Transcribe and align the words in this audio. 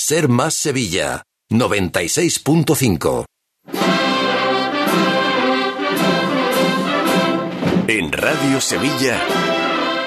Ser 0.00 0.28
Más 0.28 0.54
Sevilla, 0.54 1.24
96.5. 1.50 3.24
En 7.88 8.12
Radio 8.12 8.60
Sevilla, 8.60 9.20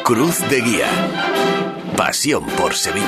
Cruz 0.05 0.39
de 0.49 0.62
Guía. 0.62 0.88
Pasión 1.97 2.46
por 2.57 2.73
Sevilla. 2.73 3.05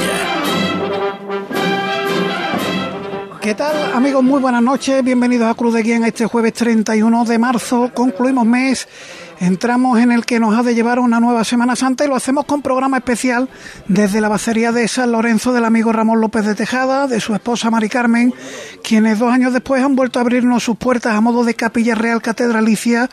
¿Qué 3.42 3.56
tal 3.56 3.94
amigos? 3.94 4.22
Muy 4.22 4.42
buenas 4.42 4.62
noches, 4.62 5.02
bienvenidos 5.06 5.50
a 5.50 5.54
Cruz 5.56 5.74
de 5.76 5.84
Guía 5.84 5.96
en 5.96 6.04
este 6.04 6.26
jueves 6.26 6.52
31 6.52 7.24
de 7.24 7.40
marzo. 7.40 7.92
Concluimos 7.94 8.46
mes 8.46 8.90
entramos 9.44 10.00
en 10.00 10.12
el 10.12 10.26
que 10.26 10.40
nos 10.40 10.58
ha 10.58 10.64
de 10.64 10.74
llevar 10.74 11.00
una 11.00 11.20
nueva 11.20 11.44
Semana 11.44 11.76
Santa 11.76 12.06
y 12.06 12.08
lo 12.08 12.16
hacemos 12.16 12.46
con 12.46 12.62
programa 12.62 12.98
especial 12.98 13.50
desde 13.88 14.22
la 14.22 14.30
bacería 14.30 14.72
de 14.72 14.88
San 14.88 15.12
Lorenzo 15.12 15.52
del 15.52 15.66
amigo 15.66 15.92
Ramón 15.92 16.22
López 16.22 16.46
de 16.46 16.56
Tejada, 16.56 17.08
de 17.08 17.20
su 17.20 17.34
esposa 17.34 17.70
Mari 17.70 17.90
Carmen, 17.90 18.34
quienes 18.84 19.20
dos 19.20 19.34
años 19.34 19.52
después 19.52 19.84
han 19.84 19.98
vuelto 19.98 20.20
a 20.20 20.22
abrirnos 20.22 20.64
sus 20.64 20.78
puertas 20.78 21.14
a 21.14 21.22
modo 21.22 21.44
de 21.44 21.56
capilla 21.56 21.94
real 21.94 22.22
catedralicia 22.22 23.10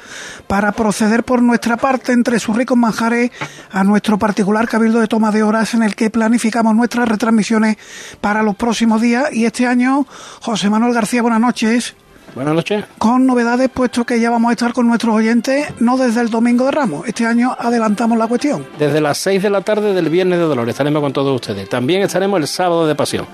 para 0.47 0.71
proceder 0.73 1.25
por 1.25 1.43
nuestra 1.43 1.77
parte 1.77 2.13
entre 2.13 2.39
sus 2.39 2.57
ricos 2.57 2.79
manjares 2.79 3.33
a 3.73 3.83
nuestro 3.83 4.19
particular 4.19 4.69
cabildo 4.69 5.01
de 5.01 5.09
toma 5.09 5.33
de 5.33 5.43
horas 5.43 5.75
en 5.75 5.83
el 5.83 5.97
que 5.97 6.11
planificamos 6.11 6.77
nuestras 6.77 7.09
retransmisiones 7.09 7.77
para 8.21 8.43
los 8.45 8.55
próximos 8.55 9.01
días 9.01 9.33
y 9.33 9.47
este 9.47 9.67
año 9.67 10.07
José 10.41 10.71
Manuel 10.71 10.95
García, 10.95 11.23
buenas 11.23 11.41
noches. 11.41 11.97
Buenas 12.35 12.55
noches. 12.55 12.85
Con 12.99 13.27
novedades, 13.27 13.69
puesto 13.69 14.05
que 14.05 14.21
ya 14.21 14.31
vamos 14.31 14.51
a 14.51 14.53
estar 14.53 14.73
con 14.73 14.87
nuestros 14.87 15.15
oyentes, 15.15 15.69
no 15.81 15.97
desde 15.97 16.21
el 16.21 16.31
domingo 16.31 16.65
de 16.65 16.71
Ramos. 16.71 17.07
Este 17.09 17.27
año 17.27 17.57
adelantamos 17.59 18.17
la 18.17 18.27
cuestión. 18.29 18.67
Desde 18.79 19.01
las 19.01 19.19
6 19.19 19.43
de 19.43 19.51
la 19.51 19.61
tarde 19.63 19.95
del 19.95 20.09
Viernes 20.09 20.39
de 20.39 20.45
Dolores 20.45 20.75
estaremos 20.75 21.03
con 21.03 21.13
todos 21.13 21.35
ustedes. 21.35 21.69
También 21.69 22.03
estaremos 22.03 22.41
el 22.41 22.47
sábado 22.47 22.87
de 22.87 22.95
Pasión. 22.95 23.27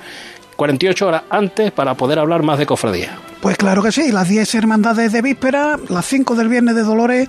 48 0.57 1.07
horas 1.07 1.23
antes 1.29 1.71
para 1.71 1.95
poder 1.95 2.19
hablar 2.19 2.43
más 2.43 2.59
de 2.59 2.67
cofradía. 2.67 3.19
Pues 3.41 3.59
claro 3.59 3.83
que 3.83 3.93
sí, 3.93 4.11
las 4.11 4.29
10 4.29 4.55
hermandades 4.55 5.13
de 5.13 5.21
víspera, 5.21 5.79
las 5.89 6.07
5 6.07 6.35
del 6.37 6.49
Viernes 6.49 6.75
de 6.75 6.83
Dolores 6.83 7.29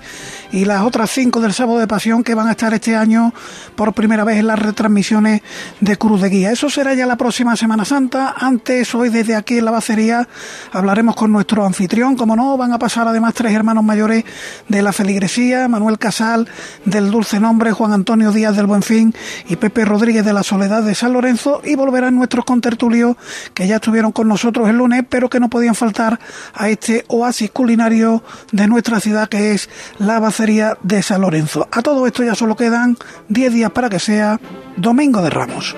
y 0.50 0.64
las 0.64 0.82
otras 0.82 1.10
5 1.10 1.40
del 1.40 1.52
Sábado 1.52 1.78
de 1.78 1.86
Pasión 1.86 2.24
que 2.24 2.34
van 2.34 2.48
a 2.48 2.52
estar 2.52 2.72
este 2.72 2.96
año 2.96 3.34
por 3.76 3.92
primera 3.92 4.24
vez 4.24 4.38
en 4.38 4.46
las 4.46 4.58
retransmisiones 4.58 5.42
de 5.80 5.96
Cruz 5.96 6.22
de 6.22 6.30
Guía. 6.30 6.50
Eso 6.50 6.70
será 6.70 6.94
ya 6.94 7.06
la 7.06 7.16
próxima 7.16 7.56
Semana 7.56 7.84
Santa. 7.84 8.34
Antes, 8.38 8.94
hoy 8.94 9.10
desde 9.10 9.36
aquí 9.36 9.58
en 9.58 9.66
la 9.66 9.70
bacería, 9.70 10.26
hablaremos 10.72 11.14
con 11.14 11.30
nuestro 11.30 11.66
anfitrión. 11.66 12.16
Como 12.16 12.34
no, 12.34 12.56
van 12.56 12.72
a 12.72 12.78
pasar 12.78 13.06
además 13.06 13.34
tres 13.34 13.52
hermanos 13.52 13.84
mayores 13.84 14.24
de 14.66 14.82
la 14.82 14.94
feligresía, 14.94 15.68
Manuel 15.68 15.98
Casal 15.98 16.48
del 16.86 17.10
Dulce 17.10 17.38
Nombre, 17.38 17.72
Juan 17.72 17.92
Antonio 17.92 18.32
Díaz 18.32 18.56
del 18.56 18.66
Buenfín 18.66 19.14
y 19.46 19.56
Pepe 19.56 19.84
Rodríguez 19.84 20.24
de 20.24 20.32
la 20.32 20.42
Soledad 20.42 20.82
de 20.82 20.94
San 20.94 21.12
Lorenzo 21.12 21.60
y 21.62 21.74
volverán 21.74 22.16
nuestros 22.16 22.46
contertulios 22.46 23.16
que 23.52 23.66
ya 23.66 23.76
estuvieron 23.76 24.10
con 24.10 24.26
nosotros 24.26 24.68
el 24.70 24.78
lunes, 24.78 25.04
pero 25.08 25.28
que 25.28 25.38
no 25.38 25.50
podían 25.50 25.74
faltar 25.74 25.97
a 25.98 26.68
este 26.68 27.04
oasis 27.08 27.50
culinario 27.50 28.22
de 28.52 28.68
nuestra 28.68 29.00
ciudad 29.00 29.28
que 29.28 29.52
es 29.52 29.68
la 29.98 30.20
bacería 30.20 30.78
de 30.82 31.02
San 31.02 31.22
Lorenzo. 31.22 31.68
A 31.72 31.82
todo 31.82 32.06
esto 32.06 32.22
ya 32.22 32.34
solo 32.34 32.56
quedan 32.56 32.96
10 33.28 33.52
días 33.52 33.70
para 33.72 33.88
que 33.88 33.98
sea 33.98 34.40
Domingo 34.76 35.22
de 35.22 35.30
Ramos. 35.30 35.74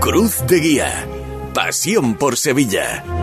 Cruz 0.00 0.44
de 0.46 0.60
Guía. 0.60 1.06
Pasión 1.54 2.14
por 2.14 2.36
Sevilla. 2.36 3.21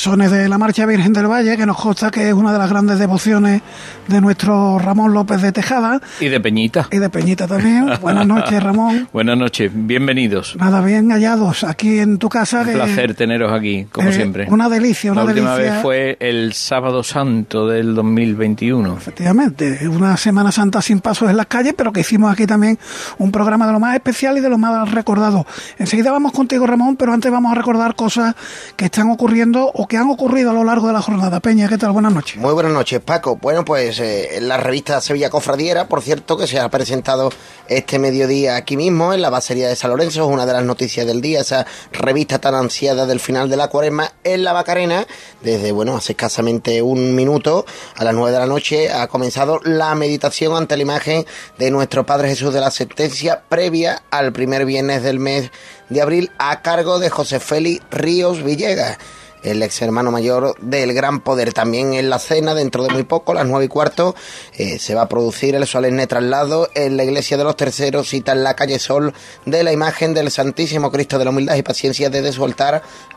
Sones 0.00 0.30
de 0.30 0.48
la 0.48 0.56
Marcha 0.56 0.86
Virgen 0.86 1.12
del 1.12 1.30
Valle, 1.30 1.56
que 1.56 1.66
nos 1.66 1.76
consta 1.76 2.10
que 2.10 2.28
es 2.28 2.34
una 2.34 2.52
de 2.52 2.58
las 2.58 2.70
grandes 2.70 2.98
devociones 2.98 3.60
de 4.10 4.20
nuestro 4.20 4.78
Ramón 4.78 5.14
López 5.14 5.40
de 5.40 5.52
Tejada. 5.52 6.00
Y 6.20 6.28
de 6.28 6.40
Peñita. 6.40 6.88
Y 6.90 6.98
de 6.98 7.08
Peñita 7.08 7.46
también. 7.46 7.88
Buenas 8.02 8.26
noches, 8.26 8.62
Ramón. 8.62 9.08
Buenas 9.12 9.38
noches, 9.38 9.70
bienvenidos. 9.72 10.56
Nada, 10.56 10.82
bien 10.82 11.10
hallados 11.10 11.64
aquí 11.64 12.00
en 12.00 12.18
tu 12.18 12.28
casa. 12.28 12.62
Un 12.62 12.72
placer 12.72 13.14
teneros 13.14 13.52
aquí, 13.52 13.86
como 13.90 14.10
eh, 14.10 14.12
siempre. 14.12 14.46
Una 14.50 14.68
delicia, 14.68 15.12
una 15.12 15.22
La 15.22 15.30
última 15.30 15.54
delicia. 15.54 15.74
vez 15.74 15.82
fue 15.82 16.16
el 16.20 16.52
sábado 16.52 17.02
santo 17.02 17.68
del 17.68 17.94
2021. 17.94 18.96
Efectivamente, 18.96 19.88
una 19.88 20.16
Semana 20.16 20.50
Santa 20.50 20.82
sin 20.82 21.00
pasos 21.00 21.30
en 21.30 21.36
las 21.36 21.46
calles, 21.46 21.74
pero 21.76 21.92
que 21.92 22.00
hicimos 22.00 22.32
aquí 22.32 22.46
también 22.46 22.78
un 23.18 23.30
programa 23.30 23.66
de 23.66 23.72
lo 23.72 23.80
más 23.80 23.94
especial 23.94 24.36
y 24.36 24.40
de 24.40 24.48
lo 24.48 24.58
más 24.58 24.90
recordado. 24.90 25.46
Enseguida 25.78 26.10
vamos 26.10 26.32
contigo, 26.32 26.66
Ramón, 26.66 26.96
pero 26.96 27.12
antes 27.12 27.30
vamos 27.30 27.52
a 27.52 27.54
recordar 27.54 27.94
cosas 27.94 28.34
que 28.76 28.86
están 28.86 29.08
ocurriendo 29.10 29.70
o 29.72 29.86
que 29.86 29.96
han 29.96 30.10
ocurrido 30.10 30.50
a 30.50 30.52
lo 30.54 30.64
largo 30.64 30.88
de 30.88 30.92
la 30.94 31.00
jornada. 31.00 31.38
Peña, 31.38 31.68
¿qué 31.68 31.78
tal? 31.78 31.92
Buenas 31.92 32.12
noches. 32.12 32.36
Muy 32.40 32.52
buenas 32.52 32.72
noches, 32.72 33.00
Paco. 33.00 33.36
Bueno, 33.36 33.64
pues 33.64 33.99
eh, 34.00 34.36
en 34.38 34.48
la 34.48 34.56
revista 34.56 35.00
Sevilla 35.00 35.30
Cofradiera, 35.30 35.86
por 35.86 36.02
cierto, 36.02 36.36
que 36.36 36.46
se 36.46 36.58
ha 36.58 36.68
presentado 36.68 37.30
este 37.68 37.98
mediodía 37.98 38.56
aquí 38.56 38.76
mismo 38.76 39.12
en 39.12 39.22
la 39.22 39.30
Basería 39.30 39.68
de 39.68 39.76
San 39.76 39.90
Lorenzo, 39.90 40.24
es 40.24 40.32
una 40.32 40.46
de 40.46 40.52
las 40.52 40.64
noticias 40.64 41.06
del 41.06 41.20
día, 41.20 41.40
esa 41.40 41.66
revista 41.92 42.40
tan 42.40 42.54
ansiada 42.54 43.06
del 43.06 43.20
final 43.20 43.48
de 43.48 43.56
la 43.56 43.68
cuaresma 43.68 44.12
en 44.24 44.42
la 44.42 44.52
Bacarena, 44.52 45.06
desde, 45.42 45.72
bueno, 45.72 45.96
hace 45.96 46.12
escasamente 46.12 46.82
un 46.82 47.14
minuto, 47.14 47.66
a 47.96 48.04
las 48.04 48.14
nueve 48.14 48.32
de 48.32 48.38
la 48.38 48.46
noche, 48.46 48.90
ha 48.90 49.06
comenzado 49.06 49.60
la 49.62 49.94
meditación 49.94 50.56
ante 50.56 50.76
la 50.76 50.82
imagen 50.82 51.26
de 51.58 51.70
nuestro 51.70 52.04
Padre 52.06 52.28
Jesús 52.28 52.52
de 52.52 52.60
la 52.60 52.70
Sentencia, 52.70 53.42
previa 53.48 54.02
al 54.10 54.32
primer 54.32 54.64
viernes 54.64 55.02
del 55.02 55.20
mes 55.20 55.50
de 55.88 56.00
abril, 56.00 56.30
a 56.38 56.62
cargo 56.62 56.98
de 56.98 57.10
José 57.10 57.40
Félix 57.40 57.84
Ríos 57.90 58.42
Villegas 58.42 58.98
el 59.42 59.62
ex 59.62 59.80
hermano 59.82 60.10
mayor 60.10 60.54
del 60.60 60.92
Gran 60.92 61.20
Poder. 61.20 61.52
También 61.52 61.94
en 61.94 62.10
la 62.10 62.18
cena, 62.18 62.54
dentro 62.54 62.82
de 62.82 62.90
muy 62.90 63.04
poco, 63.04 63.34
las 63.34 63.46
nueve 63.46 63.64
y 63.64 63.68
cuarto, 63.68 64.14
eh, 64.56 64.78
se 64.78 64.94
va 64.94 65.02
a 65.02 65.08
producir 65.08 65.54
el 65.54 65.66
solemne 65.66 66.06
traslado 66.06 66.68
en 66.74 66.96
la 66.96 67.04
iglesia 67.04 67.36
de 67.36 67.44
los 67.44 67.56
terceros, 67.56 68.08
cita 68.08 68.32
en 68.32 68.44
la 68.44 68.54
calle 68.54 68.78
Sol, 68.78 69.14
de 69.46 69.62
la 69.62 69.72
imagen 69.72 70.14
del 70.14 70.30
Santísimo 70.30 70.90
Cristo 70.90 71.18
de 71.18 71.24
la 71.24 71.30
Humildad 71.30 71.56
y 71.56 71.62
Paciencia 71.62 72.10
desde 72.10 72.32
su 72.32 72.50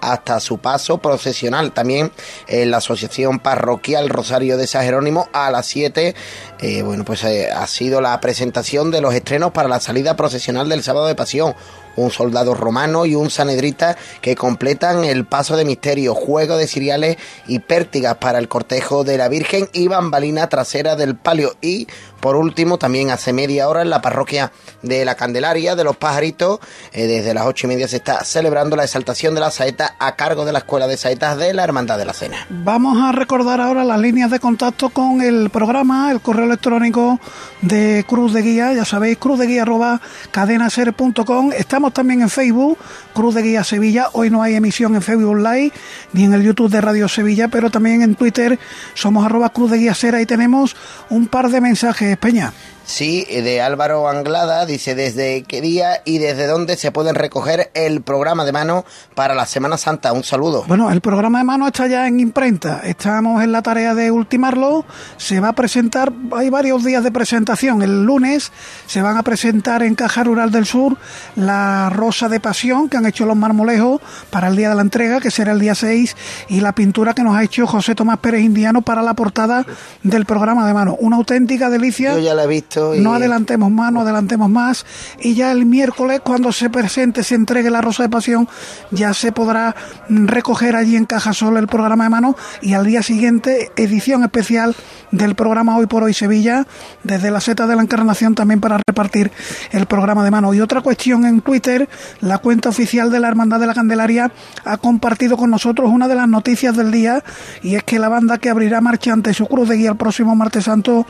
hasta 0.02 0.40
su 0.40 0.58
paso 0.60 0.98
procesional. 1.00 1.74
También 1.74 2.12
en 2.48 2.72
la 2.72 2.78
Asociación 2.78 3.40
Parroquial 3.40 4.10
Rosario 4.10 4.58
de 4.58 4.68
San 4.68 4.84
Jerónimo 4.84 5.28
a 5.34 5.50
las 5.50 5.66
siete, 5.66 6.16
eh, 6.60 6.84
bueno, 6.84 7.04
pues 7.04 7.24
eh, 7.24 7.50
ha 7.52 7.66
sido 7.68 8.02
la 8.02 8.20
presentación 8.20 8.92
de 8.92 9.02
los 9.02 9.14
estrenos 9.14 9.52
para 9.52 9.70
la 9.70 9.80
salida 9.80 10.16
procesional 10.16 10.70
del 10.70 10.84
sábado 10.84 11.08
de 11.08 11.16
Pasión 11.16 11.56
un 11.96 12.12
soldado 12.12 12.54
romano 12.54 13.06
y 13.06 13.16
un 13.16 13.30
sanedrita 13.30 13.98
que 14.22 14.36
completan 14.36 15.04
el 15.04 15.26
paso 15.26 15.56
de 15.58 15.66
misterio, 15.66 16.16
juego 16.16 16.58
de 16.58 16.68
cereales 16.68 17.18
y 17.48 17.60
pértigas 17.60 18.18
para 18.18 18.40
el 18.40 18.48
cortejo 18.48 19.04
de 19.04 19.18
la 19.18 19.30
Virgen 19.30 19.70
y 19.74 19.88
bambalina 19.88 20.50
trasera 20.50 20.96
del 20.96 21.16
palio. 21.16 21.56
Y 21.62 21.88
por 22.24 22.38
último, 22.38 22.78
también 22.78 23.12
hace 23.12 23.34
media 23.34 23.68
hora 23.68 23.82
en 23.82 23.90
la 23.90 24.02
parroquia 24.02 24.54
de 24.82 25.04
la 25.04 25.16
Candelaria 25.16 25.76
de 25.76 25.84
los 25.84 25.98
Pajaritos, 25.98 26.62
eh, 26.94 27.06
desde 27.06 27.34
las 27.34 27.46
ocho 27.46 27.68
y 27.68 27.72
media 27.72 27.86
se 27.90 27.98
está 27.98 28.24
celebrando 28.24 28.78
la 28.78 28.86
exaltación 28.86 29.36
de 29.36 29.42
la 29.42 29.52
saeta 29.52 29.98
a 30.00 30.16
cargo 30.16 30.46
de 30.46 30.54
la 30.54 30.60
Escuela 30.60 30.88
de 30.88 30.96
Saetas 30.96 31.38
de 31.38 31.54
la 31.54 31.66
Hermandad 31.66 31.98
de 31.98 32.06
la 32.06 32.14
Cena. 32.14 32.48
Vamos 32.50 32.98
a 32.98 33.12
recordar 33.12 33.60
ahora 33.60 33.84
las 33.84 34.00
líneas 34.00 34.32
de 34.32 34.40
contacto 34.40 34.90
con 34.90 35.22
el 35.22 35.50
programa, 35.50 36.12
el 36.12 36.22
correo 36.22 36.46
electrónico 36.46 37.20
de 37.62 38.06
Cruz 38.08 38.32
de 38.32 38.42
Guía, 38.42 38.72
ya 38.72 38.86
sabéis, 38.86 39.18
cruzdeguía 39.18 39.64
arroba 39.64 40.00
cadenaser.com. 40.32 41.52
Estamos 41.52 41.94
también 41.94 42.22
en 42.22 42.30
Facebook, 42.30 42.78
Cruz 43.14 43.36
de 43.36 43.42
Guía 43.42 43.66
Sevilla. 43.66 44.08
Hoy 44.14 44.30
no 44.30 44.42
hay 44.42 44.56
emisión 44.56 44.96
en 44.96 45.02
Facebook 45.02 45.38
Live 45.38 45.74
ni 46.14 46.24
en 46.24 46.34
el 46.34 46.44
YouTube 46.44 46.72
de 46.72 46.80
Radio 46.80 47.10
Sevilla, 47.10 47.50
pero 47.50 47.70
también 47.70 48.02
en 48.02 48.16
Twitter 48.16 48.60
somos 48.94 49.26
arroba 49.26 49.50
Cruz 49.50 49.72
de 49.72 49.78
Guía 49.78 49.94
Ser. 49.94 50.16
Ahí 50.16 50.26
tenemos 50.26 50.76
un 51.10 51.28
par 51.28 51.50
de 51.50 51.62
mensajes, 51.62 52.13
Peña. 52.18 52.54
Sí, 52.86 53.26
de 53.26 53.62
Álvaro 53.62 54.10
Anglada, 54.10 54.66
dice 54.66 54.94
desde 54.94 55.44
qué 55.44 55.62
día 55.62 56.02
y 56.04 56.18
desde 56.18 56.48
dónde 56.48 56.76
se 56.76 56.92
pueden 56.92 57.16
recoger 57.16 57.72
el 57.74 58.02
programa 58.02 58.44
de 58.44 58.52
mano 58.52 58.84
para 59.16 59.34
la 59.34 59.46
Semana 59.46 59.78
Santa. 59.78 60.12
Un 60.12 60.24
saludo. 60.24 60.66
Bueno, 60.68 60.92
el 60.92 61.00
programa 61.00 61.38
de 61.38 61.46
mano 61.46 61.66
está 61.68 61.88
ya 61.88 62.08
en 62.08 62.20
imprenta. 62.20 62.82
Estamos 62.84 63.42
en 63.42 63.54
la 63.54 63.62
tarea 63.62 63.96
de 63.96 64.12
ultimarlo. 64.12 64.86
Se 65.16 65.40
va 65.40 65.50
a 65.50 65.54
presentar, 65.54 66.12
hay 66.36 66.50
varios 66.50 66.84
días 66.84 67.04
de 67.06 67.12
presentación. 67.12 67.82
El 67.82 68.04
lunes 68.04 68.52
se 68.86 69.02
van 69.02 69.16
a 69.16 69.24
presentar 69.24 69.82
en 69.82 69.96
Caja 69.96 70.26
Rural 70.26 70.52
del 70.52 70.66
Sur 70.66 70.98
la 71.38 71.90
Rosa 71.90 72.28
de 72.28 72.42
Pasión 72.42 72.90
que 72.90 72.98
han 72.98 73.06
hecho 73.06 73.26
los 73.26 73.38
marmolejos 73.38 74.02
para 74.30 74.50
el 74.50 74.58
día 74.58 74.70
de 74.70 74.76
la 74.76 74.82
entrega, 74.82 75.22
que 75.22 75.32
será 75.32 75.54
el 75.54 75.60
día 75.60 75.74
6, 75.74 76.16
y 76.50 76.60
la 76.60 76.74
pintura 76.74 77.14
que 77.14 77.24
nos 77.24 77.36
ha 77.36 77.44
hecho 77.44 77.66
José 77.66 77.96
Tomás 77.96 78.20
Pérez 78.20 78.42
Indiano 78.42 78.82
para 78.82 79.02
la 79.02 79.14
portada 79.14 79.66
del 80.04 80.26
programa 80.26 80.68
de 80.68 80.74
mano. 80.74 80.98
Una 81.00 81.16
auténtica 81.16 81.70
delicia. 81.70 82.14
Yo 82.14 82.20
ya 82.20 82.34
la 82.34 82.44
he 82.44 82.48
visto 82.48 82.73
No 82.76 83.14
adelantemos 83.14 83.72
más, 83.72 83.92
no 83.92 84.02
adelantemos 84.02 84.50
más. 84.50 84.86
Y 85.20 85.36
ya 85.36 85.52
el 85.52 85.66
miércoles, 85.66 86.22
cuando 86.24 86.52
se 86.52 86.70
presente, 86.70 87.24
se 87.24 87.36
entregue 87.36 87.70
la 87.70 87.82
Rosa 87.82 88.04
de 88.04 88.10
Pasión, 88.10 88.48
ya 88.92 89.14
se 89.14 89.32
podrá 89.32 89.76
recoger 90.10 90.76
allí 90.76 90.96
en 90.96 91.06
Cajasol 91.06 91.58
el 91.58 91.68
programa 91.68 92.06
de 92.06 92.10
mano. 92.10 92.36
Y 92.62 92.74
al 92.74 92.86
día 92.86 93.04
siguiente, 93.04 93.72
edición 93.76 94.24
especial 94.24 94.76
del 95.12 95.36
programa 95.36 95.78
Hoy 95.78 95.86
por 95.86 96.04
Hoy 96.04 96.14
Sevilla, 96.14 96.66
desde 97.04 97.32
la 97.32 97.42
seta 97.42 97.68
de 97.68 97.76
la 97.76 97.82
Encarnación 97.82 98.36
también 98.36 98.60
para 98.60 98.80
repartir 98.88 99.32
el 99.72 99.86
programa 99.86 100.24
de 100.24 100.32
mano. 100.32 100.54
Y 100.54 100.62
otra 100.62 100.82
cuestión 100.82 101.26
en 101.26 101.42
Twitter, 101.42 101.88
la 102.22 102.38
cuenta 102.40 102.70
oficial 102.70 103.12
de 103.12 103.20
la 103.20 103.28
Hermandad 103.28 103.60
de 103.60 103.68
la 103.68 103.74
Candelaria 103.74 104.32
ha 104.66 104.78
compartido 104.78 105.38
con 105.38 105.50
nosotros 105.50 105.90
una 105.92 106.08
de 106.08 106.16
las 106.16 106.28
noticias 106.28 106.76
del 106.76 106.92
día 106.92 107.24
y 107.62 107.76
es 107.76 107.84
que 107.84 108.00
la 108.00 108.10
banda 108.10 108.38
que 108.38 108.50
abrirá 108.50 108.82
marcha 108.82 109.14
ante 109.14 109.34
su 109.34 109.48
cruz 109.48 109.70
de 109.70 109.78
guía 109.78 109.92
el 109.92 109.98
próximo 109.98 110.36
martes 110.36 110.66
santo 110.66 111.06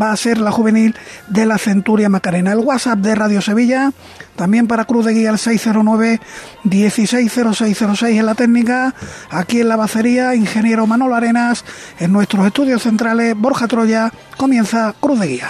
va 0.00 0.12
a 0.12 0.16
ser 0.16 0.38
la 0.38 0.50
juvenil 0.50 0.94
de 1.28 1.46
la 1.46 1.58
Centuria 1.58 2.08
Macarena. 2.08 2.52
El 2.52 2.58
WhatsApp 2.58 2.98
de 2.98 3.14
Radio 3.14 3.40
Sevilla, 3.40 3.92
también 4.36 4.66
para 4.66 4.84
cruz 4.84 5.06
de 5.06 5.14
guía 5.14 5.30
el 5.30 5.38
609 5.38 6.20
160606 6.64 8.18
en 8.18 8.26
la 8.26 8.34
técnica, 8.34 8.94
aquí 9.30 9.60
en 9.60 9.68
la 9.68 9.76
bacería, 9.76 10.34
ingeniero 10.34 10.86
Manolo 10.86 11.14
Arenas, 11.14 11.64
en 11.98 12.12
nuestros 12.12 12.46
estudios 12.46 12.82
centrales, 12.82 13.34
Borja 13.36 13.68
Troya, 13.68 14.12
comienza 14.36 14.94
cruz 15.00 15.20
de 15.20 15.26
guía. 15.26 15.48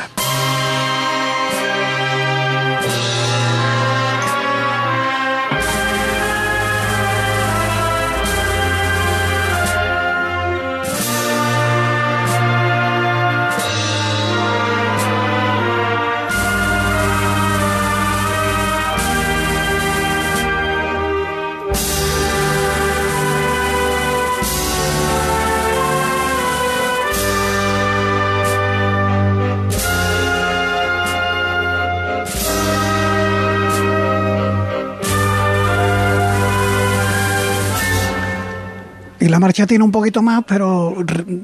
La 39.39 39.41
marcha 39.41 39.69
tiene 39.69 39.85
un 39.85 39.93
poquito 39.93 40.21
más, 40.21 40.43
pero 40.49 40.97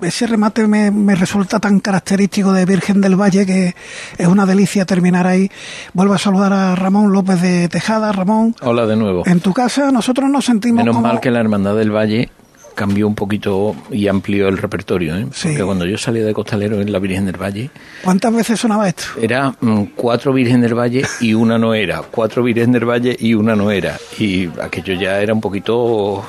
ese 0.02 0.26
remate 0.26 0.66
me, 0.66 0.90
me, 0.90 1.14
resulta 1.14 1.60
tan 1.60 1.78
característico 1.78 2.52
de 2.52 2.66
Virgen 2.66 3.00
del 3.00 3.14
Valle 3.14 3.46
que 3.46 3.72
es 4.18 4.26
una 4.26 4.44
delicia 4.46 4.84
terminar 4.84 5.28
ahí. 5.28 5.48
Vuelvo 5.92 6.14
a 6.14 6.18
saludar 6.18 6.52
a 6.52 6.74
Ramón 6.74 7.12
López 7.12 7.40
de 7.40 7.68
Tejada. 7.68 8.10
Ramón. 8.10 8.56
Hola 8.62 8.86
de 8.86 8.96
nuevo. 8.96 9.22
En 9.26 9.38
tu 9.38 9.52
casa 9.52 9.92
nosotros 9.92 10.28
nos 10.28 10.44
sentimos 10.44 10.78
Menos 10.78 10.96
como... 10.96 11.06
mal 11.06 11.20
que 11.20 11.30
la 11.30 11.38
Hermandad 11.38 11.76
del 11.76 11.92
Valle 11.92 12.30
cambió 12.74 13.06
un 13.06 13.14
poquito 13.14 13.76
y 13.92 14.08
amplió 14.08 14.48
el 14.48 14.58
repertorio, 14.58 15.16
¿eh? 15.16 15.28
Sí. 15.30 15.50
porque 15.50 15.62
cuando 15.62 15.86
yo 15.86 15.96
salí 15.96 16.18
de 16.18 16.34
costalero 16.34 16.80
en 16.80 16.90
la 16.90 16.98
Virgen 16.98 17.26
del 17.26 17.40
Valle 17.40 17.70
¿Cuántas 18.02 18.34
veces 18.34 18.58
sonaba 18.58 18.88
esto? 18.88 19.04
era 19.22 19.54
mm, 19.60 19.84
cuatro 19.94 20.32
Virgen 20.32 20.60
del 20.62 20.76
Valle 20.76 21.04
y 21.20 21.34
una 21.34 21.58
no 21.58 21.74
era, 21.74 22.02
cuatro 22.02 22.42
Virgen 22.42 22.72
del 22.72 22.84
Valle 22.84 23.16
y 23.16 23.34
una 23.34 23.54
no 23.54 23.70
era, 23.70 23.96
y 24.18 24.48
aquello 24.60 24.94
ya 24.94 25.20
era 25.20 25.32
un 25.32 25.40
poquito, 25.40 26.24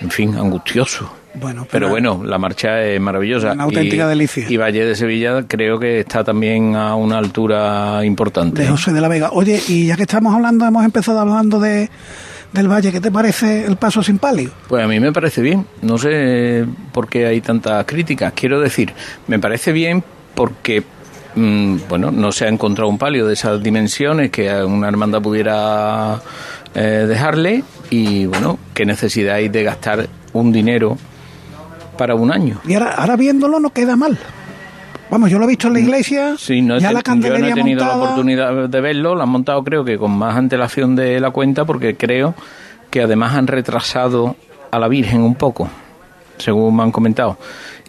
en 0.00 0.10
fin, 0.10 0.34
angustioso. 0.36 1.12
Bueno, 1.34 1.66
Pero 1.70 1.88
bueno, 1.88 2.22
la 2.24 2.38
marcha 2.38 2.82
es 2.82 3.00
maravillosa. 3.00 3.52
Una 3.52 3.64
auténtica 3.64 4.06
y, 4.06 4.08
delicia. 4.08 4.46
Y 4.48 4.56
Valle 4.56 4.84
de 4.84 4.96
Sevilla 4.96 5.44
creo 5.46 5.78
que 5.78 6.00
está 6.00 6.24
también 6.24 6.74
a 6.74 6.94
una 6.94 7.18
altura 7.18 8.04
importante. 8.04 8.62
De 8.62 8.68
José 8.68 8.92
de 8.92 9.00
la 9.00 9.08
Vega. 9.08 9.30
Oye, 9.32 9.60
y 9.68 9.86
ya 9.86 9.96
que 9.96 10.02
estamos 10.02 10.34
hablando, 10.34 10.66
hemos 10.66 10.84
empezado 10.84 11.20
hablando 11.20 11.60
de 11.60 11.90
del 12.52 12.66
Valle, 12.66 12.90
¿qué 12.90 13.00
te 13.00 13.10
parece 13.10 13.66
el 13.66 13.76
paso 13.76 14.02
sin 14.02 14.18
palio? 14.18 14.50
Pues 14.68 14.82
a 14.82 14.88
mí 14.88 14.98
me 15.00 15.12
parece 15.12 15.42
bien. 15.42 15.66
No 15.82 15.98
sé 15.98 16.64
por 16.92 17.08
qué 17.08 17.26
hay 17.26 17.40
tantas 17.40 17.84
críticas. 17.84 18.32
Quiero 18.34 18.58
decir, 18.60 18.92
me 19.26 19.38
parece 19.38 19.72
bien 19.72 20.02
porque, 20.34 20.82
mmm, 21.34 21.76
bueno, 21.88 22.10
no 22.10 22.32
se 22.32 22.46
ha 22.46 22.48
encontrado 22.48 22.88
un 22.88 22.98
palio 22.98 23.26
de 23.26 23.34
esas 23.34 23.62
dimensiones 23.62 24.30
que 24.30 24.50
una 24.64 24.88
hermandad 24.88 25.20
pudiera 25.20 26.20
eh, 26.74 27.06
dejarle 27.08 27.64
y, 27.90 28.26
bueno, 28.26 28.58
qué 28.74 28.84
necesidad 28.86 29.36
hay 29.36 29.48
de 29.48 29.62
gastar 29.64 30.08
un 30.32 30.52
dinero 30.52 30.96
para 31.96 32.14
un 32.14 32.30
año. 32.32 32.60
Y 32.66 32.74
ahora, 32.74 32.92
ahora 32.94 33.16
viéndolo 33.16 33.58
no 33.60 33.70
queda 33.70 33.96
mal. 33.96 34.18
Vamos, 35.10 35.30
yo 35.30 35.38
lo 35.38 35.46
he 35.46 35.48
visto 35.48 35.68
en 35.68 35.72
la 35.72 35.80
iglesia, 35.80 36.34
Sí, 36.38 36.60
no 36.60 36.76
he, 36.76 36.80
ya 36.80 36.92
la 36.92 37.00
ten- 37.00 37.22
yo 37.22 37.30
no 37.38 37.46
he 37.46 37.52
tenido 37.54 37.82
montada. 37.82 37.96
la 37.96 38.04
oportunidad 38.04 38.68
de 38.68 38.80
verlo, 38.82 39.14
lo 39.14 39.22
han 39.22 39.28
montado 39.30 39.64
creo 39.64 39.82
que 39.82 39.96
con 39.96 40.10
más 40.12 40.36
antelación 40.36 40.94
de 40.96 41.18
la 41.18 41.30
cuenta 41.30 41.64
porque 41.64 41.96
creo 41.96 42.34
que 42.90 43.02
además 43.02 43.34
han 43.34 43.46
retrasado 43.46 44.36
a 44.70 44.78
la 44.78 44.86
Virgen 44.86 45.22
un 45.22 45.34
poco, 45.34 45.68
según 46.36 46.76
me 46.76 46.82
han 46.82 46.92
comentado. 46.92 47.38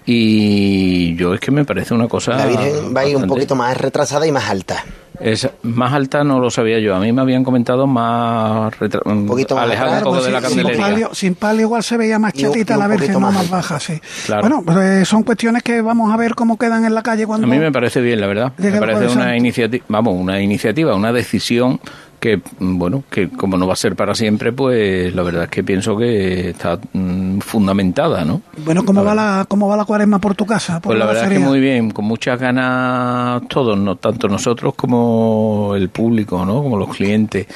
Y 0.05 1.15
yo 1.17 1.33
es 1.33 1.39
que 1.41 1.51
me 1.51 1.65
parece 1.65 1.93
una 1.93 2.07
cosa... 2.07 2.35
La 2.35 2.45
Virgen 2.45 2.95
va 2.95 3.01
a 3.01 3.05
ir 3.07 3.17
un 3.17 3.27
poquito 3.27 3.53
más 3.55 3.77
retrasada 3.77 4.25
y 4.25 4.31
más 4.31 4.49
alta. 4.49 4.83
Es 5.19 5.49
más 5.63 5.93
alta 5.93 6.23
no 6.23 6.39
lo 6.39 6.49
sabía 6.49 6.79
yo, 6.79 6.95
a 6.95 6.99
mí 6.99 7.11
me 7.11 7.21
habían 7.21 7.43
comentado 7.43 7.85
más... 7.87 8.73
retra- 8.79 9.01
poquito 9.27 9.55
más 9.55 9.65
alejada 9.65 9.97
atrás, 9.97 9.99
un 10.01 10.03
poco 10.05 10.15
pues 10.15 10.25
de 10.25 10.31
la 10.31 10.41
sí, 10.41 10.47
sin 10.47 10.55
candelería. 10.57 10.85
palio, 10.85 11.09
sin 11.13 11.35
palio 11.35 11.61
igual 11.61 11.83
se 11.83 11.97
veía 11.97 12.19
más 12.19 12.33
un- 12.35 12.39
chatita 12.41 12.73
un 12.75 12.79
la 12.79 12.87
Virgen, 12.87 13.19
más 13.21 13.33
más 13.33 13.49
baja, 13.49 13.79
sí. 13.79 13.99
Claro. 14.25 14.41
Bueno, 14.41 14.63
pues 14.65 15.07
son 15.07 15.23
cuestiones 15.23 15.61
que 15.63 15.81
vamos 15.81 16.11
a 16.13 16.17
ver 16.17 16.35
cómo 16.35 16.57
quedan 16.57 16.85
en 16.85 16.95
la 16.95 17.03
calle 17.03 17.25
cuando... 17.27 17.47
A 17.47 17.49
mí 17.49 17.57
me 17.59 17.71
parece 17.71 18.01
bien, 18.01 18.21
la 18.21 18.27
verdad. 18.27 18.53
Me 18.57 18.71
parece 18.79 19.07
una 19.07 19.35
iniciativa, 19.35 19.83
vamos, 19.89 20.15
una 20.15 20.41
iniciativa, 20.41 20.95
una 20.95 21.11
decisión 21.11 21.79
que, 22.19 22.41
bueno, 22.59 23.03
que 23.09 23.29
como 23.29 23.57
no 23.57 23.65
va 23.67 23.73
a 23.73 23.77
ser 23.77 23.95
para 23.95 24.13
siempre, 24.13 24.51
pues 24.51 25.13
la 25.13 25.23
verdad 25.23 25.43
es 25.43 25.49
que 25.49 25.63
pienso 25.63 25.97
que 25.97 26.49
está 26.49 26.79
mm, 26.93 27.39
fundamentada, 27.39 28.25
¿no? 28.25 28.41
Bueno, 28.57 28.85
¿cómo 28.85 29.03
va, 29.03 29.15
la, 29.15 29.45
¿cómo 29.47 29.67
va 29.67 29.77
la 29.77 29.85
cuaresma 29.85 30.19
por 30.19 30.35
tu 30.35 30.45
casa? 30.45 30.79
Por 30.79 30.91
Pues 30.91 30.99
la 30.99 31.05
verdad 31.05 31.31
es 31.31 31.39
que 31.39 31.39
muy 31.39 31.59
bien, 31.59 31.91
con 31.91 32.05
muchas 32.05 32.39
ganas 32.39 33.41
todos, 33.47 33.77
no 33.77 33.95
tanto 33.95 34.27
nosotros 34.27 34.75
como 34.75 35.73
el 35.75 35.89
público, 35.89 36.45
¿no? 36.45 36.61
Como 36.61 36.77
los 36.77 36.95
clientes, 36.95 37.47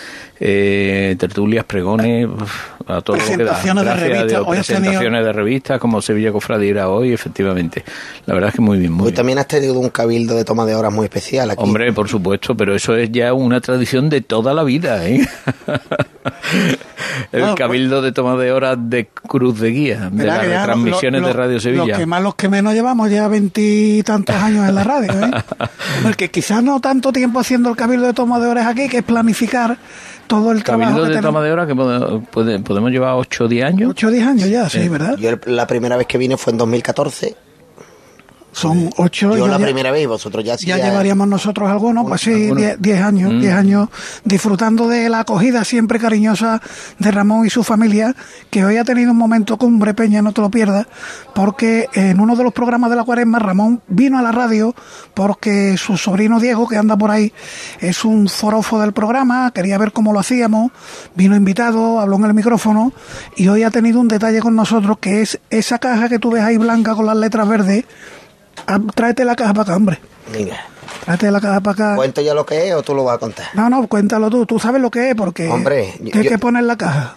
eh, 0.45 1.15
tertulias, 1.17 1.63
pregones, 1.63 2.27
a 2.85 2.99
todo 2.99 3.15
lo 3.15 3.23
que 3.25 3.37
da. 3.37 3.53
Presentaciones 3.61 3.85
de 3.85 3.93
revistas. 3.95 4.41
Hoy 4.45 4.57
tenido- 4.61 5.23
de 5.23 5.31
revistas 5.33 5.79
como 5.79 6.01
Sevilla 6.01 6.33
Cofradía 6.33 6.89
hoy, 6.89 7.13
efectivamente. 7.13 7.85
La 8.25 8.33
verdad 8.33 8.49
es 8.49 8.55
que 8.55 8.61
muy 8.61 8.77
bien, 8.77 8.91
muy 8.91 9.03
Hoy 9.05 9.11
bien. 9.11 9.15
también 9.15 9.39
has 9.39 9.47
tenido 9.47 9.79
un 9.79 9.89
cabildo 9.89 10.35
de 10.35 10.43
toma 10.43 10.65
de 10.65 10.75
horas 10.75 10.91
muy 10.91 11.05
especial 11.05 11.49
aquí. 11.49 11.63
Hombre, 11.63 11.93
por 11.93 12.09
supuesto, 12.09 12.57
pero 12.57 12.75
eso 12.75 12.93
es 12.97 13.09
ya 13.09 13.31
una 13.33 13.61
tradición 13.61 14.09
de 14.09 14.19
toda 14.19 14.53
la 14.53 14.63
vida, 14.63 15.07
¿eh? 15.07 15.25
El 17.31 17.41
Bueno, 17.41 17.55
cabildo 17.55 18.01
de 18.01 18.11
toma 18.11 18.35
de 18.37 18.51
horas 18.51 18.77
de 18.79 19.07
Cruz 19.07 19.59
de 19.59 19.69
Guía, 19.69 20.09
de 20.11 20.25
las 20.25 20.37
lo- 20.47 20.75
lo- 21.21 21.27
de 21.27 21.33
Radio 21.33 21.59
Sevilla. 21.59 21.85
Los 21.85 21.97
que 21.99 22.05
más, 22.05 22.21
los 22.23 22.35
que 22.35 22.49
menos 22.49 22.73
llevamos 22.73 23.09
ya 23.09 23.27
veintitantos 23.27 24.35
años 24.35 24.67
en 24.67 24.75
la 24.75 24.83
radio, 24.83 25.11
¿eh? 25.11 25.31
Porque 26.03 26.29
quizás 26.31 26.63
no 26.63 26.79
tanto 26.79 27.11
tiempo 27.11 27.39
haciendo 27.39 27.69
el 27.69 27.75
cabildo 27.75 28.07
de 28.07 28.13
toma 28.13 28.39
de 28.39 28.47
horas 28.47 28.67
aquí, 28.67 28.87
que 28.89 28.97
es 28.99 29.03
planificar 29.03 29.77
todo 30.27 30.51
el 30.51 30.63
trabajo 30.63 30.89
Cabildo 30.92 31.03
que 31.03 31.10
de 31.10 31.15
tenemos. 31.15 31.30
toma 31.34 31.46
de 31.46 31.51
horas 31.51 31.68
que 31.68 31.75
pode- 31.75 32.20
puede- 32.32 32.60
podemos 32.60 32.92
llevar 32.92 33.13
8 33.15 33.46
o 33.46 33.48
10 33.48 33.65
años. 33.65 33.92
Ocho 33.92 34.08
o 34.08 34.12
diez 34.12 34.25
años 34.25 34.50
ya, 34.50 34.70
sí, 34.70 34.88
¿verdad? 34.89 35.18
Yo 35.18 35.30
el- 35.30 35.39
la 35.46 35.68
primera 35.68 35.98
vez 35.98 36.08
que 36.08 36.18
vine 36.18 36.38
fue 36.38 36.51
en 36.51 36.58
2014. 36.58 37.36
Son 38.53 38.89
ocho 38.98 39.36
Yo 39.36 39.48
la 39.48 39.57
ya- 39.57 39.63
primera 39.65 39.91
vez 39.91 40.07
vosotros 40.07 40.43
ya 40.43 40.57
sí. 40.57 40.67
ya 40.67 40.77
llevaríamos 40.77 41.27
nosotros 41.27 41.69
algunos, 41.69 42.05
pues 42.07 42.22
sí, 42.22 42.31
algunos. 42.33 42.57
10 42.57 42.77
10 42.81 43.01
años, 43.01 43.33
Mm. 43.33 43.39
10 43.41 43.53
años 43.53 43.89
disfrutando 44.24 44.88
de 44.88 45.10
la 45.10 45.19
acogida 45.22 45.63
siempre 45.65 46.00
cariñosa 46.00 46.62
de 47.00 47.12
Ramón 47.12 47.45
y 47.45 47.50
su 47.50 47.63
familia, 47.63 48.15
que 48.50 48.63
hoy 48.63 48.77
ha 48.77 48.83
tenido 48.83 49.12
un 49.12 49.17
momento 49.17 49.57
cumbre, 49.57 49.93
Peña, 49.93 50.22
no 50.22 50.31
te 50.33 50.41
lo 50.41 50.50
pierdas, 50.51 50.86
porque 51.33 51.88
en 51.93 52.19
uno 52.19 52.36
de 52.36 52.43
los 52.43 52.53
programas 52.53 52.89
de 52.89 52.95
la 52.95 53.03
cuaresma 53.03 53.39
Ramón 53.39 53.81
vino 53.88 54.17
a 54.19 54.22
la 54.22 54.31
radio 54.31 54.75
porque 55.13 55.75
su 55.77 55.98
sobrino 55.98 56.39
Diego, 56.39 56.67
que 56.67 56.77
anda 56.77 56.95
por 56.98 57.12
ahí, 57.12 57.33
es 57.79 58.05
un 58.05 58.27
forofo 58.29 58.79
del 58.79 58.93
programa, 58.93 59.51
quería 59.51 59.77
ver 59.77 59.91
cómo 59.91 60.13
lo 60.13 60.19
hacíamos, 60.19 60.72
vino 61.15 61.36
invitado, 61.36 62.00
habló 62.00 62.17
en 62.17 62.25
el 62.25 62.33
micrófono 62.33 62.93
y 63.36 63.48
hoy 63.48 63.63
ha 63.63 63.72
tenido 63.72 64.00
un 64.00 64.07
detalle 64.07 64.39
con 64.41 64.55
nosotros 64.55 64.98
que 65.00 65.22
es 65.22 65.39
esa 65.50 65.79
caja 65.79 66.07
que 66.07 66.19
tú 66.19 66.31
ves 66.31 66.43
ahí 66.43 66.57
blanca 66.57 66.93
con 66.95 67.05
las 67.07 67.17
letras 67.17 67.48
verdes. 67.48 67.86
Ah, 68.67 68.79
Tráete 68.95 69.25
la 69.25 69.36
caja 69.36 69.53
para 69.53 69.63
acá, 69.63 69.75
hombre. 69.75 70.00
Venga. 70.31 70.57
Tráete 71.05 71.31
la 71.31 71.41
caja 71.41 71.60
para 71.62 71.74
acá. 71.74 71.95
¿Cuento 71.95 72.22
ya 72.22 72.33
lo 72.33 72.45
que 72.45 72.67
es 72.69 72.74
o 72.75 72.81
tú 72.83 72.93
lo 72.95 73.03
vas 73.03 73.15
a 73.15 73.19
contar? 73.19 73.48
No, 73.53 73.69
no, 73.69 73.88
cuéntalo 73.88 74.29
tú. 74.29 74.45
Tú 74.45 74.60
sabes 74.60 74.81
lo 74.81 74.89
que 74.91 75.10
es 75.10 75.15
porque... 75.15 75.50
Hombre, 75.50 75.93
¿Qué 76.12 76.17
hay 76.19 76.24
yo- 76.25 76.29
que 76.31 76.38
poner 76.38 76.62
en 76.62 76.67
la 76.67 76.77
caja? 76.77 77.15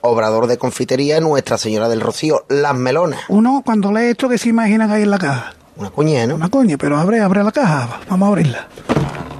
Obrador 0.00 0.46
de 0.46 0.56
confitería 0.58 1.20
Nuestra 1.20 1.58
Señora 1.58 1.88
del 1.88 2.00
Rocío, 2.00 2.44
Las 2.48 2.74
Melonas. 2.74 3.20
Uno, 3.28 3.62
cuando 3.64 3.92
lee 3.92 4.10
esto, 4.10 4.28
que 4.28 4.38
se 4.38 4.48
imagina 4.48 4.86
que 4.86 4.94
hay 4.94 5.02
en 5.02 5.10
la 5.10 5.18
caja? 5.18 5.54
Una 5.76 5.90
cuña, 5.90 6.26
¿no? 6.26 6.36
Una 6.36 6.48
coña, 6.48 6.76
pero 6.78 6.96
abre, 6.96 7.20
abre 7.20 7.42
la 7.42 7.52
caja. 7.52 8.00
Vamos 8.08 8.26
a 8.26 8.30
abrirla. 8.30 8.68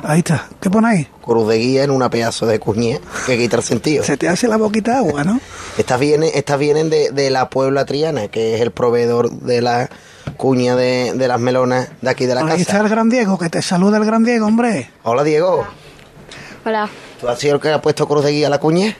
Ahí 0.02 0.18
está. 0.18 0.46
¿Qué 0.60 0.68
pone 0.68 0.88
ahí? 0.88 1.08
Cruz 1.22 1.48
de 1.48 1.58
guía 1.58 1.84
en 1.84 1.90
una 1.90 2.10
pedazo 2.10 2.46
de 2.46 2.58
cuñé 2.60 3.00
que 3.26 3.38
quita 3.38 3.56
el 3.56 3.62
sentido. 3.62 4.04
Se 4.04 4.16
te 4.16 4.28
hace 4.28 4.46
la 4.48 4.56
boquita 4.56 4.98
agua, 4.98 5.24
¿no? 5.24 5.40
Estas 5.78 5.98
vienen, 5.98 6.30
estas 6.34 6.58
vienen 6.58 6.90
de, 6.90 7.10
de 7.10 7.30
la 7.30 7.48
Puebla 7.48 7.84
Triana, 7.86 8.28
que 8.28 8.54
es 8.56 8.60
el 8.60 8.70
proveedor 8.70 9.30
de 9.30 9.62
la 9.62 9.88
cuña 10.36 10.76
de, 10.76 11.12
de 11.14 11.28
las 11.28 11.40
melonas 11.40 11.88
de 12.00 12.10
aquí 12.10 12.26
de 12.26 12.34
la 12.34 12.42
Ahí 12.42 12.60
está 12.60 12.74
casa. 12.74 12.84
el 12.84 12.88
gran 12.90 13.08
Diego, 13.08 13.38
que 13.38 13.48
te 13.50 13.62
saluda 13.62 13.96
el 13.98 14.04
gran 14.04 14.24
Diego, 14.24 14.46
hombre. 14.46 14.90
Hola 15.02 15.24
Diego, 15.24 15.66
Hola. 16.64 16.88
¿tú 17.20 17.28
has 17.28 17.38
sido 17.38 17.54
el 17.56 17.60
que 17.60 17.70
ha 17.70 17.80
puesto 17.80 18.06
cruz 18.08 18.24
de 18.24 18.32
guía 18.32 18.46
a 18.48 18.50
la 18.50 18.58
cuña? 18.58 18.96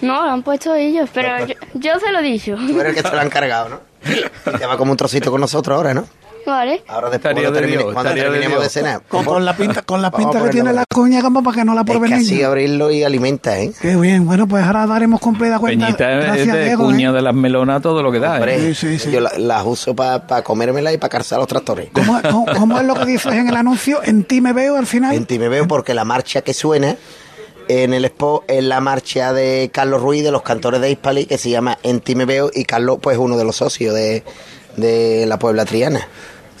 No, 0.00 0.24
lo 0.24 0.30
han 0.30 0.42
puesto 0.42 0.74
ellos, 0.74 1.08
pero 1.14 1.46
yo, 1.46 1.54
yo 1.74 1.98
se 2.00 2.10
lo 2.12 2.18
he 2.18 2.22
dicho. 2.22 2.56
Tú 2.56 2.80
eres 2.80 2.90
el 2.90 2.94
que 2.96 3.08
te 3.08 3.14
lo 3.14 3.20
han 3.20 3.30
cargado, 3.30 3.68
¿no? 3.68 3.80
Y 4.54 4.58
te 4.58 4.66
va 4.66 4.76
como 4.76 4.90
un 4.90 4.96
trocito 4.96 5.30
con 5.30 5.40
nosotros 5.40 5.76
ahora, 5.76 5.94
¿no? 5.94 6.06
Vale. 6.46 6.82
Ahora 6.88 7.10
después 7.10 7.34
cuando, 7.34 7.50
de 7.52 7.60
termine- 7.60 7.78
Dios, 7.82 7.92
cuando 7.92 8.14
de 8.14 8.20
terminemos 8.20 8.56
de, 8.56 8.60
Dios. 8.62 8.72
cenar. 8.72 9.02
Con, 9.08 9.24
con 9.24 9.44
la 9.44 9.56
pinta, 9.56 9.82
con 9.82 10.02
la 10.02 10.10
pinta 10.10 10.42
que 10.42 10.50
tiene 10.50 10.72
la 10.72 10.84
cuña, 10.92 11.22
como 11.22 11.42
para 11.42 11.56
que 11.58 11.64
no 11.64 11.74
la 11.74 11.82
Es 11.82 11.86
pruebe 11.86 12.08
que 12.08 12.14
así 12.14 12.42
abrirlo 12.42 12.90
y 12.90 13.02
alimenta, 13.04 13.58
¿eh? 13.58 13.72
Qué 13.80 13.96
bien, 13.96 14.26
bueno, 14.26 14.46
pues 14.48 14.64
ahora 14.64 14.86
daremos 14.86 15.20
completa 15.20 15.58
cuenta. 15.58 15.86
Peñita 15.86 16.12
es 16.18 16.24
Gracias, 16.24 16.56
de 16.56 16.64
Diego. 16.64 16.84
cuña 16.84 17.10
¿eh? 17.10 17.12
de 17.12 17.22
las 17.22 17.34
melonas 17.34 17.80
todo 17.82 18.02
lo 18.02 18.10
que 18.10 18.18
da. 18.18 18.38
¿eh? 18.50 18.74
Sí, 18.74 18.74
sí, 18.74 18.98
sí. 18.98 19.10
yo 19.12 19.20
la- 19.20 19.32
las 19.38 19.64
uso 19.64 19.94
para 19.94 20.42
comérmela 20.42 20.92
y 20.92 20.98
para 20.98 21.10
calzar 21.10 21.38
los 21.38 21.48
tractores. 21.48 21.88
¿Cómo, 21.92 22.20
cómo- 22.30 22.46
cómo 22.58 22.78
es 22.80 22.86
lo 22.86 22.94
que 22.94 23.06
dices 23.06 23.32
en 23.32 23.48
el 23.48 23.56
anuncio? 23.56 24.00
En 24.02 24.24
ti 24.24 24.40
me 24.40 24.52
veo 24.52 24.76
al 24.76 24.86
final. 24.86 25.14
En 25.14 25.26
ti 25.26 25.38
me 25.38 25.48
veo 25.48 25.68
porque 25.68 25.94
la 25.94 26.04
marcha 26.04 26.42
que 26.42 26.54
suena 26.54 26.96
en 27.68 27.94
el 27.94 28.04
expo 28.04 28.44
es 28.48 28.64
la 28.64 28.80
marcha 28.80 29.32
de 29.32 29.70
Carlos 29.72 30.02
Ruiz 30.02 30.24
de 30.24 30.32
los 30.32 30.42
cantores 30.42 30.80
de 30.80 30.90
Hispali 30.90 31.26
que 31.26 31.38
se 31.38 31.48
llama 31.50 31.78
En 31.84 32.00
ti 32.00 32.16
me 32.16 32.24
veo 32.24 32.50
y 32.52 32.64
Carlos 32.64 32.98
pues 33.00 33.16
uno 33.18 33.36
de 33.36 33.44
los 33.44 33.54
socios 33.56 33.94
de, 33.94 34.24
de 34.76 35.24
la 35.26 35.38
Puebla 35.38 35.64
Triana. 35.64 36.08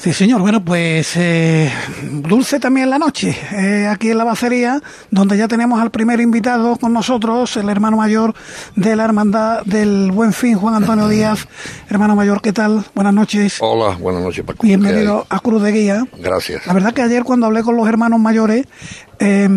Sí, 0.02 0.12
señor. 0.12 0.40
Bueno, 0.40 0.64
pues 0.64 1.12
eh, 1.14 1.70
dulce 2.10 2.58
también 2.58 2.90
la 2.90 2.98
noche, 2.98 3.38
eh, 3.52 3.86
aquí 3.86 4.10
en 4.10 4.18
la 4.18 4.24
bacería, 4.24 4.82
donde 5.12 5.38
ya 5.38 5.46
tenemos 5.46 5.80
al 5.80 5.92
primer 5.92 6.20
invitado 6.20 6.74
con 6.74 6.92
nosotros, 6.92 7.56
el 7.56 7.68
hermano 7.68 7.98
mayor 7.98 8.34
de 8.74 8.96
la 8.96 9.04
Hermandad 9.04 9.62
del 9.64 10.10
Buen 10.10 10.32
Fin, 10.32 10.56
Juan 10.56 10.74
Antonio 10.74 11.06
Díaz. 11.06 11.46
Hermano 11.88 12.16
mayor, 12.16 12.42
¿qué 12.42 12.52
tal? 12.52 12.84
Buenas 12.96 13.14
noches. 13.14 13.58
Hola, 13.60 13.94
buenas 13.94 14.24
noches, 14.24 14.44
Paco. 14.44 14.66
Bienvenido 14.66 15.24
a 15.28 15.38
Cruz 15.38 15.62
de 15.62 15.70
Guía. 15.70 16.04
Gracias. 16.18 16.66
La 16.66 16.72
verdad 16.72 16.92
que 16.92 17.02
ayer 17.02 17.22
cuando 17.22 17.46
hablé 17.46 17.62
con 17.62 17.76
los 17.76 17.86
hermanos 17.86 18.18
mayores 18.18 18.66
eh, 19.24 19.48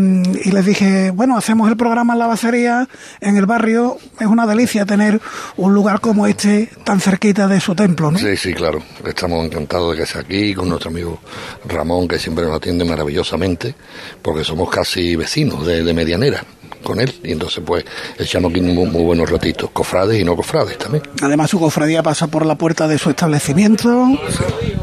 y 0.43 0.51
les 0.51 0.63
dije, 0.63 1.09
bueno, 1.09 1.35
hacemos 1.35 1.67
el 1.71 1.75
programa 1.75 2.13
en 2.13 2.19
la 2.19 2.27
bacería, 2.27 2.87
en 3.19 3.35
el 3.35 3.47
barrio, 3.47 3.97
es 4.19 4.27
una 4.27 4.45
delicia 4.45 4.85
tener 4.85 5.19
un 5.57 5.73
lugar 5.73 6.01
como 6.01 6.27
este 6.27 6.69
tan 6.83 6.99
cerquita 6.99 7.47
de 7.47 7.59
su 7.59 7.73
templo, 7.73 8.11
¿no? 8.11 8.19
Sí, 8.19 8.37
sí, 8.37 8.53
claro. 8.53 8.83
Estamos 9.03 9.43
encantados 9.43 9.93
de 9.93 10.01
que 10.01 10.05
sea 10.05 10.21
aquí 10.21 10.53
con 10.53 10.69
nuestro 10.69 10.91
amigo 10.91 11.19
Ramón, 11.67 12.07
que 12.07 12.19
siempre 12.19 12.45
nos 12.45 12.57
atiende 12.57 12.85
maravillosamente, 12.85 13.73
porque 14.21 14.43
somos 14.43 14.69
casi 14.69 15.15
vecinos 15.15 15.65
de, 15.65 15.83
de 15.83 15.93
Medianera 15.95 16.43
con 16.85 17.01
él. 17.01 17.13
Y 17.23 17.33
entonces, 17.33 17.61
pues, 17.65 17.83
echamos 18.17 18.51
aquí 18.51 18.61
muy, 18.61 18.85
muy 18.85 19.03
buenos 19.03 19.29
ratitos, 19.29 19.71
cofrades 19.71 20.21
y 20.21 20.23
no 20.23 20.37
cofrades 20.37 20.77
también. 20.77 21.03
Además, 21.21 21.49
su 21.49 21.59
cofradía 21.59 22.01
pasa 22.01 22.27
por 22.27 22.45
la 22.45 22.55
puerta 22.55 22.87
de 22.87 22.97
su 22.97 23.09
establecimiento. 23.09 24.07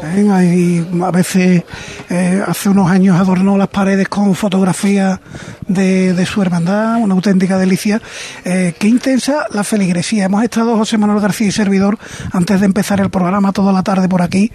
¿eh? 0.03 0.29
Ahí, 0.31 0.87
a 1.01 1.11
veces, 1.11 1.63
eh, 2.09 2.43
hace 2.45 2.69
unos 2.69 2.91
años 2.91 3.19
adornó 3.19 3.57
las 3.57 3.69
paredes 3.69 4.07
con 4.07 4.35
fotografías 4.35 5.19
de, 5.67 6.13
de 6.13 6.25
su 6.25 6.41
hermandad, 6.41 6.97
una 6.97 7.15
auténtica 7.15 7.57
delicia. 7.57 8.01
Eh, 8.45 8.75
qué 8.77 8.87
intensa 8.87 9.47
la 9.51 9.63
feligresía. 9.63 10.25
Hemos 10.25 10.43
estado 10.43 10.77
José 10.77 10.97
Manuel 10.97 11.21
García 11.21 11.47
y 11.47 11.51
servidor 11.51 11.97
antes 12.31 12.59
de 12.59 12.65
empezar 12.65 12.99
el 12.99 13.09
programa 13.09 13.53
toda 13.53 13.71
la 13.71 13.81
tarde 13.81 14.09
por 14.09 14.21
aquí. 14.21 14.51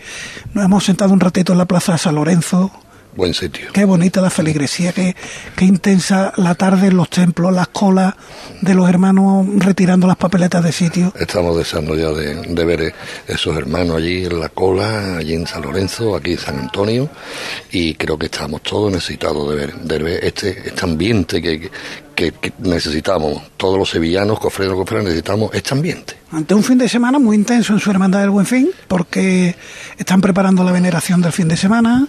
Nos 0.52 0.64
hemos 0.64 0.84
sentado 0.84 1.12
un 1.12 1.20
ratito 1.20 1.52
en 1.52 1.58
la 1.58 1.64
plaza 1.64 1.92
de 1.92 1.98
San 1.98 2.14
Lorenzo. 2.14 2.70
Buen 3.16 3.34
sitio. 3.34 3.72
Qué 3.72 3.84
bonita 3.84 4.20
la 4.20 4.30
feligresía, 4.30 4.92
qué, 4.92 5.16
qué 5.56 5.64
intensa 5.64 6.32
la 6.36 6.54
tarde 6.54 6.88
en 6.88 6.96
los 6.96 7.10
templos, 7.10 7.52
las 7.52 7.68
colas 7.68 8.14
de 8.60 8.74
los 8.74 8.88
hermanos 8.88 9.46
retirando 9.56 10.06
las 10.06 10.16
papeletas 10.16 10.62
de 10.62 10.72
sitio. 10.72 11.12
Estamos 11.18 11.56
deseando 11.56 11.96
ya 11.96 12.10
de, 12.10 12.34
de 12.42 12.64
ver 12.64 12.94
esos 13.26 13.56
hermanos 13.56 13.96
allí 13.96 14.26
en 14.26 14.38
la 14.38 14.48
cola, 14.48 15.16
allí 15.16 15.34
en 15.34 15.46
San 15.46 15.62
Lorenzo, 15.62 16.14
aquí 16.14 16.32
en 16.32 16.38
San 16.38 16.58
Antonio, 16.58 17.08
y 17.72 17.94
creo 17.94 18.18
que 18.18 18.26
estamos 18.26 18.62
todos 18.62 18.92
necesitados 18.92 19.48
de 19.50 19.56
ver, 19.56 19.74
de 19.74 19.98
ver 19.98 20.24
este, 20.24 20.68
este 20.68 20.84
ambiente 20.84 21.42
que, 21.42 21.70
que, 22.18 22.32
que 22.32 22.52
necesitamos. 22.58 23.40
Todos 23.56 23.78
los 23.78 23.90
sevillanos, 23.90 24.40
cofreros, 24.40 24.74
cofrades, 24.74 25.04
necesitamos 25.04 25.54
este 25.54 25.72
ambiente. 25.72 26.14
Ante 26.32 26.52
un 26.52 26.64
fin 26.64 26.76
de 26.76 26.88
semana 26.88 27.20
muy 27.20 27.36
intenso 27.36 27.72
en 27.74 27.78
su 27.78 27.90
Hermandad 27.92 28.20
del 28.20 28.30
Buen 28.30 28.44
Fin, 28.44 28.70
porque 28.88 29.54
están 29.96 30.20
preparando 30.20 30.64
la 30.64 30.72
veneración 30.72 31.22
del 31.22 31.30
fin 31.30 31.46
de 31.46 31.56
semana. 31.56 32.08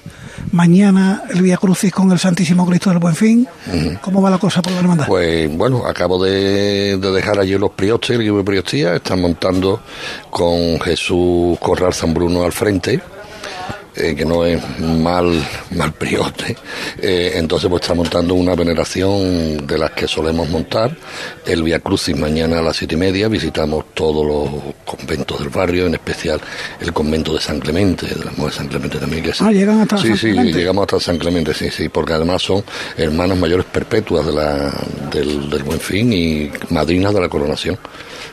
Mañana 0.52 1.24
el 1.30 1.44
Vía 1.44 1.58
Crucis 1.58 1.94
con 1.94 2.12
el 2.12 2.18
Santísimo 2.18 2.66
Cristo 2.66 2.90
del 2.90 2.98
Buen 2.98 3.16
Fin. 3.16 3.48
¿Cómo 4.02 4.20
va 4.20 4.32
la 4.32 4.40
cosa 4.40 4.64
por 4.64 4.74
la 4.74 4.80
Hermandad? 4.80 5.06
Pues 5.06 5.56
bueno, 5.56 5.86
acabo 5.86 6.24
de, 6.24 6.98
de 6.98 7.12
dejar 7.12 7.40
allí 7.40 7.56
los 7.60 7.72
priostes, 7.72 8.16
el 8.16 8.22
equipo 8.22 8.38
de 8.38 8.44
priostía, 8.44 8.96
están 8.96 9.22
montando 9.22 9.82
con 10.32 10.80
Jesús 10.82 11.60
Corral 11.60 11.94
San 11.94 12.16
Bruno 12.16 12.44
al 12.44 12.52
frente. 12.52 13.00
Eh, 14.00 14.16
que 14.16 14.26
no 14.26 14.46
es 14.46 14.62
mal, 14.80 15.44
mal 15.76 15.94
prioste. 15.94 16.56
Eh, 17.02 17.34
entonces, 17.36 17.70
pues 17.70 17.82
está 17.82 17.94
montando 17.94 18.34
una 18.34 18.56
veneración 18.56 19.66
de 19.68 19.78
las 19.78 19.92
que 19.92 20.08
solemos 20.08 20.50
montar. 20.50 20.96
El 21.46 21.64
Via 21.64 21.80
Crucis 21.80 22.16
mañana 22.18 22.60
a 22.60 22.62
las 22.62 22.78
siete 22.78 22.96
y 22.96 22.98
media. 22.98 23.28
Visitamos 23.28 23.86
todos 23.94 24.26
los 24.26 24.74
conventos 24.86 25.40
del 25.40 25.50
barrio, 25.50 25.86
en 25.88 25.94
especial 25.96 26.40
el 26.80 26.94
convento 26.94 27.34
de 27.34 27.40
San 27.42 27.60
Clemente, 27.60 28.06
de 28.08 28.24
la 28.26 28.32
mujer 28.32 28.52
de 28.52 28.58
San 28.58 28.68
Clemente 28.68 28.98
también. 28.98 29.24
Que 29.24 29.30
es- 29.32 29.42
Ah, 29.42 29.52
llegan 29.52 29.82
hasta 29.82 29.98
Sí, 29.98 30.08
San 30.10 30.18
sí, 30.18 30.32
Clemente. 30.32 30.58
llegamos 30.60 30.84
hasta 30.84 31.00
San 31.00 31.18
Clemente, 31.18 31.54
sí, 31.54 31.70
sí, 31.70 31.90
porque 31.90 32.14
además 32.14 32.42
son 32.42 32.64
hermanas 32.98 33.38
mayores 33.38 33.66
perpetuas 33.66 34.26
de 34.26 34.34
la, 34.34 34.72
del, 35.12 35.50
del 35.50 35.64
Buen 35.64 35.80
Fin 35.80 36.12
y 36.14 36.52
madrinas 36.70 37.14
de 37.14 37.22
la 37.22 37.30
coronación 37.30 37.78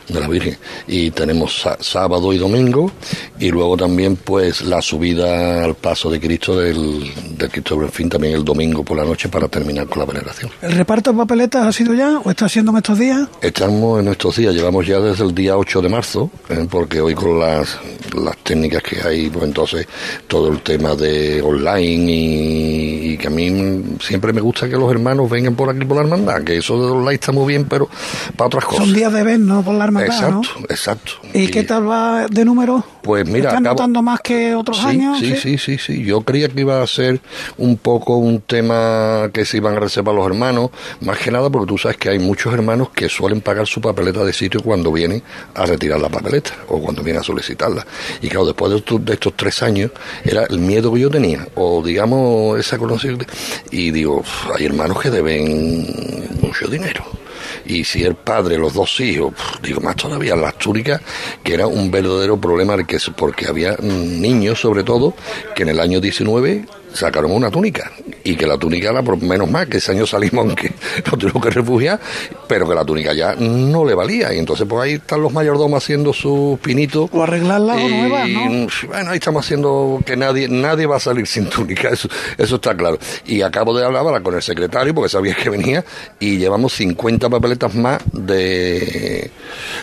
de 0.07 0.19
la 0.19 0.27
Virgen. 0.27 0.57
Y 0.87 1.11
tenemos 1.11 1.61
sá- 1.61 1.77
sábado 1.79 2.31
y 2.33 2.37
domingo, 2.37 2.91
y 3.39 3.49
luego 3.49 3.75
también 3.77 4.15
pues 4.15 4.61
la 4.61 4.81
subida 4.81 5.63
al 5.63 5.75
paso 5.75 6.09
de 6.09 6.19
Cristo 6.19 6.57
del, 6.57 7.11
del 7.37 7.49
Cristo 7.49 7.75
del 7.79 7.89
Fin 7.89 8.09
también 8.09 8.33
el 8.35 8.45
domingo 8.45 8.83
por 8.83 8.97
la 8.97 9.03
noche 9.05 9.29
para 9.29 9.47
terminar 9.47 9.87
con 9.87 9.99
la 9.99 10.05
veneración. 10.05 10.49
¿El 10.61 10.71
reparto 10.73 11.11
de 11.11 11.17
papeletas 11.17 11.65
ha 11.67 11.71
sido 11.71 11.93
ya 11.93 12.19
o 12.23 12.29
está 12.29 12.45
haciendo 12.45 12.71
en 12.71 12.77
estos 12.77 12.99
días? 12.99 13.27
Estamos 13.41 13.99
en 13.99 14.07
estos 14.09 14.35
días, 14.37 14.53
llevamos 14.53 14.85
ya 14.87 14.99
desde 14.99 15.23
el 15.25 15.33
día 15.35 15.57
8 15.57 15.81
de 15.81 15.89
marzo, 15.89 16.29
¿eh? 16.49 16.67
porque 16.69 17.01
hoy 17.01 17.13
con 17.13 17.39
las, 17.39 17.77
las 18.15 18.37
técnicas 18.37 18.81
que 18.83 19.01
hay, 19.07 19.29
pues 19.29 19.45
entonces 19.45 19.87
todo 20.27 20.49
el 20.51 20.61
tema 20.61 20.95
de 20.95 21.41
online 21.41 22.11
y, 22.11 23.11
y 23.13 23.17
que 23.17 23.27
a 23.27 23.29
mí 23.29 23.83
siempre 23.99 24.33
me 24.33 24.41
gusta 24.41 24.67
que 24.69 24.75
los 24.75 24.89
hermanos 24.91 25.29
vengan 25.29 25.55
por 25.55 25.69
aquí 25.69 25.85
por 25.85 25.97
la 25.97 26.03
hermandad, 26.03 26.43
que 26.43 26.57
eso 26.57 26.79
de 26.83 26.91
online 26.91 27.15
está 27.15 27.31
muy 27.31 27.47
bien, 27.47 27.65
pero 27.65 27.89
para 28.35 28.47
otras 28.47 28.65
cosas. 28.65 28.85
Son 28.85 28.93
días 28.93 29.11
de 29.13 29.23
ver, 29.23 29.39
¿no? 29.39 29.63
Por 29.63 29.75
la 29.75 29.85
hermandad, 29.85 29.96
Exacto, 30.05 30.41
¿no? 30.59 30.65
exacto. 30.69 31.11
¿Y 31.33 31.47
qué 31.47 31.63
tal 31.63 31.89
va 31.89 32.27
de 32.27 32.45
número? 32.45 32.83
Pues 33.01 33.25
mira, 33.27 33.49
¿Están 33.49 33.63
acabo- 33.65 33.73
notando 33.75 34.01
más 34.01 34.19
que 34.21 34.53
otros 34.55 34.77
sí, 34.79 34.85
años? 34.87 35.19
Sí, 35.19 35.35
sí, 35.37 35.57
sí, 35.57 35.77
sí. 35.77 36.03
Yo 36.03 36.21
creía 36.21 36.49
que 36.49 36.59
iba 36.61 36.81
a 36.81 36.87
ser 36.87 37.21
un 37.57 37.77
poco 37.77 38.17
un 38.17 38.41
tema 38.41 39.29
que 39.33 39.45
se 39.45 39.57
iban 39.57 39.75
a 39.75 39.79
reservar 39.79 40.13
los 40.13 40.25
hermanos, 40.25 40.71
más 41.01 41.17
que 41.17 41.31
nada 41.31 41.49
porque 41.49 41.67
tú 41.67 41.77
sabes 41.77 41.97
que 41.97 42.09
hay 42.09 42.19
muchos 42.19 42.53
hermanos 42.53 42.89
que 42.89 43.07
suelen 43.09 43.41
pagar 43.41 43.65
su 43.67 43.79
papeleta 43.79 44.23
de 44.25 44.33
sitio 44.33 44.61
cuando 44.61 44.91
vienen 44.91 45.23
a 45.55 45.65
retirar 45.65 45.99
la 46.01 46.09
papeleta 46.09 46.51
o 46.67 46.79
cuando 46.81 47.01
vienen 47.01 47.21
a 47.21 47.23
solicitarla. 47.23 47.85
Y 48.21 48.27
claro, 48.27 48.45
después 48.47 48.71
de 48.71 48.77
estos, 48.79 49.05
de 49.05 49.13
estos 49.13 49.33
tres 49.35 49.63
años, 49.63 49.91
era 50.25 50.43
el 50.43 50.59
miedo 50.59 50.93
que 50.93 50.99
yo 50.99 51.09
tenía, 51.09 51.47
o 51.55 51.81
digamos, 51.81 52.59
esa 52.59 52.77
conocida. 52.77 53.17
Y 53.71 53.91
digo, 53.91 54.17
"Uf, 54.17 54.51
hay 54.57 54.65
hermanos 54.65 54.99
que 55.01 55.09
deben 55.09 56.27
mucho 56.41 56.67
dinero 56.67 57.05
y 57.65 57.83
si 57.83 58.03
el 58.03 58.15
padre, 58.15 58.57
los 58.57 58.73
dos 58.73 58.99
hijos, 58.99 59.33
digo 59.61 59.81
más 59.81 59.95
todavía, 59.95 60.35
las 60.35 60.57
túnicas, 60.57 61.01
que 61.43 61.53
era 61.53 61.67
un 61.67 61.91
verdadero 61.91 62.39
problema, 62.39 62.75
porque 63.15 63.47
había 63.47 63.73
mm, 63.73 64.21
niños 64.21 64.59
sobre 64.59 64.83
todo, 64.83 65.13
que 65.55 65.63
en 65.63 65.69
el 65.69 65.79
año 65.79 65.99
19 65.99 66.65
sacaron 66.93 67.31
una 67.31 67.51
túnica, 67.51 67.91
y 68.23 68.35
que 68.35 68.47
la 68.47 68.57
túnica 68.57 68.89
era 68.89 69.03
por 69.03 69.21
menos 69.21 69.49
más, 69.49 69.67
que 69.67 69.77
ese 69.77 69.91
año 69.91 70.05
salimos 70.05 70.45
aunque 70.45 70.73
nos 71.05 71.19
tuvimos 71.19 71.43
que 71.43 71.49
refugiar, 71.49 71.99
pero 72.47 72.67
que 72.67 72.75
la 72.75 72.85
túnica 72.85 73.13
ya 73.13 73.35
no 73.35 73.85
le 73.85 73.93
valía, 73.93 74.33
y 74.33 74.39
entonces 74.39 74.65
pues 74.67 74.83
ahí 74.83 74.93
están 74.93 75.21
los 75.21 75.31
mayordomos 75.33 75.83
haciendo 75.83 76.13
sus 76.13 76.59
pinitos. 76.59 77.09
O 77.11 77.23
arreglarla 77.23 77.75
o 77.75 77.79
y, 77.79 77.93
nueva, 77.93 78.27
¿no? 78.27 78.67
Bueno, 78.87 79.11
ahí 79.11 79.17
estamos 79.17 79.45
haciendo 79.45 79.99
que 80.05 80.15
nadie 80.15 80.47
nadie 80.47 80.85
va 80.85 80.97
a 80.97 80.99
salir 80.99 81.27
sin 81.27 81.47
túnica, 81.49 81.89
eso, 81.89 82.09
eso 82.37 82.55
está 82.55 82.75
claro. 82.75 82.97
Y 83.25 83.41
acabo 83.41 83.77
de 83.77 83.85
hablar 83.85 84.03
ahora 84.03 84.21
con 84.21 84.35
el 84.35 84.41
secretario, 84.41 84.93
porque 84.93 85.09
sabía 85.09 85.35
que 85.35 85.49
venía, 85.49 85.83
y 86.19 86.37
llevamos 86.37 86.73
50 86.73 87.29
papeletas 87.29 87.75
más 87.75 88.01
de, 88.11 89.31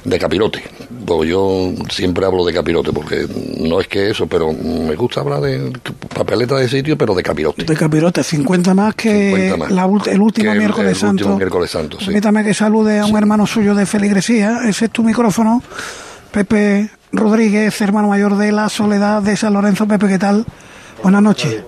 de 0.04 0.18
capirote. 0.18 0.62
Pues 1.06 1.28
yo 1.28 1.73
siempre 1.90 2.25
hablo 2.25 2.44
de 2.44 2.52
capirote, 2.52 2.92
porque 2.92 3.26
no 3.58 3.80
es 3.80 3.88
que 3.88 4.11
eso, 4.11 4.26
pero 4.26 4.52
me 4.52 4.94
gusta 4.94 5.20
hablar 5.20 5.40
de 5.40 5.73
papeletas 6.14 6.61
de 6.61 6.68
sitio, 6.68 6.93
pero 6.96 7.14
de 7.14 7.22
capirote. 7.22 7.64
De 7.64 7.76
capirote, 7.76 8.22
50 8.22 8.74
más 8.74 8.94
que 8.94 9.30
50 9.30 9.56
más. 9.56 9.70
la 9.70 9.86
ult- 9.86 10.06
el 10.08 10.20
último 10.20 10.44
Que 10.46 10.52
el- 10.52 10.58
miércoles 10.58 10.90
el 10.92 10.96
santo. 10.96 11.24
último 11.24 11.36
miércoles 11.36 11.70
santo, 11.70 11.98
sí. 11.98 12.06
Permítame 12.06 12.44
que 12.44 12.54
salude 12.54 12.98
a 13.00 13.06
un 13.06 13.16
hermano 13.16 13.46
suyo 13.46 13.74
de 13.74 13.86
feligresía. 13.86 14.60
Ese 14.68 14.86
es 14.86 14.90
tu 14.90 15.02
micrófono. 15.02 15.62
Pepe 16.30 16.90
Rodríguez, 17.12 17.80
hermano 17.80 18.08
mayor 18.08 18.36
de 18.36 18.50
la 18.52 18.68
Soledad 18.68 19.22
de 19.22 19.36
San 19.36 19.52
Lorenzo. 19.52 19.86
Pepe, 19.86 20.08
¿qué 20.08 20.18
tal? 20.18 20.44
Buenas 21.02 21.22
noches. 21.22 21.62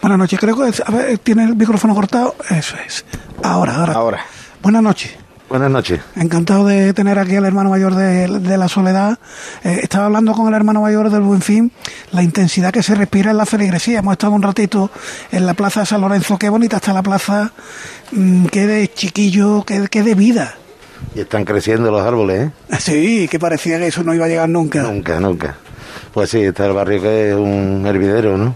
Buenas 0.00 0.18
noches. 0.18 0.38
Creo 0.38 0.56
que 0.56 0.68
es- 0.68 0.80
a 0.84 0.90
ver, 0.90 1.18
tiene 1.18 1.44
el 1.44 1.56
micrófono 1.56 1.94
cortado. 1.94 2.34
Eso 2.50 2.76
es. 2.86 3.04
Ahora, 3.42 3.76
ahora. 3.76 3.92
Ahora. 3.94 4.20
Buenas 4.62 4.82
noches. 4.82 5.12
Buenas 5.48 5.70
noches. 5.70 6.00
Encantado 6.14 6.66
de 6.66 6.92
tener 6.92 7.18
aquí 7.18 7.36
al 7.36 7.46
hermano 7.46 7.70
mayor 7.70 7.94
de, 7.94 8.28
de 8.28 8.58
la 8.58 8.68
Soledad. 8.68 9.18
Eh, 9.64 9.80
estaba 9.82 10.04
hablando 10.04 10.34
con 10.34 10.46
el 10.48 10.54
hermano 10.54 10.82
mayor 10.82 11.08
del 11.08 11.22
Buen 11.22 11.40
Fin, 11.40 11.72
la 12.12 12.22
intensidad 12.22 12.70
que 12.70 12.82
se 12.82 12.94
respira 12.94 13.30
en 13.30 13.38
la 13.38 13.46
feligresía. 13.46 14.00
Hemos 14.00 14.12
estado 14.12 14.34
un 14.34 14.42
ratito 14.42 14.90
en 15.32 15.46
la 15.46 15.54
plaza 15.54 15.80
de 15.80 15.86
San 15.86 16.02
Lorenzo. 16.02 16.38
Qué 16.38 16.50
bonita 16.50 16.76
está 16.76 16.92
la 16.92 17.02
plaza, 17.02 17.52
mm, 18.12 18.46
qué 18.46 18.66
de 18.66 18.92
chiquillo, 18.92 19.64
qué, 19.64 19.86
qué 19.90 20.02
de 20.02 20.14
vida. 20.14 20.54
Y 21.14 21.20
están 21.20 21.46
creciendo 21.46 21.90
los 21.90 22.02
árboles, 22.02 22.48
¿eh? 22.48 22.50
Sí, 22.78 23.26
que 23.28 23.38
parecía 23.38 23.78
que 23.78 23.86
eso 23.86 24.02
no 24.04 24.14
iba 24.14 24.26
a 24.26 24.28
llegar 24.28 24.50
nunca. 24.50 24.82
Nunca, 24.82 25.18
nunca. 25.18 25.56
Pues 26.12 26.28
sí, 26.28 26.40
está 26.42 26.66
el 26.66 26.74
barrio 26.74 27.00
que 27.00 27.30
es 27.30 27.34
un 27.34 27.84
hervidero, 27.86 28.36
¿no? 28.36 28.54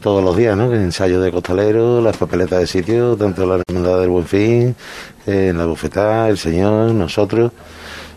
Todos 0.00 0.22
los 0.24 0.36
días, 0.36 0.56
¿no? 0.56 0.72
Ensayos 0.72 1.22
de 1.22 1.30
costaleros, 1.30 2.02
las 2.02 2.16
papeletas 2.16 2.60
de 2.60 2.66
sitio, 2.66 3.16
tanto 3.16 3.46
la 3.46 3.62
Hermandad 3.68 4.00
del 4.00 4.08
Buen 4.08 4.26
Fin, 4.26 4.74
eh, 5.26 5.52
la 5.54 5.66
bufetada, 5.66 6.28
el 6.28 6.38
Señor, 6.38 6.92
nosotros. 6.92 7.52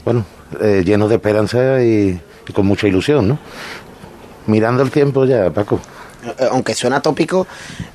Bueno, 0.05 0.25
eh, 0.61 0.83
llenos 0.85 1.09
de 1.09 1.15
esperanza 1.15 1.83
y, 1.83 2.19
y 2.47 2.53
con 2.53 2.65
mucha 2.65 2.87
ilusión, 2.87 3.27
¿no? 3.27 3.39
Mirando 4.47 4.83
el 4.83 4.91
tiempo 4.91 5.25
ya, 5.25 5.49
Paco. 5.49 5.79
Eh, 6.23 6.47
aunque 6.51 6.73
suena 6.73 7.01
tópico, 7.01 7.45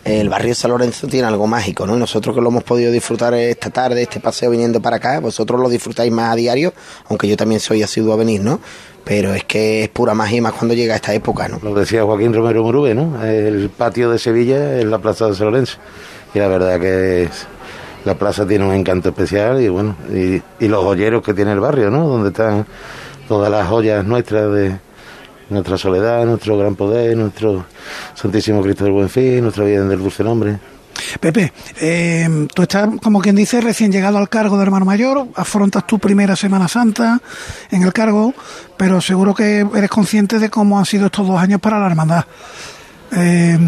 el 0.05 0.29
barrio 0.29 0.55
San 0.55 0.71
Lorenzo 0.71 1.07
tiene 1.07 1.27
algo 1.27 1.47
mágico, 1.47 1.87
¿no? 1.87 1.97
Nosotros 1.97 2.35
que 2.35 2.41
lo 2.41 2.49
hemos 2.49 2.65
podido 2.65 2.93
disfrutar 2.93 3.35
esta 3.35 3.71
tarde, 3.71 4.03
este 4.03 4.21
paseo 4.21 4.51
viniendo 4.51 4.81
para 4.81 4.97
acá, 4.97 5.21
vosotros 5.21 5.61
lo 5.61 5.69
disfrutáis 5.69 6.13
más 6.13 6.33
a 6.33 6.37
diario, 6.37 6.73
aunque 7.09 7.29
yo 7.29 7.37
también 7.37 7.61
soy 7.61 7.83
asiduo 7.83 8.13
a 8.13 8.17
venir, 8.17 8.43
¿no? 8.43 8.61
Pero 9.05 9.33
es 9.33 9.45
que 9.45 9.85
es 9.85 9.89
pura 9.89 10.15
magia 10.15 10.43
más 10.43 10.53
cuando 10.53 10.75
llega 10.75 10.95
esta 10.95 11.15
época, 11.15 11.49
¿no? 11.49 11.59
Lo 11.63 11.75
decía 11.75 12.05
Joaquín 12.05 12.35
Romero 12.35 12.63
Murube, 12.63 12.95
¿no? 12.95 13.25
El 13.25 13.71
patio 13.71 14.11
de 14.11 14.19
Sevilla 14.19 14.79
es 14.79 14.85
la 14.85 14.99
plaza 14.99 15.27
de 15.27 15.35
San 15.35 15.47
Lorenzo. 15.47 15.79
Y 16.35 16.39
la 16.39 16.49
verdad 16.49 16.79
que 16.79 17.31
la 18.05 18.19
plaza 18.19 18.47
tiene 18.47 18.67
un 18.67 18.75
encanto 18.75 19.09
especial 19.09 19.63
y 19.63 19.69
bueno, 19.69 19.97
y, 20.13 20.43
y 20.63 20.69
los 20.69 20.85
joyeros 20.85 21.23
que 21.23 21.33
tiene 21.33 21.53
el 21.53 21.61
barrio, 21.61 21.91
¿no? 21.91 22.07
Donde 22.07 22.29
están 22.29 22.67
todas 23.27 23.51
las 23.51 23.67
joyas 23.67 24.05
nuestras 24.05 24.53
de 24.53 24.88
nuestra 25.51 25.79
soledad, 25.79 26.25
nuestro 26.27 26.57
gran 26.59 26.75
poder, 26.77 27.17
nuestro 27.17 27.67
Santísimo 28.15 28.63
Cristo 28.63 28.85
del 28.85 28.93
Buen 28.93 29.09
Fin, 29.09 29.43
nuestra 29.43 29.65
Virgen 29.65 29.89
del 29.89 30.01
Dulce 30.01 30.25
Nombre. 30.25 30.59
Pepe, 31.21 31.53
eh, 31.81 32.49
tú 32.55 32.63
estás, 32.63 32.89
como 33.03 33.21
quien 33.21 33.37
dice, 33.37 33.61
recién 33.61 33.93
llegado 33.93 34.19
al 34.19 34.29
cargo 34.29 34.57
de 34.57 34.65
hermano 34.65 34.85
mayor, 34.85 35.29
afrontas 35.37 35.87
tu 35.87 35.99
primera 35.99 36.37
Semana 36.37 36.69
Santa 36.69 37.21
en 37.71 37.83
el 37.83 37.93
cargo, 37.93 38.35
pero 38.77 39.01
seguro 39.01 39.35
que 39.35 39.67
eres 39.75 39.91
consciente 39.91 40.39
de 40.39 40.51
cómo 40.51 40.79
han 40.79 40.87
sido 40.87 41.07
estos 41.07 41.27
dos 41.27 41.41
años 41.41 41.61
para 41.61 41.79
la 41.79 41.87
hermandad. 41.87 42.25
Eh, 43.13 43.59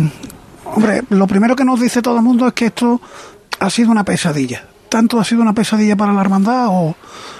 hombre, 0.65 1.03
lo 1.11 1.27
primero 1.27 1.55
que 1.57 1.65
nos 1.65 1.81
dice 1.81 2.03
todo 2.03 2.17
el 2.17 2.23
mundo 2.23 2.47
es 2.47 2.53
que 2.53 2.67
esto 2.67 3.01
ha 3.59 3.71
sido 3.71 3.91
una 3.91 4.05
pesadilla. 4.05 4.67
¿Tanto 4.89 5.21
ha 5.21 5.25
sido 5.25 5.43
una 5.43 5.55
pesadilla 5.55 5.95
para 5.95 6.13
la 6.13 6.21
hermandad 6.21 6.67
o, 6.69 6.97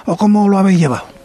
o 0.07 0.17
cómo 0.17 0.49
lo 0.49 0.57
habéis 0.57 0.79
llevado? 0.79 1.20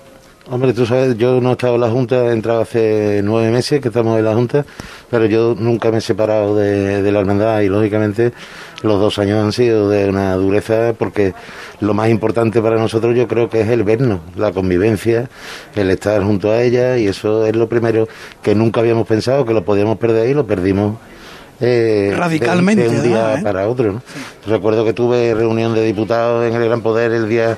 Hombre, 0.48 0.74
tú 0.74 0.86
sabes, 0.86 1.18
yo 1.18 1.42
no 1.42 1.50
he 1.50 1.52
estado 1.54 1.74
en 1.74 1.82
la 1.82 1.90
Junta, 1.90 2.28
he 2.28 2.32
entrado 2.32 2.62
hace 2.62 3.22
nueve 3.24 3.50
meses 3.50 3.82
que 3.82 3.88
estamos 3.88 4.20
en 4.20 4.26
la 4.26 4.36
Junta, 4.36 4.64
pero 5.10 5.26
yo 5.26 5.56
nunca 5.58 5.90
me 5.90 5.98
he 5.98 6.02
separado 6.02 6.56
de, 6.56 7.02
de 7.02 7.12
la 7.12 7.20
hermandad 7.22 7.62
y 7.62 7.68
lógicamente 7.68 8.32
los 8.84 9.00
dos 9.00 9.18
años 9.18 9.44
han 9.44 9.52
sido 9.52 9.90
de 9.90 10.08
una 10.08 10.36
dureza 10.36 10.94
porque 11.00 11.34
lo 11.80 11.96
más 11.96 12.10
importante 12.10 12.62
para 12.62 12.78
nosotros 12.78 13.16
yo 13.16 13.28
creo 13.28 13.50
que 13.50 13.62
es 13.62 13.70
el 13.70 13.84
vernos, 13.84 14.20
la 14.36 14.52
convivencia, 14.52 15.30
el 15.76 15.90
estar 15.90 16.22
junto 16.22 16.52
a 16.52 16.62
ella 16.62 16.96
y 17.00 17.08
eso 17.08 17.48
es 17.48 17.56
lo 17.56 17.68
primero 17.68 18.08
que 18.44 18.54
nunca 18.54 18.82
habíamos 18.82 19.08
pensado 19.08 19.46
que 19.48 19.54
lo 19.54 19.66
podíamos 19.66 19.98
perder 19.98 20.30
y 20.30 20.36
lo 20.36 20.46
perdimos. 20.46 20.98
eh, 21.60 22.14
Radicalmente, 22.16 22.84
de, 22.84 22.90
un 22.90 23.02
día 23.02 23.40
¿eh? 23.40 23.42
para 23.42 23.68
otro. 23.68 23.94
¿no? 23.94 24.02
Recuerdo 24.46 24.86
que 24.86 24.94
tuve 24.94 25.34
reunión 25.34 25.74
de 25.74 25.82
diputados 25.84 26.46
en 26.46 26.54
el 26.54 26.66
Gran 26.66 26.82
Poder 26.82 27.14
el 27.14 27.28
día 27.28 27.58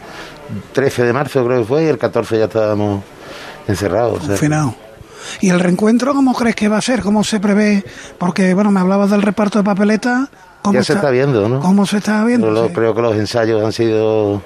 13 0.74 1.04
de 1.04 1.14
marzo, 1.14 1.46
creo 1.46 1.60
que 1.62 1.66
fue, 1.66 1.84
y 1.84 1.88
el 1.88 1.98
14 1.98 2.38
ya 2.40 2.46
estábamos 2.46 3.04
encerrados. 3.68 4.14
o 4.14 4.20
sea, 4.20 4.28
Confinado. 4.30 4.76
¿Y 5.42 5.50
el 5.50 5.60
reencuentro 5.60 6.14
cómo 6.14 6.34
crees 6.34 6.56
que 6.56 6.68
va 6.70 6.78
a 6.78 6.82
ser? 6.82 7.02
¿Cómo 7.02 7.24
se 7.24 7.40
prevé? 7.40 7.84
Porque, 8.18 8.54
bueno, 8.54 8.72
me 8.72 8.80
hablabas 8.80 9.10
del 9.12 9.22
reparto 9.22 9.60
de 9.60 9.66
papeletas. 9.66 10.30
¿Cómo 10.62 10.80
ya 10.80 10.84
se 10.84 10.94
está 10.94 11.10
viendo, 11.10 11.48
¿no? 11.50 11.60
¿Cómo 11.60 11.86
se 11.86 11.98
está 11.98 12.24
viendo? 12.24 12.48
Pero 12.48 12.62
lo- 12.62 12.68
Sí. 12.68 12.74
Creo 12.74 12.96
que 12.96 13.02
los 13.02 13.16
ensayos 13.16 13.64
han 13.64 13.72
sido 13.74 14.42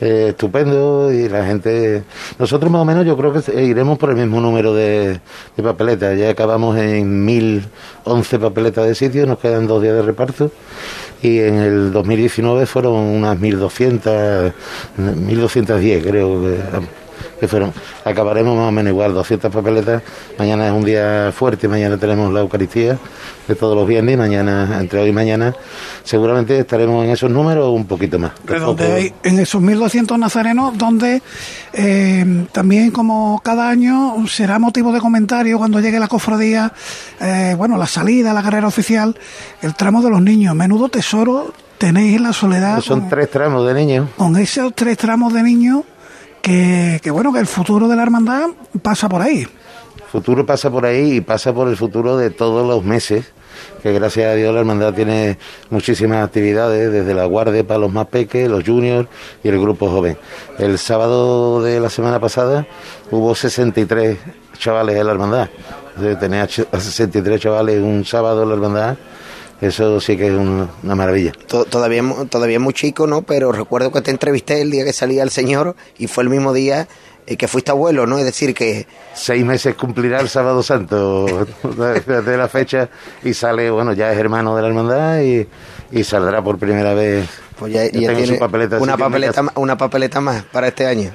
eh, 0.00 0.26
estupendos 0.30 1.12
y 1.12 1.28
la 1.28 1.44
gente... 1.46 2.02
Nosotros 2.38 2.70
más 2.70 2.82
o 2.82 2.84
menos 2.84 3.06
yo 3.06 3.16
creo 3.16 3.32
que 3.32 3.62
iremos 3.62 3.98
por 3.98 4.10
el 4.10 4.16
mismo 4.16 4.40
número 4.40 4.74
de, 4.74 5.20
de 5.56 5.62
papeletas. 5.62 6.18
Ya 6.18 6.30
acabamos 6.30 6.76
en 6.78 7.24
1011 7.24 8.38
papeletas 8.38 8.86
de 8.86 8.94
sitio, 8.94 9.26
nos 9.26 9.38
quedan 9.38 9.66
dos 9.66 9.82
días 9.82 9.94
de 9.94 10.02
reparto 10.02 10.50
y 11.24 11.40
en 11.40 11.54
el 11.54 11.92
2019 11.92 12.66
fueron 12.66 12.94
unas 12.94 13.38
1200, 13.40 14.52
1210 14.98 16.06
creo 16.06 16.42
que, 16.42 16.58
que 17.44 17.48
fueron. 17.48 17.72
Acabaremos 18.04 18.56
más 18.56 18.68
o 18.68 18.72
menos 18.72 18.90
igual, 18.90 19.14
200 19.14 19.52
papeletas. 19.52 20.02
Mañana 20.38 20.66
es 20.66 20.72
un 20.72 20.84
día 20.84 21.32
fuerte, 21.36 21.68
mañana 21.68 21.96
tenemos 21.96 22.32
la 22.32 22.40
Eucaristía 22.40 22.98
de 23.46 23.54
todos 23.54 23.76
los 23.76 23.86
viernes, 23.86 24.16
mañana, 24.16 24.78
entre 24.80 25.00
hoy 25.00 25.10
y 25.10 25.12
mañana, 25.12 25.54
seguramente 26.02 26.58
estaremos 26.58 27.04
en 27.04 27.10
esos 27.10 27.30
números 27.30 27.68
un 27.68 27.84
poquito 27.86 28.18
más. 28.18 28.32
Donde 28.46 28.90
hay- 28.92 29.14
en 29.22 29.38
esos 29.38 29.60
1.200 29.60 30.18
nazarenos, 30.18 30.78
donde 30.78 31.20
eh, 31.72 32.46
también 32.52 32.90
como 32.90 33.40
cada 33.44 33.68
año 33.68 34.14
será 34.28 34.58
motivo 34.58 34.92
de 34.92 35.00
comentario 35.00 35.58
cuando 35.58 35.80
llegue 35.80 35.98
la 36.00 36.08
cofradía, 36.08 36.72
eh, 37.20 37.54
bueno, 37.56 37.76
la 37.76 37.86
salida, 37.86 38.32
la 38.32 38.42
carrera 38.42 38.66
oficial, 38.66 39.14
el 39.62 39.74
tramo 39.74 40.00
de 40.02 40.10
los 40.10 40.22
niños. 40.22 40.54
Menudo 40.54 40.88
tesoro 40.88 41.52
tenéis 41.76 42.16
en 42.16 42.22
la 42.22 42.32
soledad 42.32 42.80
Son 42.80 43.00
con, 43.00 43.08
tres 43.10 43.30
tramos 43.30 43.66
de 43.66 43.74
niños. 43.74 44.08
con 44.16 44.36
esos 44.36 44.72
tres 44.74 44.96
tramos 44.96 45.32
de 45.34 45.42
niños 45.42 45.82
que, 47.02 47.10
bueno, 47.10 47.32
que 47.32 47.38
el 47.40 47.46
futuro 47.46 47.88
de 47.88 47.96
la 47.96 48.02
hermandad 48.02 48.48
pasa 48.82 49.08
por 49.08 49.22
ahí. 49.22 49.46
futuro 50.12 50.44
pasa 50.44 50.70
por 50.70 50.84
ahí 50.86 51.14
y 51.14 51.20
pasa 51.20 51.52
por 51.52 51.68
el 51.68 51.76
futuro 51.76 52.16
de 52.16 52.30
todos 52.30 52.66
los 52.66 52.84
meses, 52.84 53.32
que 53.82 53.92
gracias 53.92 54.26
a 54.30 54.34
Dios 54.34 54.52
la 54.52 54.60
hermandad 54.60 54.92
tiene 54.94 55.38
muchísimas 55.70 56.24
actividades, 56.24 56.92
desde 56.92 57.14
la 57.14 57.24
guardia 57.24 57.66
para 57.66 57.80
los 57.80 57.92
más 57.92 58.06
peques, 58.08 58.48
los 58.48 58.62
juniors 58.64 59.08
y 59.42 59.48
el 59.48 59.58
grupo 59.60 59.88
joven. 59.90 60.18
El 60.58 60.78
sábado 60.78 61.62
de 61.62 61.80
la 61.80 61.88
semana 61.88 62.20
pasada 62.20 62.66
hubo 63.10 63.34
63 63.34 64.18
chavales 64.58 64.96
en 64.96 65.06
la 65.06 65.12
hermandad. 65.12 65.48
O 65.96 66.00
sea, 66.02 66.18
Tener 66.18 66.40
a 66.42 66.46
ch- 66.46 66.66
a 66.70 66.78
63 66.80 67.40
chavales 67.40 67.80
un 67.80 68.04
sábado 68.04 68.42
en 68.42 68.48
la 68.50 68.54
hermandad, 68.56 68.96
eso 69.60 70.00
sí 70.00 70.16
que 70.16 70.26
es 70.28 70.32
un- 70.32 70.68
una 70.82 70.94
maravilla. 70.94 71.32
To- 71.48 71.64
Todavía, 71.64 72.02
todavía 72.28 72.56
es 72.56 72.62
muy 72.62 72.74
chico, 72.74 73.06
¿no? 73.06 73.22
Pero 73.22 73.52
recuerdo 73.52 73.90
que 73.92 74.00
te 74.00 74.10
entrevisté 74.10 74.60
el 74.60 74.70
día 74.70 74.84
que 74.84 74.92
salía 74.92 75.22
el 75.22 75.30
señor 75.30 75.74
y 75.98 76.06
fue 76.06 76.24
el 76.24 76.30
mismo 76.30 76.52
día 76.52 76.86
eh, 77.26 77.36
que 77.38 77.48
fuiste 77.48 77.70
abuelo, 77.70 78.06
¿no? 78.06 78.18
Es 78.18 78.24
decir, 78.26 78.52
que 78.54 78.86
seis 79.14 79.42
meses 79.46 79.74
cumplirá 79.76 80.20
el 80.20 80.28
sábado 80.28 80.62
santo 80.62 81.24
de 81.62 82.36
la 82.36 82.48
fecha 82.48 82.90
y 83.22 83.32
sale, 83.32 83.70
bueno, 83.70 83.94
ya 83.94 84.12
es 84.12 84.18
hermano 84.18 84.54
de 84.54 84.60
la 84.62 84.68
hermandad 84.68 85.20
y, 85.22 85.46
y 85.90 86.04
saldrá 86.04 86.42
por 86.44 86.58
primera 86.58 86.92
vez. 86.92 87.26
pues 87.58 87.72
ya, 87.72 87.84
ya 87.84 87.90
tiene 87.90 88.26
su 88.26 88.38
papeleta 88.38 88.78
una, 88.78 88.98
papeleta, 88.98 89.42
una 89.54 89.78
papeleta 89.78 90.20
más 90.20 90.42
para 90.52 90.68
este 90.68 90.86
año. 90.86 91.12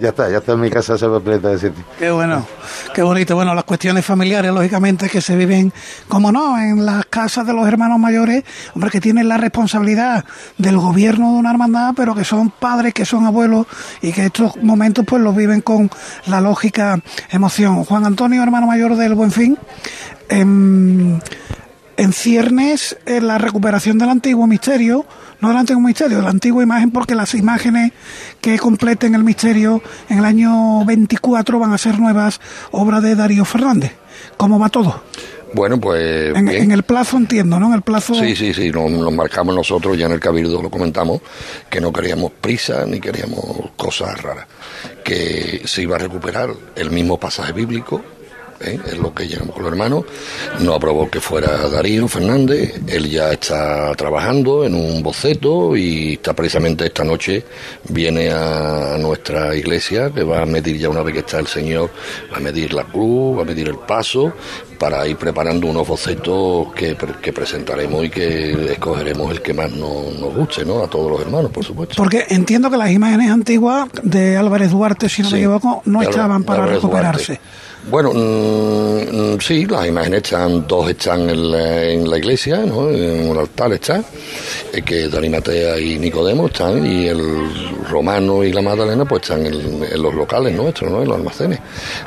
Ya 0.00 0.10
está, 0.10 0.30
ya 0.30 0.38
está 0.38 0.52
en 0.52 0.60
mi 0.60 0.70
casa 0.70 0.94
esa 0.94 1.10
papeleta 1.10 1.48
de 1.48 1.58
sitio. 1.58 1.84
Qué 1.98 2.10
bueno, 2.10 2.46
qué 2.94 3.02
bonito. 3.02 3.34
Bueno, 3.34 3.54
las 3.54 3.64
cuestiones 3.64 4.04
familiares, 4.04 4.52
lógicamente, 4.52 5.08
que 5.08 5.20
se 5.20 5.34
viven, 5.34 5.72
como 6.06 6.30
no, 6.30 6.58
en 6.58 6.86
las 6.86 7.06
casas 7.06 7.46
de 7.46 7.52
los 7.52 7.66
hermanos 7.66 7.98
mayores, 7.98 8.44
hombre, 8.74 8.90
que 8.90 9.00
tienen 9.00 9.28
la 9.28 9.36
responsabilidad 9.36 10.24
del 10.56 10.78
gobierno 10.78 11.32
de 11.32 11.38
una 11.38 11.50
hermandad, 11.50 11.94
pero 11.96 12.14
que 12.14 12.24
son 12.24 12.50
padres, 12.50 12.94
que 12.94 13.04
son 13.04 13.26
abuelos 13.26 13.66
y 14.00 14.12
que 14.12 14.26
estos 14.26 14.56
momentos 14.62 15.04
pues 15.04 15.22
los 15.22 15.34
viven 15.34 15.62
con 15.62 15.90
la 16.26 16.40
lógica 16.40 17.00
emoción. 17.30 17.84
Juan 17.84 18.04
Antonio, 18.04 18.42
hermano 18.42 18.66
mayor 18.66 18.96
del 18.96 19.14
Buen 19.14 19.32
Fin, 19.32 19.58
en, 20.28 21.20
en 21.96 22.12
ciernes 22.12 22.96
en 23.06 23.26
la 23.26 23.38
recuperación 23.38 23.98
del 23.98 24.10
antiguo 24.10 24.46
misterio, 24.46 25.04
no 25.40 25.48
del 25.48 25.58
antiguo 25.58 25.82
misterio, 25.82 26.18
de 26.18 26.22
la 26.22 26.30
antigua 26.30 26.62
imagen, 26.62 26.90
porque 26.90 27.14
las 27.14 27.34
imágenes 27.34 27.92
que 28.40 28.58
completen 28.58 29.14
el 29.14 29.24
misterio 29.24 29.82
en 30.08 30.18
el 30.18 30.24
año 30.24 30.84
24 30.84 31.58
van 31.58 31.72
a 31.72 31.78
ser 31.78 31.98
nuevas 31.98 32.40
obras 32.70 33.02
de 33.02 33.14
Darío 33.14 33.44
Fernández. 33.44 33.92
¿Cómo 34.36 34.58
va 34.58 34.68
todo? 34.68 35.02
Bueno, 35.54 35.80
pues 35.80 36.36
en 36.36 36.70
el 36.70 36.82
plazo 36.82 37.16
entiendo, 37.16 37.58
¿no? 37.58 37.68
En 37.68 37.74
el 37.74 37.82
plazo... 37.82 38.14
Sí, 38.14 38.36
sí, 38.36 38.52
sí, 38.52 38.70
nos, 38.70 38.90
nos 38.90 39.12
marcamos 39.12 39.54
nosotros, 39.54 39.96
ya 39.96 40.06
en 40.06 40.12
el 40.12 40.20
Cabildo 40.20 40.60
lo 40.60 40.70
comentamos, 40.70 41.22
que 41.70 41.80
no 41.80 41.92
queríamos 41.92 42.32
prisa 42.32 42.84
ni 42.86 43.00
queríamos 43.00 43.70
cosas 43.76 44.20
raras, 44.20 44.46
que 45.02 45.62
se 45.64 45.82
iba 45.82 45.96
a 45.96 45.98
recuperar 45.98 46.50
el 46.76 46.90
mismo 46.90 47.18
pasaje 47.18 47.52
bíblico, 47.52 48.02
¿eh? 48.60 48.78
es 48.86 48.98
lo 48.98 49.14
que 49.14 49.26
llegamos 49.26 49.54
con 49.54 49.62
los 49.64 49.72
hermanos, 49.72 50.04
no 50.60 50.74
aprobó 50.74 51.10
que 51.10 51.20
fuera 51.20 51.68
Darío 51.68 52.08
Fernández, 52.08 52.80
él 52.86 53.10
ya 53.10 53.32
está 53.32 53.94
trabajando 53.94 54.64
en 54.64 54.74
un 54.74 55.02
boceto 55.02 55.76
y 55.76 56.14
está 56.14 56.34
precisamente 56.34 56.86
esta 56.86 57.04
noche, 57.04 57.44
viene 57.88 58.30
a 58.30 58.96
nuestra 58.98 59.54
iglesia, 59.54 60.10
que 60.10 60.22
va 60.22 60.42
a 60.42 60.46
medir 60.46 60.78
ya 60.78 60.88
una 60.88 61.02
vez 61.02 61.14
que 61.14 61.20
está 61.20 61.38
el 61.38 61.46
Señor, 61.46 61.90
va 62.32 62.36
a 62.36 62.40
medir 62.40 62.72
la 62.72 62.84
cruz, 62.84 63.38
va 63.38 63.42
a 63.42 63.44
medir 63.44 63.68
el 63.68 63.78
paso, 63.78 64.32
para 64.78 65.06
ir 65.06 65.16
preparando 65.16 65.66
unos 65.66 65.86
bocetos 65.86 66.72
que, 66.74 66.96
que 67.20 67.32
presentaremos 67.32 68.04
y 68.04 68.10
que 68.10 68.72
escogeremos 68.72 69.32
el 69.32 69.42
que 69.42 69.52
más 69.52 69.70
nos, 69.72 70.18
nos 70.18 70.34
guste, 70.34 70.64
¿no? 70.64 70.82
A 70.82 70.88
todos 70.88 71.10
los 71.10 71.20
hermanos, 71.20 71.50
por 71.50 71.64
supuesto. 71.64 71.94
Porque 71.96 72.26
entiendo 72.28 72.70
que 72.70 72.76
las 72.76 72.90
imágenes 72.90 73.30
antiguas 73.30 73.88
de 74.02 74.36
Álvarez 74.36 74.70
Duarte, 74.70 75.08
si 75.08 75.22
no 75.22 75.30
me 75.30 75.38
equivoco, 75.38 75.82
no 75.84 76.02
estaban 76.02 76.44
para 76.44 76.62
Álvarez 76.62 76.82
recuperarse. 76.82 77.32
Duarte. 77.34 77.68
Bueno, 77.90 78.12
mm, 78.12 79.34
mm, 79.34 79.40
sí, 79.40 79.64
las 79.64 79.86
imágenes 79.86 80.22
están, 80.24 80.66
dos 80.66 80.90
están 80.90 81.30
en 81.30 81.50
la, 81.50 81.84
en 81.84 82.10
la 82.10 82.18
iglesia, 82.18 82.58
¿no? 82.58 82.90
En 82.90 83.30
el 83.30 83.38
altar 83.38 83.72
está, 83.72 84.02
eh, 84.74 84.82
que 84.82 85.08
Dani 85.08 85.30
Matea 85.30 85.78
y 85.78 85.98
Nicodemo 85.98 86.48
están, 86.48 86.84
y 86.84 87.06
el 87.06 87.80
Romano 87.88 88.44
y 88.44 88.52
la 88.52 88.60
Magdalena 88.60 89.06
pues 89.06 89.22
están 89.22 89.46
en, 89.46 89.82
en 89.84 90.02
los 90.02 90.14
locales 90.14 90.54
nuestros, 90.54 90.90
¿no? 90.90 91.00
En 91.00 91.08
los 91.08 91.16
almacenes. 91.16 91.60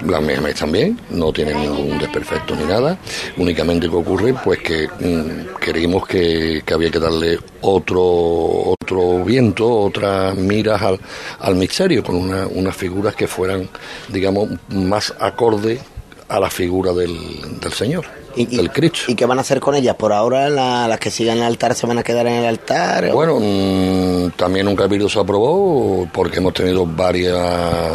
Las 0.06 0.22
imágenes 0.22 0.56
también, 0.56 1.00
no 1.10 1.34
tienen 1.34 1.60
ningún 1.60 1.98
desperfecto 1.98 2.56
ni 2.62 2.68
nada, 2.68 2.98
únicamente 3.38 3.90
que 3.90 3.96
ocurre 3.96 4.34
pues 4.44 4.60
que 4.60 4.88
mm, 4.88 5.56
creímos 5.60 6.06
que, 6.08 6.64
había 6.74 6.90
que 6.92 7.00
darle 7.00 7.40
otro 7.62 8.74
otro 8.82 9.24
viento, 9.24 9.70
otras 9.70 10.36
miras 10.36 10.82
al, 10.82 11.00
al 11.40 11.56
misterio, 11.56 12.04
con 12.04 12.16
una- 12.16 12.48
unas 12.48 12.76
figuras 12.76 13.16
que 13.16 13.28
fueran, 13.28 13.70
digamos, 14.10 14.50
más 14.70 15.14
acorde 15.20 15.80
a 16.28 16.40
la 16.40 16.50
figura 16.50 16.92
del, 16.94 17.18
del 17.62 17.74
Señor, 17.74 18.06
¿Y, 18.36 18.46
del 18.58 18.72
Cristo. 18.72 19.00
¿Y 19.08 19.16
qué 19.16 19.26
van 19.26 19.38
a 19.38 19.42
hacer 19.42 19.60
con 19.60 19.76
ellas? 19.76 19.96
Por 19.96 20.14
ahora 20.14 20.50
la- 20.50 20.88
las 20.88 21.00
que 21.00 21.12
sigan 21.12 21.38
en 21.38 21.44
el 21.44 21.48
altar 21.48 21.76
se 21.76 21.86
van 21.88 21.98
a 21.98 22.04
quedar 22.04 22.28
en 22.28 22.34
el 22.34 22.46
altar. 22.46 23.12
Bueno, 23.12 23.40
mm, 23.40 24.32
también 24.38 24.68
un 24.68 24.76
cabildo 24.76 25.10
se 25.10 25.20
aprobó 25.20 26.08
porque 26.12 26.38
hemos 26.38 26.54
tenido 26.54 26.86
varias 26.86 27.38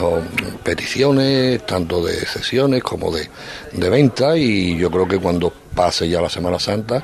oh, 0.03 0.21
peticiones, 0.63 1.65
tanto 1.67 2.05
de 2.05 2.25
sesiones 2.27 2.83
como 2.83 3.11
de, 3.11 3.29
de 3.73 3.89
venta, 3.91 4.37
y 4.37 4.77
yo 4.77 4.91
creo 4.91 5.07
que 5.09 5.19
cuando 5.19 5.53
pase 5.75 6.09
ya 6.09 6.21
la 6.21 6.29
Semana 6.29 6.59
Santa, 6.59 7.03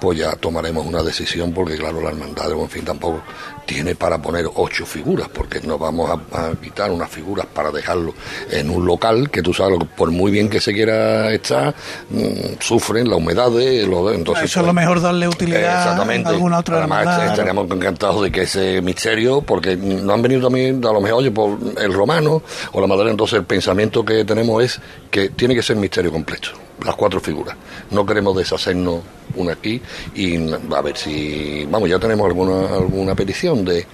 pues 0.00 0.18
ya 0.18 0.32
tomaremos 0.36 0.86
una 0.86 1.02
decisión, 1.02 1.52
porque 1.52 1.76
claro, 1.76 2.00
la 2.00 2.10
hermandad 2.10 2.48
de 2.48 2.54
Bonfín 2.54 2.84
tampoco 2.84 3.22
tiene 3.64 3.94
para 3.96 4.20
poner 4.22 4.46
ocho 4.54 4.86
figuras, 4.86 5.28
porque 5.28 5.60
no 5.60 5.76
vamos 5.78 6.10
a, 6.10 6.48
a 6.48 6.54
quitar 6.54 6.90
unas 6.90 7.10
figuras 7.10 7.46
para 7.46 7.70
dejarlo 7.70 8.14
en 8.50 8.70
un 8.70 8.86
local 8.86 9.28
que 9.30 9.42
tú 9.42 9.52
sabes, 9.52 9.78
por 9.96 10.10
muy 10.10 10.30
bien 10.30 10.48
que 10.48 10.60
se 10.60 10.72
quiera 10.72 11.32
estar, 11.32 11.74
mm, 12.10 12.60
sufren 12.60 13.08
la 13.10 13.16
humedad, 13.16 13.50
lo, 13.50 14.12
entonces 14.12 14.44
Eso 14.44 14.60
es 14.60 14.66
lo 14.66 14.72
pues, 14.72 14.84
mejor 14.84 15.00
darle 15.00 15.26
utilidad 15.28 15.82
Exactamente. 15.82 16.28
a 16.28 16.32
alguna 16.32 16.58
otra 16.58 16.78
Además, 16.78 17.00
hermandad. 17.00 17.26
estaríamos 17.26 17.70
encantados 17.70 18.22
de 18.22 18.30
que 18.30 18.42
ese 18.42 18.80
misterio, 18.82 19.40
porque 19.42 19.76
no 19.76 20.12
han 20.12 20.22
venido 20.22 20.42
también, 20.42 20.84
a 20.84 20.92
lo 20.92 21.00
mejor, 21.00 21.20
oye, 21.20 21.30
por 21.30 21.58
el 21.78 21.92
romano 21.92 22.42
o 22.72 22.80
la 22.80 22.86
madera, 22.86 23.10
entonces 23.10 23.38
el 23.38 23.44
pensamiento 23.44 24.04
que 24.04 24.24
tenemos 24.24 24.62
es 24.62 24.80
que 25.10 25.30
tiene 25.30 25.54
que 25.54 25.62
ser 25.62 25.76
misterio 25.76 26.12
completo, 26.12 26.50
las 26.86 26.94
cuatro 26.94 27.20
figuras. 27.20 27.56
No 27.90 28.06
queremos 28.06 28.36
deshacernos 28.36 29.02
una 29.34 29.52
aquí 29.52 29.80
y 30.14 30.52
a 30.52 30.80
ver 30.80 30.96
si, 30.96 31.66
vamos, 31.70 31.88
ya 31.88 31.98
tenemos 31.98 32.26
alguna 32.26 32.68
alguna 32.74 33.14
petición 33.14 33.64
de, 33.64 33.86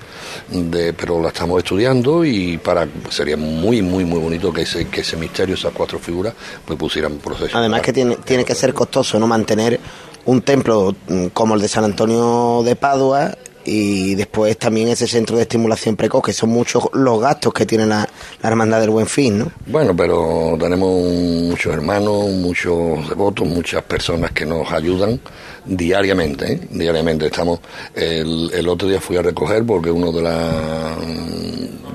de 0.50 0.92
pero 0.92 1.20
la 1.20 1.28
estamos 1.28 1.58
estudiando 1.58 2.24
y 2.24 2.58
para 2.58 2.86
sería 3.10 3.36
muy, 3.36 3.82
muy, 3.82 4.04
muy 4.04 4.20
bonito 4.20 4.52
que 4.52 4.62
ese, 4.62 4.88
que 4.88 5.00
ese 5.00 5.16
misterio, 5.16 5.54
esas 5.54 5.72
cuatro 5.72 5.98
figuras, 5.98 6.34
pues 6.64 6.78
pusieran 6.78 7.14
proceso. 7.18 7.56
Además 7.56 7.82
que 7.82 7.92
tiene, 7.92 8.16
tiene 8.16 8.44
que 8.44 8.54
ser 8.54 8.72
costoso 8.74 9.18
no 9.18 9.26
mantener 9.26 9.80
un 10.24 10.42
templo 10.42 10.94
mm, 11.08 11.26
como 11.28 11.54
el 11.54 11.60
de 11.60 11.68
San 11.68 11.84
Antonio 11.84 12.62
de 12.64 12.76
Padua 12.76 13.34
y 13.64 14.14
después 14.14 14.58
también 14.58 14.88
ese 14.88 15.06
centro 15.06 15.36
de 15.36 15.42
estimulación 15.42 15.96
precoz, 15.96 16.22
que 16.22 16.32
son 16.32 16.50
muchos 16.50 16.84
los 16.92 17.20
gastos 17.20 17.52
que 17.52 17.66
tiene 17.66 17.86
la, 17.86 18.08
la 18.42 18.48
Hermandad 18.48 18.80
del 18.80 18.90
Buen 18.90 19.06
Fin, 19.06 19.38
¿no? 19.38 19.52
Bueno, 19.66 19.94
pero 19.96 20.56
tenemos 20.58 21.02
muchos 21.02 21.72
hermanos, 21.72 22.30
muchos 22.30 23.08
devotos, 23.08 23.46
muchas 23.46 23.82
personas 23.82 24.32
que 24.32 24.44
nos 24.46 24.70
ayudan 24.72 25.20
diariamente, 25.64 26.52
¿eh? 26.52 26.60
diariamente. 26.70 27.26
Estamos, 27.26 27.60
el, 27.94 28.50
el 28.52 28.68
otro 28.68 28.88
día 28.88 29.00
fui 29.00 29.16
a 29.16 29.22
recoger 29.22 29.64
porque 29.64 29.90
uno 29.90 30.12
de 30.12 30.22
la 30.22 30.96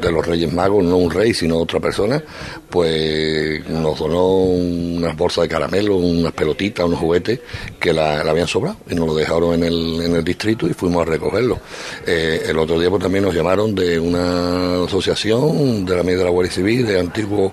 de 0.01 0.11
los 0.11 0.25
Reyes 0.25 0.51
Magos, 0.51 0.83
no 0.83 0.97
un 0.97 1.11
rey, 1.11 1.33
sino 1.33 1.57
otra 1.57 1.79
persona, 1.79 2.21
pues 2.69 3.67
nos 3.69 3.99
donó 3.99 4.27
unas 4.27 5.15
bolsas 5.15 5.43
de 5.43 5.49
caramelo, 5.49 5.97
unas 5.97 6.31
pelotitas, 6.33 6.85
unos 6.85 6.99
juguetes 6.99 7.39
que 7.79 7.93
la, 7.93 8.23
la 8.23 8.31
habían 8.31 8.47
sobrado 8.47 8.77
y 8.89 8.95
nos 8.95 9.07
lo 9.07 9.15
dejaron 9.15 9.55
en 9.55 9.63
el, 9.63 10.01
en 10.01 10.15
el 10.15 10.23
distrito 10.23 10.67
y 10.67 10.73
fuimos 10.73 11.01
a 11.01 11.05
recogerlo. 11.05 11.59
Eh, 12.05 12.43
el 12.47 12.57
otro 12.57 12.79
día 12.79 12.89
pues 12.89 13.01
también 13.01 13.23
nos 13.23 13.33
llamaron 13.33 13.73
de 13.73 13.99
una 13.99 14.83
asociación 14.83 15.85
de 15.85 15.95
la 15.95 16.03
media 16.03 16.19
de 16.19 16.23
la 16.25 16.29
Guardia 16.29 16.53
Civil, 16.53 16.85
de 16.85 16.99
antiguos 16.99 17.51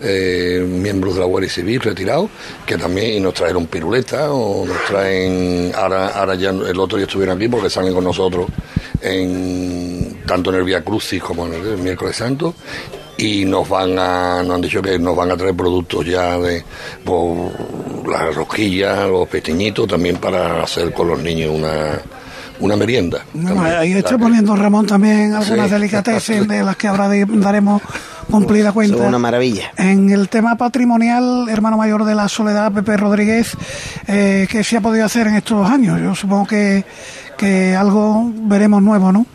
eh, 0.00 0.64
miembros 0.68 1.14
de 1.14 1.20
la 1.20 1.26
Guardia 1.26 1.50
Civil 1.50 1.80
retirados, 1.80 2.30
que 2.66 2.76
también 2.76 3.22
nos 3.22 3.34
trajeron 3.34 3.66
piruletas 3.66 4.28
o 4.30 4.64
nos 4.66 4.84
traen, 4.84 5.53
ahora, 5.74 6.08
ahora 6.08 6.34
ya 6.34 6.50
el 6.50 6.78
otro 6.78 6.96
día 6.98 7.06
estuvieron 7.06 7.36
aquí 7.36 7.48
porque 7.48 7.68
salen 7.70 7.92
con 7.94 8.04
nosotros 8.04 8.46
en, 9.00 10.22
tanto 10.26 10.50
en 10.50 10.56
el 10.56 10.64
Via 10.64 10.82
Crucis 10.82 11.22
como 11.22 11.46
en 11.46 11.54
el 11.54 11.78
miércoles 11.78 12.16
santo 12.16 12.54
y 13.16 13.44
nos 13.44 13.68
van 13.68 13.98
a 13.98 14.42
nos 14.42 14.56
han 14.56 14.60
dicho 14.60 14.82
que 14.82 14.98
nos 14.98 15.14
van 15.16 15.30
a 15.30 15.36
traer 15.36 15.54
productos 15.54 16.04
ya 16.06 16.36
de 16.38 16.64
pues, 17.04 17.52
las 18.08 18.34
rosquillas 18.34 19.08
los 19.08 19.28
pequeñitos 19.28 19.86
también 19.86 20.16
para 20.16 20.62
hacer 20.62 20.92
con 20.92 21.08
los 21.08 21.20
niños 21.22 21.52
una 21.54 22.00
una 22.60 22.76
merienda 22.76 23.24
también. 23.32 23.58
ahí 23.66 23.92
está 23.92 24.16
poniendo 24.18 24.54
Ramón 24.56 24.86
también 24.86 25.32
algunas 25.34 25.66
Sí. 25.68 25.74
delicatessen 25.74 26.48
de 26.48 26.62
las 26.62 26.76
que 26.76 26.88
ahora 26.88 27.08
di- 27.10 27.24
cumplida 28.30 28.72
cuenta. 28.72 28.98
Son 28.98 29.06
una 29.06 29.18
maravilla. 29.18 29.72
En 29.76 30.10
el 30.10 30.28
tema 30.28 30.56
patrimonial, 30.56 31.48
hermano 31.48 31.76
mayor 31.76 32.04
de 32.04 32.14
la 32.14 32.28
Soledad, 32.28 32.72
Pepe 32.72 32.96
Rodríguez, 32.96 33.56
eh, 34.06 34.46
¿qué 34.50 34.64
se 34.64 34.76
ha 34.76 34.80
podido 34.80 35.04
hacer 35.04 35.26
en 35.26 35.34
estos 35.34 35.68
años? 35.68 36.00
Yo 36.00 36.14
supongo 36.14 36.46
que, 36.46 36.84
que 37.36 37.74
algo 37.74 38.30
veremos 38.34 38.82
nuevo, 38.82 39.12
¿no? 39.12 39.26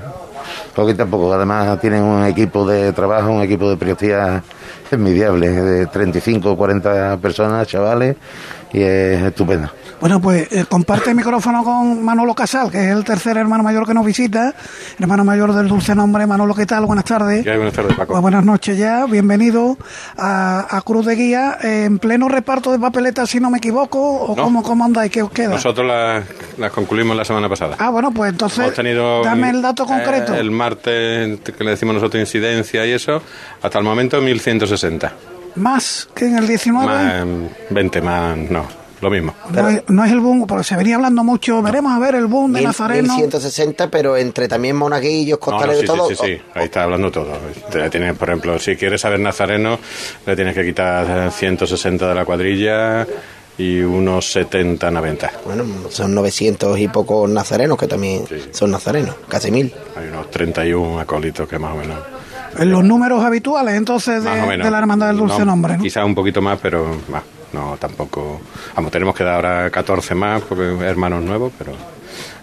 poquito 0.74 1.04
a 1.04 1.06
poco. 1.06 1.32
Además 1.32 1.80
tienen 1.80 2.02
un 2.02 2.24
equipo 2.26 2.66
de 2.66 2.92
trabajo, 2.92 3.30
un 3.30 3.42
equipo 3.42 3.70
de 3.70 3.76
priostía 3.78 4.42
envidiable, 4.90 5.48
de 5.50 5.86
35 5.86 6.50
o 6.52 6.56
40 6.56 7.16
personas, 7.16 7.66
chavales, 7.66 8.14
y 8.74 8.82
es 8.82 9.22
estupendo. 9.22 9.70
Bueno, 9.98 10.20
pues 10.20 10.52
eh, 10.52 10.66
comparte 10.68 11.08
el 11.10 11.16
micrófono 11.16 11.64
con 11.64 12.04
Manolo 12.04 12.34
Casal, 12.34 12.70
que 12.70 12.84
es 12.84 12.90
el 12.94 13.02
tercer 13.02 13.38
hermano 13.38 13.62
mayor 13.62 13.86
que 13.86 13.94
nos 13.94 14.04
visita, 14.04 14.54
hermano 15.00 15.24
mayor 15.24 15.54
del 15.54 15.68
dulce 15.68 15.94
nombre. 15.94 16.26
Manolo, 16.26 16.54
¿qué 16.54 16.66
tal? 16.66 16.84
Buenas 16.84 17.06
tardes. 17.06 17.42
¿Qué 17.42 17.50
hay? 17.50 17.56
Buenas 17.56 17.72
tardes, 17.74 17.96
Paco. 17.96 18.12
Pues 18.12 18.20
buenas 18.20 18.44
noches 18.44 18.76
ya, 18.76 19.06
bienvenido 19.06 19.78
a, 20.18 20.76
a 20.76 20.82
Cruz 20.82 21.06
de 21.06 21.14
Guía, 21.16 21.56
eh, 21.62 21.84
en 21.86 21.98
pleno 21.98 22.28
reparto 22.28 22.72
de 22.72 22.78
papeletas, 22.78 23.30
si 23.30 23.40
no 23.40 23.50
me 23.50 23.56
equivoco, 23.56 23.98
o 23.98 24.36
No. 24.36 24.42
cómo, 24.44 24.62
cómo 24.62 24.84
andáis, 24.84 25.10
¿qué 25.10 25.22
os 25.22 25.30
queda? 25.30 25.48
Nosotros 25.48 25.86
las 26.58 26.72
concluimos 26.72 27.16
la 27.16 27.24
semana 27.24 27.48
pasada. 27.48 27.76
Ah, 27.78 27.88
bueno, 27.88 28.10
pues 28.12 28.32
entonces, 28.32 28.58
Hemos 28.58 28.74
tenido 28.74 29.22
dame 29.24 29.48
el 29.48 29.62
dato 29.62 29.86
concreto. 29.86 30.34
eh, 30.34 30.40
el 30.40 30.50
martes, 30.50 31.40
que 31.40 31.64
le 31.64 31.70
decimos 31.70 31.94
nosotros 31.94 32.20
incidencia 32.20 32.84
y 32.84 32.92
eso, 32.92 33.22
hasta 33.62 33.78
el 33.78 33.84
momento 33.84 34.20
1160. 34.20 35.12
Más 35.54 36.06
que 36.14 36.26
en 36.26 36.36
el 36.36 36.46
19. 36.46 36.86
Más, 36.86 37.14
em, 37.22 37.48
20 37.70 38.02
más, 38.02 38.36
no. 38.50 38.75
Lo 39.00 39.10
mismo. 39.10 39.34
No, 39.50 39.68
es, 39.68 39.82
no 39.88 40.04
es 40.04 40.12
el 40.12 40.20
boom, 40.20 40.46
porque 40.46 40.64
se 40.64 40.76
venía 40.76 40.96
hablando 40.96 41.22
mucho, 41.22 41.60
veremos 41.62 41.92
a 41.92 41.98
ver 41.98 42.14
el 42.14 42.26
boom 42.26 42.52
de 42.52 42.60
Mil- 42.60 42.66
Nazareno. 42.68 43.14
1160, 43.14 43.90
pero 43.90 44.16
entre 44.16 44.48
también 44.48 44.76
monaguillos, 44.76 45.38
No, 45.40 45.46
no, 45.46 45.52
costaleros 45.52 45.78
sí, 45.80 45.84
y 45.84 45.86
todo. 45.86 46.08
sí, 46.08 46.14
sí, 46.14 46.26
sí, 46.36 46.42
ahí 46.54 46.64
está 46.64 46.82
hablando 46.84 47.10
todo. 47.10 47.32
Tienes, 47.90 48.16
por 48.16 48.28
ejemplo, 48.30 48.58
si 48.58 48.76
quieres 48.76 49.00
saber 49.00 49.20
nazareno, 49.20 49.78
le 50.24 50.34
tienes 50.36 50.54
que 50.54 50.64
quitar 50.64 51.28
eh, 51.28 51.30
160 51.30 52.08
de 52.08 52.14
la 52.14 52.24
cuadrilla 52.24 53.06
y 53.58 53.80
unos 53.80 54.30
70 54.32 54.90
90. 54.90 55.30
Bueno, 55.46 55.64
son 55.90 56.14
900 56.14 56.78
y 56.78 56.88
pocos 56.88 57.28
nazarenos 57.30 57.78
que 57.78 57.86
también 57.86 58.26
Sí, 58.26 58.34
sí. 58.38 58.48
son 58.52 58.70
nazarenos, 58.70 59.14
casi 59.28 59.50
mil. 59.50 59.72
Hay 59.96 60.08
unos 60.08 60.30
31 60.30 61.00
acólitos 61.00 61.48
que 61.48 61.58
más 61.58 61.72
o 61.74 61.76
menos... 61.76 61.98
En 62.58 62.70
los 62.70 62.82
números 62.84 63.22
habituales, 63.22 63.74
entonces, 63.74 64.24
de, 64.24 64.30
de 64.30 64.70
la 64.70 64.78
Hermandad 64.78 65.08
del 65.08 65.18
Dulce 65.18 65.40
No, 65.40 65.44
Nombre, 65.46 65.76
¿no? 65.76 65.82
Quizá 65.82 66.02
un 66.06 66.14
poquito 66.14 66.40
más, 66.40 66.58
pero 66.62 66.96
más, 67.08 67.22
no 67.56 67.76
tampoco. 67.78 68.40
Vamos, 68.74 68.90
tenemos 68.90 69.14
que 69.14 69.24
dar 69.24 69.34
ahora 69.46 69.70
14 69.70 70.14
más, 70.14 70.42
porque 70.42 70.76
hermanos 70.84 71.22
nuevos, 71.24 71.52
pero 71.58 71.72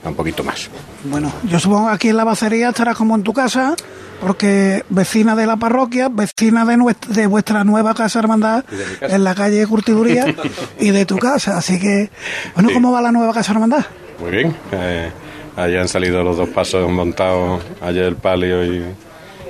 un 0.04 0.15
poquito 0.15 0.43
más. 0.43 0.69
Bueno, 1.06 1.32
yo 1.49 1.60
supongo 1.60 1.88
que 1.88 1.93
aquí 1.95 2.10
en 2.10 2.17
la 2.17 2.23
bacería 2.23 2.69
estará 2.69 2.93
como 2.93 3.15
en 3.15 3.23
tu 3.23 3.32
casa, 3.34 3.76
porque 4.19 4.84
vecina 4.89 5.36
de 5.36 5.45
la 5.47 5.56
parroquia, 5.58 6.10
vecina 6.10 6.65
de, 6.65 6.78
nuestra, 6.78 7.13
de 7.13 7.28
vuestra 7.28 7.63
nueva 7.63 7.93
casa 7.93 8.19
hermandad 8.19 8.65
en 9.02 9.23
la 9.23 9.34
calle 9.36 9.65
Curtiduría 9.67 10.34
y 10.80 10.91
de 10.91 11.06
tu 11.06 11.17
casa. 11.17 11.58
Así 11.58 11.80
que, 11.80 12.10
bueno, 12.56 12.69
Sí. 12.69 12.76
¿cómo 12.76 12.91
va 12.91 13.02
la 13.02 13.12
nueva 13.12 13.34
casa 13.34 13.54
hermandad? 13.54 13.86
Muy 14.19 14.32
bien. 14.32 14.56
Eh, 14.71 15.10
allá 15.56 15.82
han 15.82 15.88
salido 15.88 16.23
los 16.23 16.36
dos 16.38 16.49
pasos 16.49 16.89
montados, 16.91 17.62
ayer 17.82 18.04
el 18.06 18.15
palio 18.15 18.63
y, 18.65 18.84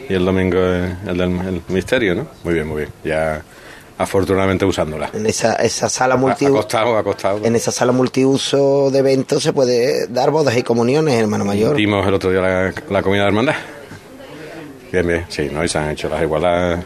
y 0.10 0.14
el 0.14 0.24
domingo 0.26 0.58
eh, 0.60 0.96
el 1.08 1.18
del 1.18 1.32
el 1.48 1.62
misterio, 1.70 2.14
¿no? 2.16 2.28
Muy 2.44 2.54
bien, 2.54 2.68
muy 2.68 2.78
bien. 2.78 2.90
Ya 3.04 3.42
afortunadamente 3.98 4.66
usándola. 4.66 5.10
En 5.14 5.26
esa, 5.26 5.54
esa 5.56 5.90
sala 5.90 6.16
multiuso, 6.18 6.68
en 7.44 7.56
esa 7.56 7.72
sala 7.72 7.92
multiuso 7.92 8.90
de 8.92 9.00
eventos 9.00 9.44
se 9.44 9.54
puede 9.54 10.08
dar 10.08 10.32
bodas 10.32 10.56
y 10.58 10.64
comuniones, 10.64 11.16
hermano 11.20 11.46
mayor. 11.46 11.76
Dimos 11.76 12.06
el 12.08 12.14
otro 12.14 12.32
día 12.32 12.42
la, 12.42 12.74
la 12.90 13.02
comida 13.04 13.22
de 13.24 13.28
hermandad. 13.28 13.56
Bien, 14.92 15.08
bien. 15.08 15.26
Sí, 15.30 15.50
¿no? 15.52 15.64
Y 15.64 15.68
se 15.68 15.78
han 15.80 15.90
hecho 15.92 16.08
las 16.10 16.22
igualadas. 16.22 16.84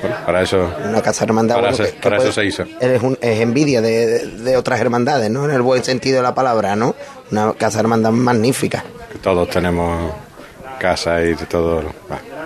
Bueno, 0.00 0.16
para 0.24 0.40
eso... 0.40 0.70
Una 0.88 1.02
casa 1.02 1.24
hermandad 1.24 1.56
Para 1.56 1.68
bueno, 1.70 1.84
eso- 1.84 1.94
para 2.02 2.16
eso 2.16 2.32
se 2.32 2.44
hizo. 2.46 2.64
Es, 2.80 3.02
un- 3.02 3.18
es 3.20 3.40
envidia 3.40 3.82
de, 3.82 4.26
de- 4.26 4.56
otras 4.56 4.80
hermandades, 4.80 5.30
¿no? 5.30 5.44
En 5.44 5.50
el 5.50 5.60
buen 5.60 5.84
sentido 5.84 6.16
de 6.16 6.22
la 6.22 6.34
palabra, 6.34 6.74
¿no? 6.76 6.94
Una 7.30 7.52
casa 7.52 7.80
hermandad 7.80 8.10
magnífica. 8.10 8.82
que 9.12 9.18
todos 9.18 9.50
tenemos 9.50 10.12
casa 10.78 11.22
y 11.22 11.34
todo. 11.34 11.82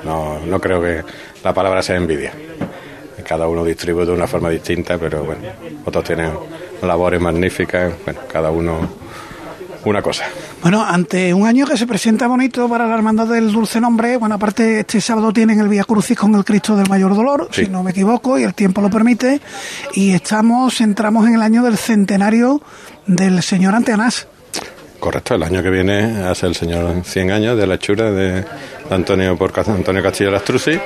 No, 0.05 0.41
no 0.41 0.61
creo 0.61 0.83
que 0.83 1.03
la 1.45 1.55
palabra 1.55 1.81
sea 1.83 1.95
envidia. 1.97 2.33
Cada 3.27 3.49
uno 3.49 3.65
distribuye 3.65 4.07
de 4.07 4.13
una 4.13 4.27
forma 4.27 4.51
distinta, 4.51 4.99
pero 4.99 5.25
bueno, 5.25 5.43
otros 5.85 6.05
tienen 6.05 6.31
labores 6.83 7.21
magníficas, 7.21 7.93
bueno, 8.05 8.21
cada 8.31 8.51
uno 8.51 8.89
una 9.87 10.01
cosa. 10.01 10.25
Bueno, 10.63 10.83
ante 10.83 11.35
un 11.35 11.47
año 11.47 11.67
que 11.67 11.77
se 11.77 11.87
presenta 11.87 12.27
bonito 12.27 12.69
para 12.71 12.87
la 12.87 12.95
Hermandad 12.95 13.27
del 13.27 13.53
Dulce 13.53 13.81
Nombre, 13.81 14.17
bueno, 14.17 14.37
aparte 14.37 14.81
este 14.81 15.01
sábado 15.01 15.31
tienen 15.33 15.61
el 15.61 15.69
Vía 15.69 15.85
Crucis 15.85 16.17
con 16.17 16.35
el 16.35 16.45
Cristo 16.45 16.75
del 16.75 16.89
Mayor 16.89 17.15
Dolor, 17.15 17.49
Sí. 17.51 17.67
si 17.67 17.71
no 17.71 17.83
me 17.83 17.91
equivoco, 17.91 18.39
y 18.39 18.45
el 18.45 18.55
tiempo 18.55 18.81
lo 18.81 18.89
permite, 18.89 19.41
y 19.93 20.13
estamos, 20.13 20.81
entramos 20.81 21.27
en 21.27 21.35
el 21.35 21.43
año 21.43 21.63
del 21.63 21.77
centenario 21.77 22.63
del 23.07 23.43
señor 23.43 23.75
Anteanás. 23.75 24.27
Correcto, 24.99 25.35
el 25.35 25.43
año 25.43 25.63
que 25.63 25.69
viene 25.69 26.23
hace 26.27 26.47
el 26.47 26.55
señor 26.55 27.05
100 27.05 27.31
años 27.31 27.59
de 27.59 27.67
la 27.67 27.75
hechura 27.75 28.11
de 28.11 28.43
Antonio 28.91 29.37
por 29.37 29.53
Antonio 29.69 30.03
Castillo 30.03 30.31
Lastrucci 30.31 30.81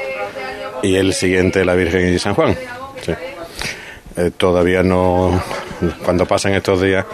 y 0.82 0.96
el 0.96 1.12
siguiente 1.14 1.64
la 1.64 1.74
Virgen 1.74 2.14
y 2.14 2.18
San 2.18 2.34
Juan. 2.34 2.56
Sí. 3.02 3.12
Eh, 4.16 4.30
todavía 4.36 4.82
no, 4.82 5.40
cuando 6.04 6.26
pasen 6.26 6.54
estos 6.54 6.80
días 6.82 7.04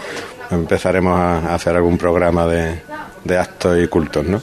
empezaremos 0.50 1.18
a 1.18 1.54
hacer 1.54 1.76
algún 1.76 1.98
programa 1.98 2.46
de, 2.46 2.80
de 3.24 3.38
actos 3.38 3.78
y 3.82 3.86
cultos, 3.88 4.24
¿no? 4.24 4.40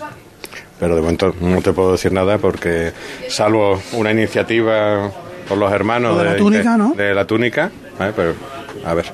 Pero 0.80 0.96
de 0.96 1.02
momento 1.02 1.36
no 1.40 1.62
te 1.62 1.74
puedo 1.74 1.92
decir 1.92 2.12
nada 2.12 2.38
porque 2.38 2.92
salvo 3.30 3.82
una 3.94 4.12
iniciativa 4.12 5.12
por 5.48 5.58
los 5.58 5.72
hermanos 5.72 6.18
de 6.18 6.24
la 6.24 6.36
túnica, 6.38 6.78
¿no? 6.78 6.94
de 6.96 7.14
la 7.14 7.26
túnica, 7.26 7.72
a 8.00 8.94
ver 8.94 9.06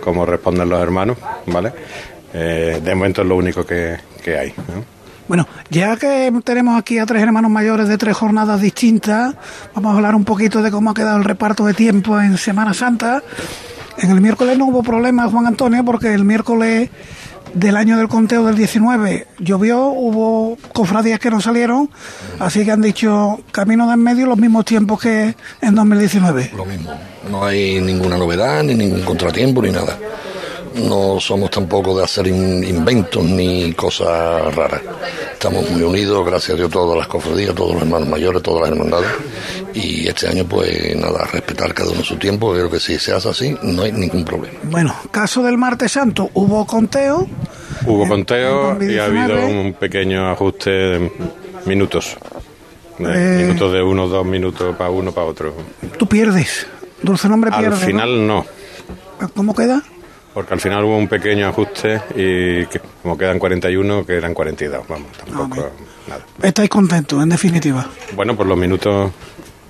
cómo 0.00 0.24
responden 0.24 0.68
los 0.68 0.80
hermanos, 0.80 1.18
¿vale? 1.46 1.72
Eh, 2.32 2.80
de 2.82 2.94
momento 2.94 3.22
es 3.22 3.28
lo 3.28 3.36
único 3.36 3.64
que, 3.66 3.96
que 4.22 4.38
hay. 4.38 4.54
¿no? 4.56 4.95
Bueno, 5.28 5.48
ya 5.70 5.96
que 5.96 6.32
tenemos 6.44 6.78
aquí 6.78 6.98
a 6.98 7.06
tres 7.06 7.22
hermanos 7.22 7.50
mayores 7.50 7.88
de 7.88 7.98
tres 7.98 8.16
jornadas 8.16 8.60
distintas, 8.60 9.34
vamos 9.74 9.92
a 9.92 9.96
hablar 9.96 10.14
un 10.14 10.24
poquito 10.24 10.62
de 10.62 10.70
cómo 10.70 10.90
ha 10.90 10.94
quedado 10.94 11.18
el 11.18 11.24
reparto 11.24 11.66
de 11.66 11.74
tiempo 11.74 12.20
en 12.20 12.38
Semana 12.38 12.74
Santa. 12.74 13.22
En 13.98 14.10
el 14.10 14.20
miércoles 14.20 14.56
no 14.56 14.66
hubo 14.66 14.82
problema, 14.82 15.28
Juan 15.28 15.46
Antonio, 15.46 15.84
porque 15.84 16.14
el 16.14 16.24
miércoles 16.24 16.90
del 17.54 17.76
año 17.76 17.96
del 17.96 18.08
conteo 18.08 18.44
del 18.44 18.56
19 18.56 19.26
llovió, 19.38 19.86
hubo 19.86 20.58
cofradías 20.72 21.18
que 21.18 21.30
no 21.30 21.40
salieron, 21.40 21.88
así 22.38 22.64
que 22.64 22.72
han 22.72 22.82
dicho 22.82 23.40
camino 23.50 23.86
de 23.86 23.94
en 23.94 24.02
medio 24.02 24.26
los 24.26 24.38
mismos 24.38 24.64
tiempos 24.64 25.00
que 25.00 25.34
en 25.60 25.74
2019. 25.74 26.52
Lo 26.56 26.66
mismo. 26.66 26.92
No 27.30 27.44
hay 27.44 27.80
ninguna 27.80 28.18
novedad, 28.18 28.62
ni 28.62 28.74
ningún 28.74 29.02
contratiempo, 29.02 29.62
ni 29.62 29.70
nada. 29.70 29.96
No 30.76 31.18
somos 31.20 31.50
tampoco 31.50 31.96
de 31.96 32.04
hacer 32.04 32.26
in- 32.26 32.62
inventos 32.64 33.24
ni 33.24 33.72
cosas 33.72 34.54
raras. 34.54 34.82
Estamos 35.32 35.68
muy 35.70 35.82
unidos, 35.82 36.24
gracias 36.26 36.50
a 36.54 36.56
Dios, 36.56 36.70
todas 36.70 36.98
las 36.98 37.08
cofradías, 37.08 37.54
todos 37.54 37.72
los 37.74 37.82
hermanos 37.82 38.08
mayores, 38.08 38.42
todas 38.42 38.62
las 38.62 38.70
hermandades. 38.70 39.08
Y 39.74 40.06
este 40.06 40.28
año, 40.28 40.44
pues 40.44 40.94
nada, 40.96 41.24
respetar 41.32 41.72
cada 41.72 41.90
uno 41.90 42.02
su 42.04 42.16
tiempo. 42.16 42.52
Creo 42.52 42.70
que 42.70 42.78
si 42.80 42.98
se 42.98 43.12
hace 43.12 43.28
así, 43.30 43.56
no 43.62 43.82
hay 43.82 43.92
ningún 43.92 44.24
problema. 44.24 44.58
Bueno, 44.64 44.94
caso 45.10 45.42
del 45.42 45.56
martes 45.56 45.92
santo, 45.92 46.30
hubo 46.34 46.66
conteo, 46.66 47.26
Hubo 47.84 48.04
En- 48.04 48.08
conteo 48.08 48.70
en 48.80 48.90
y 48.90 48.98
ha 48.98 49.04
2019. 49.04 49.42
habido 49.44 49.60
un 49.60 49.72
pequeño 49.74 50.30
ajuste 50.30 50.70
de 50.70 51.12
minutos. 51.66 52.16
De 52.98 53.12
Eh. 53.12 53.42
Minutos 53.44 53.72
de 53.72 53.82
uno, 53.82 54.08
dos 54.08 54.24
minutos 54.24 54.74
para 54.76 54.88
uno, 54.90 55.12
para 55.12 55.26
otro. 55.26 55.54
tú 55.98 56.06
pierdes, 56.06 56.66
Dulce 57.02 57.28
Nombre 57.28 57.50
Al 57.52 57.60
pierde. 57.60 57.76
¿no? 57.80 57.86
final 57.86 58.26
no, 58.26 58.46
¿Cómo 59.34 59.54
queda? 59.54 59.82
Porque 60.36 60.52
al 60.52 60.60
final 60.60 60.84
hubo 60.84 60.98
un 60.98 61.08
pequeño 61.08 61.48
ajuste 61.48 61.94
y 62.14 62.66
que, 62.66 62.78
como 63.02 63.16
quedan 63.16 63.38
41, 63.38 64.04
que 64.04 64.16
eran 64.18 64.34
42. 64.34 64.86
Vamos, 64.86 65.08
tampoco 65.16 65.70
nada. 66.06 66.20
Estáis 66.42 66.68
contentos, 66.68 67.22
en 67.22 67.30
definitiva. 67.30 67.86
Bueno, 68.14 68.36
por 68.36 68.46
los 68.46 68.58
minutos 68.58 69.10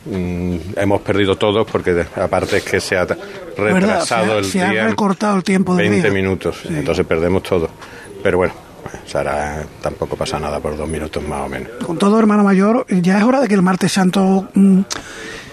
mm, 0.06 0.56
hemos 0.76 1.00
perdido 1.02 1.36
todos 1.36 1.64
porque 1.70 1.92
de- 1.94 2.06
aparte 2.16 2.56
es 2.56 2.64
que 2.64 2.80
se 2.80 2.96
ha 2.96 3.06
retrasado 3.56 4.26
Se 4.26 4.32
ha- 4.32 4.38
el 4.38 4.44
se 4.44 4.62
ha 4.62 4.70
día 4.70 4.88
recortado 4.88 5.36
el 5.36 5.44
tiempo 5.44 5.76
del 5.76 5.88
20 5.88 6.10
día. 6.10 6.20
minutos, 6.20 6.58
entonces 6.68 7.06
perdemos 7.06 7.44
todo. 7.44 7.70
Pero 8.24 8.38
bueno, 8.38 8.52
Sara, 9.06 9.64
tampoco 9.80 10.16
pasa 10.16 10.40
nada 10.40 10.58
por 10.58 10.76
dos 10.76 10.88
minutos 10.88 11.22
más 11.22 11.42
o 11.46 11.48
menos. 11.48 11.68
Con 11.86 11.96
todo, 11.96 12.18
hermano 12.18 12.42
mayor, 12.42 12.84
ya 12.88 13.18
es 13.18 13.22
hora 13.24 13.40
de 13.40 13.46
que 13.46 13.54
el 13.54 13.62
martes 13.62 13.92
santo 13.92 14.48
mm, 14.52 14.80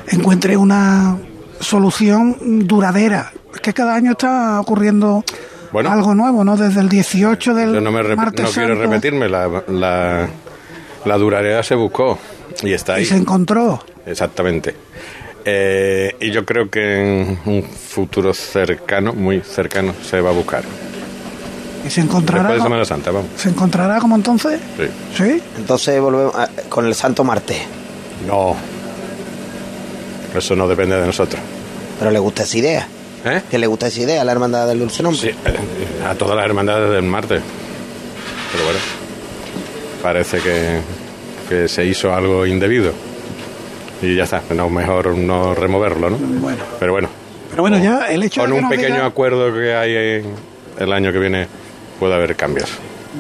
encuentre 0.08 0.58
una 0.58 1.17
solución 1.60 2.36
duradera. 2.67 3.32
Es 3.54 3.62
que 3.62 3.74
cada 3.74 3.96
año 3.96 4.12
está 4.12 4.60
ocurriendo 4.60 5.24
Bueno. 5.72 5.92
algo 5.92 6.13
nuevo, 6.16 6.44
¿no? 6.44 6.58
Desde 6.58 6.82
el 6.82 6.89
18 6.89 7.54
del 7.54 7.74
Yo 7.74 7.82
no, 7.82 7.92
me 7.92 8.04
martes 8.16 8.46
no 8.46 8.52
quiero 8.52 8.70
santo 8.76 8.82
repetirme, 8.84 9.30
la, 9.30 9.63
la, 9.68 10.28
la 11.06 11.18
duradera 11.18 11.63
se 11.63 11.76
buscó 11.76 12.18
y 12.63 12.74
está 12.74 12.94
y 12.98 13.02
ahí. 13.02 13.06
se 13.06 13.16
encontró. 13.16 13.84
Exactamente. 14.06 14.76
Eh, 15.46 16.16
y 16.22 16.32
yo 16.32 16.46
creo 16.46 16.70
que 16.70 17.22
en 17.22 17.39
un 17.46 17.63
futuro 17.63 18.34
cercano, 18.34 19.13
muy 19.13 19.42
cercano, 19.42 19.94
se 20.04 20.22
va 20.22 20.30
a 20.30 20.34
buscar. 20.34 20.63
Y 21.86 21.89
se 21.89 22.00
encontrará. 22.02 22.44
Después 22.44 22.60
de 22.60 22.63
Semana 22.63 22.86
Santa, 22.86 23.12
vamos. 23.12 23.30
¿Se 23.36 23.50
encontrará 23.50 24.00
como 24.00 24.16
entonces? 24.16 24.60
Sí. 24.78 24.86
¿Sí? 25.18 25.42
Entonces 25.58 26.00
volvemos 26.00 26.34
a- 26.36 26.50
con 26.70 26.86
el 26.86 26.96
Santo 26.96 27.24
Martes. 27.26 27.58
No. 28.26 28.56
Eso 30.36 30.56
no 30.56 30.68
depende 30.68 30.96
de 31.00 31.06
nosotros. 31.06 31.42
Pero 32.00 32.10
le 32.12 32.20
gusta 32.20 32.44
esa 32.44 32.58
idea. 32.58 32.88
¿Eh? 33.25 33.41
Que 33.49 33.57
le 33.57 33.67
gusta 33.67 33.88
esa 33.88 34.01
idea 34.01 34.21
a 34.21 34.25
la 34.25 34.31
hermandad 34.33 34.67
del 34.67 34.79
Dulce 34.79 35.01
Nombre. 35.03 35.21
Sí, 35.21 35.29
eh, 35.29 36.05
a 36.05 36.13
todas 36.15 36.36
las 36.36 36.45
hermandades 36.45 36.91
del 36.91 37.03
martes. 37.03 37.41
Pero 38.51 38.63
bueno, 38.65 38.79
parece 40.01 40.39
que, 40.39 40.79
que 41.47 41.67
se 41.67 41.86
hizo 41.86 42.13
algo 42.13 42.45
indebido. 42.45 42.91
Y 44.01 44.15
ya 44.15 44.23
está, 44.25 44.41
no, 44.53 44.69
mejor 44.69 45.15
no 45.17 45.55
removerlo, 45.55 46.09
¿no? 46.09 46.17
Pero 46.79 46.91
bueno, 46.91 47.07
Pero 47.51 47.62
bueno, 47.63 47.77
ya 47.81 48.07
el 48.07 48.23
hecho 48.23 48.41
con 48.41 48.49
de 48.51 48.57
que 48.57 48.63
un 48.63 48.69
pequeño 48.69 48.95
diga- 48.95 49.05
acuerdo 49.05 49.53
que 49.53 49.73
hay 49.73 49.95
en- 49.95 50.36
el 50.79 50.91
año 50.91 51.13
que 51.13 51.19
viene 51.19 51.47
puede 51.99 52.13
haber 52.15 52.36
cambios. 52.36 52.69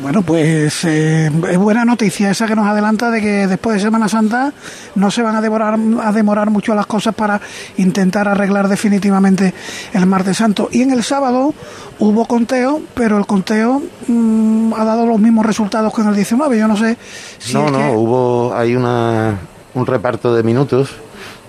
Bueno, 0.01 0.23
pues 0.23 0.83
eh, 0.85 1.29
es 1.49 1.57
buena 1.57 1.85
noticia 1.85 2.31
esa 2.31 2.47
que 2.47 2.55
nos 2.55 2.65
adelanta 2.65 3.11
de 3.11 3.21
que 3.21 3.47
después 3.47 3.75
de 3.75 3.81
Semana 3.83 4.09
Santa 4.09 4.51
no 4.95 5.11
se 5.11 5.21
van 5.21 5.35
a 5.35 5.41
demorar, 5.41 5.77
a 6.01 6.11
demorar 6.11 6.49
mucho 6.49 6.73
las 6.73 6.87
cosas 6.87 7.13
para 7.13 7.39
intentar 7.77 8.27
arreglar 8.27 8.67
definitivamente 8.67 9.53
el 9.93 10.05
martes 10.07 10.37
santo. 10.37 10.67
Y 10.71 10.81
en 10.81 10.91
el 10.91 11.03
sábado 11.03 11.53
hubo 11.99 12.25
conteo, 12.25 12.81
pero 12.95 13.17
el 13.19 13.27
conteo 13.27 13.83
mm, 14.07 14.73
ha 14.75 14.83
dado 14.83 15.05
los 15.05 15.19
mismos 15.19 15.45
resultados 15.45 15.93
que 15.93 16.01
en 16.01 16.07
el 16.07 16.15
19. 16.15 16.57
Yo 16.57 16.67
no 16.67 16.75
sé 16.75 16.97
si 17.37 17.53
no, 17.53 17.65
es 17.67 17.71
no, 17.71 17.77
que- 17.77 17.95
hubo, 17.95 18.53
hay 18.55 18.75
una, 18.75 19.37
un 19.75 19.85
reparto 19.85 20.33
de 20.33 20.43
minutos 20.43 20.89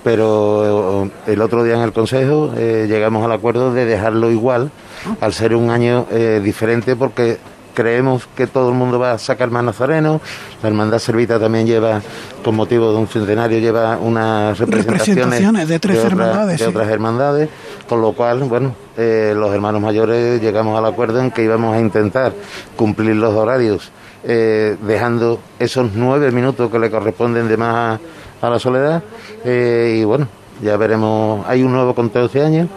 pero 0.05 1.09
el 1.27 1.41
otro 1.41 1.65
día 1.65 1.77
en 1.77 1.81
el 1.81 1.95
Consejo 1.95 2.53
eh, 2.59 2.85
llegamos 2.87 3.25
al 3.25 3.33
acuerdo 3.33 3.73
de 3.73 3.87
dejarlo 3.87 4.31
igual, 4.31 4.71
al 5.19 5.33
ser 5.33 5.57
un 5.57 5.71
año 5.71 6.05
eh, 6.11 6.43
diferente, 6.45 6.95
porque 6.95 7.39
creemos 7.75 8.27
que 8.37 8.47
todo 8.47 8.69
el 8.71 8.75
mundo 8.75 8.99
va 8.99 9.13
a 9.13 9.19
sacar 9.19 9.51
más 9.51 9.65
nazarenos. 9.65 10.21
La 10.63 10.69
Hermandad 10.69 10.99
Servita 10.99 11.39
también 11.39 11.67
lleva, 11.67 12.01
con 12.43 12.55
motivo 12.55 12.93
de 12.93 12.99
un 12.99 13.09
centenario, 13.09 13.59
lleva 13.59 13.99
unas 13.99 14.59
representaciones, 14.59 15.69
de 15.69 15.79
tres 15.79 15.99
otras- 15.99 16.13
hermandades, 16.13 16.59
de 16.59 16.65
sí. 16.65 16.71
otras 16.71 16.89
hermandades, 16.89 17.49
con 17.89 18.01
lo 18.01 18.13
cual, 18.13 18.45
bueno, 18.45 18.75
eh, 18.97 19.35
los 19.37 19.53
hermanos 19.53 19.83
mayores 19.83 20.41
llegamos 20.41 20.79
al 20.79 20.87
acuerdo 20.87 21.21
en 21.21 21.31
que 21.31 21.43
íbamos 21.43 21.77
a 21.77 21.81
intentar 21.81 22.33
cumplir 22.77 23.17
los 23.17 23.35
horarios, 23.35 23.91
eh, 24.25 24.77
dejando 24.87 25.41
esos 25.59 25.91
nueve 25.95 26.31
minutos 26.31 26.71
que 26.71 26.79
le 26.79 26.91
corresponden 26.91 27.49
de 27.49 27.57
más 27.57 28.01
a, 28.41 28.47
a 28.47 28.51
la 28.51 28.59
soledad, 28.59 29.03
eh, 29.45 29.99
y 30.01 30.05
bueno. 30.05 30.29
Ya 30.63 30.77
veremos, 30.77 31.45
hay 31.49 31.65
un 31.65 31.73
nuevo 31.73 31.97
conteo 31.97 32.27
este 32.27 32.41
año, 32.41 32.69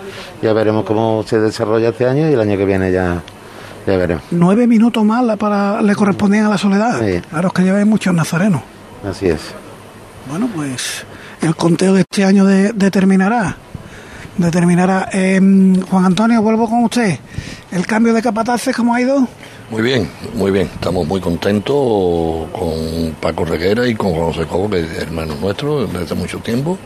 ya 0.41 0.51
veremos 0.51 0.83
cómo 0.83 1.23
se 1.27 1.39
desarrolla 1.39 1.89
este 1.89 2.07
año 2.07 2.27
y 2.27 2.33
el 2.33 2.41
año 2.41 2.57
que 2.57 2.65
viene 2.65 2.91
ya, 2.91 3.21
ya 3.93 3.97
veremos. 3.97 4.23
Nueve 4.32 4.67
minutos 4.67 5.04
más 5.04 5.36
para, 5.38 5.82
le 5.82 5.95
correspondían 5.95 6.45
a 6.45 6.50
la 6.50 6.58
soledad. 6.58 7.00
Sí. 7.00 7.21
Claro, 7.30 7.47
es 7.47 7.54
que 7.54 7.63
lleváis 7.63 7.86
muchos 7.88 8.13
nazarenos. 8.13 8.62
Así 9.10 9.28
es. 9.28 9.39
Bueno, 10.30 10.47
pues 10.56 11.06
el 11.41 11.56
conteo 11.56 11.93
de 11.93 12.02
este 12.02 12.23
año 12.26 12.45
de- 12.45 12.73
determinará. 12.73 13.56
Determinará. 14.38 15.10
Eh, 15.12 15.39
Juan 15.89 16.06
Antonio, 16.06 16.41
vuelvo 16.41 16.69
con 16.69 16.84
usted. 16.84 17.17
¿El 17.71 17.88
cambio 17.88 18.13
de 18.13 18.21
capataces 18.21 18.76
cómo 18.76 18.93
ha 18.93 19.02
ido? 19.02 19.28
Muy 19.69 19.82
bien, 19.82 20.10
muy 20.34 20.49
bien. 20.51 20.69
Estamos 20.73 21.06
muy 21.06 21.19
contentos 21.19 21.75
con 22.53 23.13
Paco 23.19 23.43
Reguera 23.43 23.86
y 23.86 23.95
con 23.95 24.13
José 24.15 24.45
Cobo, 24.45 24.69
que 24.69 24.80
es 24.80 24.97
hermano 24.99 25.36
nuestro 25.36 25.86
desde 25.86 26.06
hace 26.06 26.15
mucho 26.15 26.39
tiempo. 26.39 26.77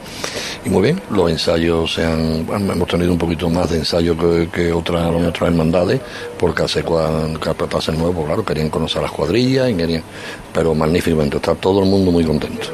Y 0.65 0.69
muy 0.69 0.81
bien, 0.81 0.99
los 1.11 1.29
ensayos 1.29 1.93
se 1.93 2.03
han. 2.03 2.47
hemos 2.49 2.87
tenido 2.87 3.11
un 3.11 3.19
poquito 3.19 3.49
más 3.51 3.69
de 3.69 3.77
ensayo 3.77 4.15
que, 4.51 4.73
otras, 4.73 5.11
otras 5.13 5.49
hermandades, 5.49 6.01
porque 6.39 6.63
hace 6.63 6.83
cua- 6.83 7.37
capataces 7.39 7.95
nuevos, 7.95 8.25
claro, 8.25 8.43
querían 8.43 8.69
conocer 8.69 9.03
las 9.03 9.11
cuadrillas 9.11 9.69
y 9.69 9.75
querían. 9.75 10.03
Pero 10.51 10.73
magníficamente, 10.73 11.37
está 11.37 11.53
todo 11.53 11.83
el 11.83 11.89
mundo 11.89 12.11
muy 12.11 12.23
contento. 12.25 12.67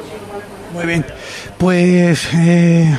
Muy 0.72 0.86
bien. 0.86 1.04
Pues 1.58 2.28
eh, 2.34 2.96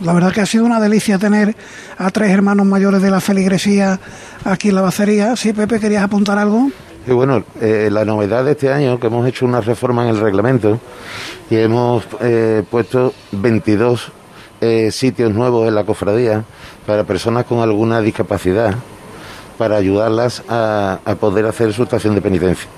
la 0.00 0.12
verdad 0.12 0.32
que 0.32 0.40
ha 0.40 0.46
sido 0.46 0.64
una 0.64 0.80
delicia 0.80 1.18
tener 1.18 1.54
a 1.96 2.10
tres 2.10 2.30
hermanos 2.30 2.66
mayores 2.66 3.02
de 3.02 3.10
la 3.10 3.20
feligresía 3.20 3.98
aquí 4.44 4.68
en 4.68 4.76
la 4.76 4.82
bacería. 4.82 5.36
Sí, 5.36 5.52
Pepe, 5.52 5.80
¿querías 5.80 6.04
apuntar 6.04 6.38
algo? 6.38 6.70
Bueno, 7.06 7.42
eh, 7.60 7.88
la 7.90 8.04
novedad 8.04 8.44
de 8.44 8.52
este 8.52 8.70
año, 8.70 9.00
que 9.00 9.06
hemos 9.06 9.26
hecho 9.26 9.46
una 9.46 9.62
reforma 9.62 10.04
en 10.04 10.10
el 10.10 10.20
reglamento 10.20 10.78
y 11.48 11.56
hemos 11.56 12.04
eh, 12.20 12.62
puesto 12.70 13.14
22 13.32 14.12
eh, 14.60 14.90
sitios 14.90 15.32
nuevos 15.32 15.66
en 15.68 15.74
la 15.74 15.84
cofradía 15.84 16.44
para 16.86 17.04
personas 17.04 17.46
con 17.46 17.60
alguna 17.60 18.00
discapacidad, 18.00 18.74
para 19.58 19.76
ayudarlas 19.76 20.42
a, 20.48 21.00
a 21.04 21.14
poder 21.16 21.44
hacer 21.46 21.72
su 21.72 21.82
estación 21.82 22.14
de 22.14 22.22
penitencia. 22.22 22.68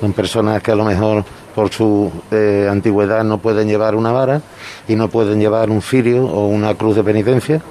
Son 0.00 0.12
personas 0.12 0.62
que 0.62 0.70
a 0.70 0.76
lo 0.76 0.84
mejor 0.84 1.24
por 1.54 1.70
su 1.70 2.10
eh, 2.30 2.68
antigüedad 2.70 3.24
no 3.24 3.38
pueden 3.38 3.68
llevar 3.68 3.94
una 3.94 4.12
vara 4.12 4.42
y 4.88 4.96
no 4.96 5.08
pueden 5.08 5.38
llevar 5.38 5.70
un 5.70 5.82
cirio 5.82 6.24
o 6.24 6.46
una 6.46 6.74
cruz 6.74 6.96
de 6.96 7.04
penitencia 7.04 7.62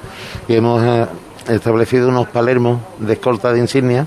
y 0.47 0.55
hemos 0.55 0.83
eh, 0.83 1.07
establecido 1.49 2.09
unos 2.09 2.27
palermos 2.27 2.79
de 2.99 3.13
escolta 3.13 3.51
de 3.51 3.59
insignia 3.59 4.05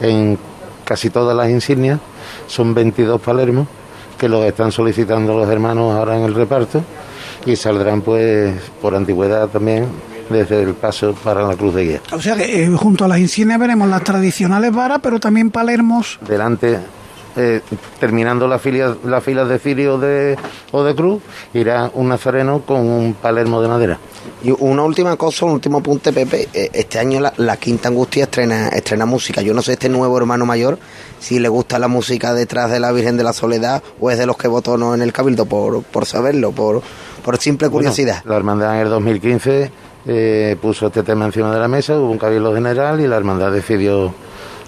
en 0.00 0.38
casi 0.84 1.10
todas 1.10 1.36
las 1.36 1.50
insignias, 1.50 1.98
son 2.46 2.72
22 2.72 3.20
palermos 3.20 3.66
que 4.16 4.28
los 4.28 4.44
están 4.44 4.72
solicitando 4.72 5.36
los 5.36 5.48
hermanos 5.48 5.94
ahora 5.94 6.16
en 6.16 6.24
el 6.24 6.34
reparto 6.34 6.82
y 7.44 7.56
saldrán 7.56 8.00
pues 8.00 8.54
por 8.80 8.94
antigüedad 8.94 9.48
también 9.48 9.86
desde 10.28 10.62
el 10.62 10.74
paso 10.74 11.14
para 11.24 11.42
la 11.46 11.56
cruz 11.56 11.74
de 11.74 11.84
guía. 11.84 12.00
O 12.12 12.20
sea 12.20 12.36
que 12.36 12.64
eh, 12.64 12.68
junto 12.68 13.04
a 13.04 13.08
las 13.08 13.18
insignias 13.18 13.58
veremos 13.58 13.88
las 13.88 14.02
tradicionales 14.04 14.72
varas, 14.72 15.00
pero 15.02 15.18
también 15.20 15.50
palermos. 15.50 16.18
Delante, 16.26 16.78
eh, 17.36 17.60
terminando 18.00 18.48
la 18.48 18.58
fila, 18.58 18.96
las 19.04 19.22
filas 19.22 19.48
de 19.48 19.58
cirio 19.58 19.98
de, 19.98 20.36
o 20.72 20.82
de 20.84 20.94
cruz, 20.94 21.22
irá 21.54 21.90
un 21.94 22.08
nazareno 22.08 22.60
con 22.62 22.80
un 22.86 23.14
palermo 23.14 23.62
de 23.62 23.68
madera. 23.68 23.98
Y 24.42 24.50
una 24.58 24.82
última 24.82 25.16
cosa, 25.16 25.46
un 25.46 25.52
último 25.52 25.78
apunte, 25.78 26.12
Pepe. 26.12 26.48
Eh, 26.52 26.70
Este 26.72 26.98
año 26.98 27.20
la, 27.20 27.32
la 27.38 27.56
Quinta 27.56 27.88
Angustia 27.88 28.24
estrena, 28.24 28.68
estrena 28.68 29.06
música. 29.06 29.40
Yo 29.42 29.54
no 29.54 29.62
sé 29.62 29.72
este 29.72 29.88
nuevo 29.88 30.16
hermano 30.18 30.44
mayor 30.46 30.78
si 31.18 31.38
le 31.38 31.48
gusta 31.48 31.78
la 31.78 31.88
música 31.88 32.34
detrás 32.34 32.70
de 32.70 32.78
la 32.78 32.92
Virgen 32.92 33.16
de 33.16 33.24
la 33.24 33.32
Soledad 33.32 33.82
o 34.00 34.10
es 34.10 34.18
de 34.18 34.26
los 34.26 34.36
que 34.36 34.46
votó 34.48 34.76
no 34.76 34.94
en 34.94 35.02
el 35.02 35.12
Cabildo, 35.12 35.46
por, 35.46 35.82
por 35.82 36.06
saberlo, 36.06 36.52
por, 36.52 36.82
por 37.24 37.38
simple 37.38 37.68
curiosidad. 37.68 38.16
Bueno, 38.22 38.30
la 38.30 38.36
hermandad 38.36 38.74
en 38.76 38.80
el 38.82 38.88
2015 38.90 39.70
eh, 40.06 40.56
puso 40.60 40.86
este 40.86 41.02
tema 41.02 41.26
encima 41.26 41.52
de 41.52 41.60
la 41.60 41.68
mesa, 41.68 41.98
hubo 41.98 42.10
un 42.10 42.18
cabildo 42.18 42.54
general 42.54 43.00
y 43.00 43.06
la 43.06 43.16
hermandad 43.16 43.52
decidió 43.52 44.12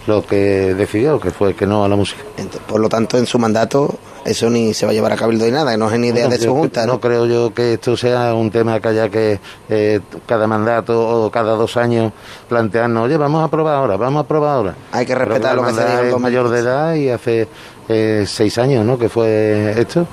lo 0.07 0.27
que 0.27 0.75
decidió, 0.75 1.21
que 1.21 1.31
fue 1.31 1.55
que 1.55 1.67
no 1.67 1.85
a 1.85 1.89
la 1.89 1.97
música. 1.97 2.23
Por 2.67 2.81
lo 2.81 2.89
tanto, 2.89 3.19
en 3.19 3.27
su 3.27 3.39
mandato 3.39 3.99
eso 4.25 4.51
ni 4.51 4.75
se 4.75 4.85
va 4.85 4.93
a 4.93 4.95
llevar 4.95 5.13
a 5.13 5.17
Cabildo 5.17 5.45
ni 5.47 5.53
nada, 5.53 5.73
que 5.73 5.79
no 5.79 5.91
es 5.91 5.99
ni 5.99 6.09
idea 6.09 6.29
de 6.29 6.39
su 6.39 6.53
junta. 6.53 6.85
No 6.85 6.95
¿no? 6.95 7.01
creo 7.01 7.27
yo 7.27 7.55
que 7.55 7.75
esto 7.75 7.97
sea 7.97 8.35
un 8.35 8.51
tema 8.51 8.79
que 8.81 8.89
haya 8.89 9.09
que 9.09 9.41
eh, 9.69 10.01
cada 10.27 10.47
mandato 10.47 11.25
o 11.25 11.31
cada 11.31 11.55
dos 11.55 11.77
años 11.77 12.13
plantearnos, 12.49 13.05
oye, 13.05 13.17
vamos 13.17 13.41
a 13.41 13.45
aprobar 13.45 13.77
ahora, 13.77 13.97
vamos 13.97 14.21
a 14.21 14.25
aprobar 14.25 14.57
ahora. 14.57 14.75
Hay 14.93 15.07
que 15.07 15.15
respetar 15.15 15.57
lo 15.57 15.65
que 15.65 15.73
se 15.73 15.81
2015. 15.81 16.19
mayor 16.19 16.49
de 16.51 16.59
edad 16.59 16.95
y 16.95 17.09
hace 17.09 17.49
eh, 17.89 18.25
seis 18.27 18.59
años, 18.59 18.85
¿no? 18.85 18.99
Que 18.99 19.09
fue 19.09 19.75
esto. 19.79 20.07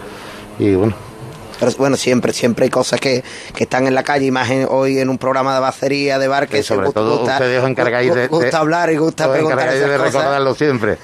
Y 0.60 0.74
bueno, 0.76 0.96
Pero 1.60 1.72
bueno, 1.78 1.98
siempre, 1.98 2.34
siempre 2.34 2.66
hay 2.66 2.70
cosas 2.70 3.00
que, 3.00 3.24
que 3.56 3.64
están 3.64 3.88
en 3.88 3.96
la 3.96 4.04
calle, 4.04 4.26
y 4.28 4.32
más 4.32 4.50
en- 4.50 4.68
hoy 4.70 5.00
en 5.00 5.10
un 5.10 5.18
programa 5.18 5.54
de 5.56 5.60
bacería, 5.60 6.20
de 6.20 6.28
bar, 6.28 6.48
que 6.48 6.62
sobre 6.64 6.86
gusta- 6.86 7.00
todo 7.02 7.18
gusta- 7.20 7.34
ustedes 7.34 7.64
os 7.64 7.70
encargáis 7.70 8.14
de, 8.14 8.28
gusta 8.28 8.50
de- 8.52 8.56
hablar 8.58 8.92
y 8.92 8.98
gusta 8.98 9.32
preguntar 9.32 9.68
esas 9.70 9.90
de 9.90 9.98
cosas. 9.98 10.14
recordarlo 10.14 10.56
siempre. 10.56 10.98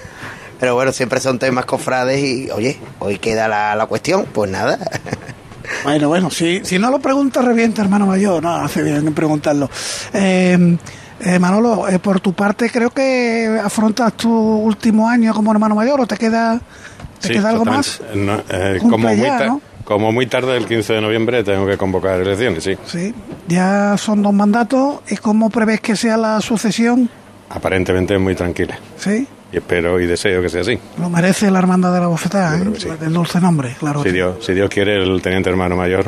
Pero 0.59 0.75
bueno, 0.75 0.91
siempre 0.93 1.19
son 1.19 1.39
temas 1.39 1.65
cofrades 1.65 2.21
y, 2.23 2.49
oye, 2.51 2.79
hoy 2.99 3.17
queda 3.17 3.47
la, 3.47 3.75
la 3.75 3.85
cuestión, 3.87 4.25
pues 4.31 4.49
nada. 4.49 4.77
Bueno, 5.83 6.07
bueno, 6.09 6.29
si, 6.29 6.63
si 6.63 6.77
no 6.77 6.89
lo 6.91 6.99
pregunta, 6.99 7.41
revienta, 7.41 7.81
hermano 7.81 8.05
mayor. 8.05 8.41
No, 8.43 8.55
hace 8.55 8.81
bien 8.83 8.97
en 9.07 9.13
preguntarlo. 9.13 9.69
Eh, 10.13 10.77
eh, 11.21 11.39
Manolo, 11.39 11.87
eh, 11.89 11.99
por 11.99 12.19
tu 12.19 12.33
parte, 12.33 12.69
creo 12.69 12.89
que 12.91 13.59
afrontas 13.63 14.13
tu 14.13 14.29
último 14.31 15.07
año 15.09 15.33
como 15.33 15.51
hermano 15.51 15.73
mayor 15.75 15.99
o 16.01 16.07
te 16.07 16.17
queda, 16.17 16.59
te 17.19 17.29
Sí, 17.29 17.33
queda 17.33 17.49
algo 17.49 17.65
más. 17.65 18.01
No, 18.13 18.41
eh, 18.49 18.79
como. 18.81 19.07
Como 19.83 20.11
muy 20.11 20.27
tarde 20.27 20.55
el 20.57 20.65
15 20.65 20.93
de 20.93 21.01
noviembre 21.01 21.43
tengo 21.43 21.65
que 21.67 21.77
convocar 21.77 22.19
elecciones, 22.21 22.63
sí. 22.63 22.77
Sí, 22.85 23.13
ya 23.47 23.95
son 23.97 24.21
dos 24.21 24.33
mandatos. 24.33 24.99
¿Y 25.09 25.17
cómo 25.17 25.49
prevés 25.49 25.81
que 25.81 25.95
sea 25.95 26.17
la 26.17 26.39
sucesión? 26.41 27.09
Aparentemente 27.49 28.17
muy 28.17 28.35
tranquila. 28.35 28.77
Sí, 28.97 29.27
Y 29.51 29.57
espero 29.57 29.99
y 29.99 30.05
deseo 30.07 30.41
que 30.41 30.49
sea 30.49 30.61
así. 30.61 30.79
lo 30.99 31.09
merece 31.09 31.51
la 31.51 31.59
hermandad 31.59 31.93
de 31.93 31.99
la 31.99 32.07
bofetada, 32.07 32.57
¿eh? 32.57 32.63
sí. 32.77 32.89
del 32.99 33.13
dulce 33.13 33.39
nombre, 33.39 33.75
claro. 33.79 34.03
Dios, 34.03 34.43
si 34.45 34.53
Dios 34.53 34.69
quiere, 34.69 35.01
el 35.03 35.21
teniente 35.21 35.49
hermano 35.49 35.75
mayor, 35.75 36.05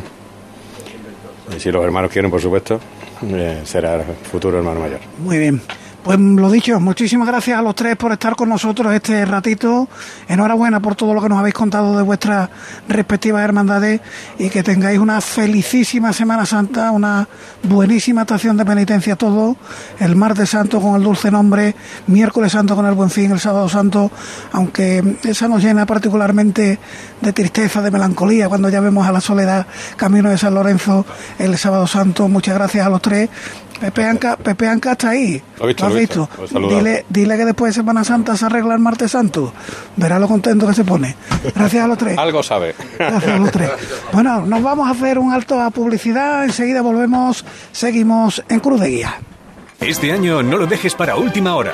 y 1.55 1.59
si 1.59 1.71
los 1.71 1.83
hermanos 1.83 2.09
quieren, 2.11 2.31
por 2.31 2.41
supuesto, 2.41 2.79
eh, 3.27 3.61
será 3.65 3.95
el 3.95 4.03
futuro 4.31 4.57
hermano 4.57 4.79
mayor. 4.79 4.99
Muy 5.19 5.37
bien. 5.37 5.61
Pues 6.05 6.19
lo 6.19 6.51
dicho, 6.51 6.79
muchísimas 6.79 7.27
gracias 7.27 7.57
a 7.57 7.63
los 7.63 7.73
tres 7.73 7.95
por 7.95 8.11
estar 8.11 8.35
con 8.35 8.47
nosotros 8.47 8.93
este 8.93 9.25
ratito. 9.25 9.89
Enhorabuena 10.27 10.79
por 10.79 10.95
todo 10.95 11.15
lo 11.15 11.21
que 11.23 11.29
nos 11.29 11.39
habéis 11.39 11.55
contado 11.55 11.97
de 11.97 12.03
vuestras 12.03 12.47
respectivas 12.87 13.43
hermandades 13.43 14.01
y 14.37 14.51
que 14.51 14.61
tengáis 14.61 14.99
una 14.99 15.19
felicísima 15.19 16.13
Semana 16.13 16.45
Santa, 16.45 16.91
una 16.91 17.27
buenísima 17.63 18.21
estación 18.21 18.55
de 18.55 18.65
penitencia 18.65 19.15
todo, 19.15 19.57
el 19.99 20.15
martes 20.15 20.51
santo 20.51 20.79
con 20.79 20.95
el 20.95 21.01
dulce 21.01 21.31
nombre, 21.31 21.73
miércoles 22.05 22.51
santo 22.51 22.75
con 22.75 22.85
el 22.85 22.93
buen 22.93 23.09
fin, 23.09 23.31
el 23.31 23.39
sábado 23.39 23.67
santo, 23.67 24.11
aunque 24.51 25.17
esa 25.23 25.47
nos 25.47 25.63
llena 25.63 25.87
particularmente 25.87 26.77
de 27.19 27.33
tristeza, 27.33 27.81
de 27.81 27.89
melancolía 27.89 28.47
cuando 28.47 28.69
ya 28.69 28.79
vemos 28.79 29.07
a 29.07 29.11
la 29.11 29.21
soledad 29.21 29.65
camino 29.95 30.29
de 30.29 30.37
San 30.37 30.53
Lorenzo 30.53 31.03
el 31.39 31.57
sábado 31.57 31.87
santo. 31.87 32.27
Muchas 32.27 32.53
gracias 32.53 32.85
a 32.85 32.89
los 32.89 33.01
tres. 33.01 33.27
Pepe 33.79 34.03
Anca, 34.05 34.37
Pepe 34.37 34.67
Anca 34.67 34.93
está 34.93 35.09
ahí. 35.09 35.41
Lo 35.59 35.67
visto, 35.67 35.85
has 35.85 35.91
lo 35.91 35.97
he 35.97 36.01
visto. 36.01 36.29
Lo. 36.53 36.69
Dile, 36.69 37.05
dile 37.09 37.37
que 37.37 37.45
después 37.45 37.73
de 37.73 37.81
Semana 37.81 38.03
Santa 38.03 38.37
se 38.37 38.45
arregla 38.45 38.73
el 38.73 38.79
martes 38.79 39.11
santo. 39.11 39.53
Verá 39.95 40.19
lo 40.19 40.27
contento 40.27 40.67
que 40.67 40.73
se 40.73 40.83
pone. 40.83 41.15
Gracias 41.55 41.83
a 41.83 41.87
los 41.87 41.97
tres. 41.97 42.17
Algo 42.17 42.41
sabe. 42.41 42.75
Gracias 42.97 43.31
a 43.31 43.37
los 43.37 43.51
tres. 43.51 43.69
Bueno, 44.13 44.45
nos 44.45 44.63
vamos 44.63 44.87
a 44.87 44.91
hacer 44.91 45.19
un 45.19 45.33
alto 45.33 45.59
a 45.59 45.69
publicidad. 45.69 46.45
Enseguida 46.45 46.81
volvemos. 46.81 47.45
Seguimos 47.71 48.43
en 48.47 48.59
Cruz 48.59 48.79
de 48.79 48.89
Guía. 48.89 49.19
Este 49.79 50.11
año 50.11 50.41
no 50.41 50.57
lo 50.57 50.67
dejes 50.67 50.95
para 50.95 51.15
última 51.15 51.55
hora. 51.55 51.73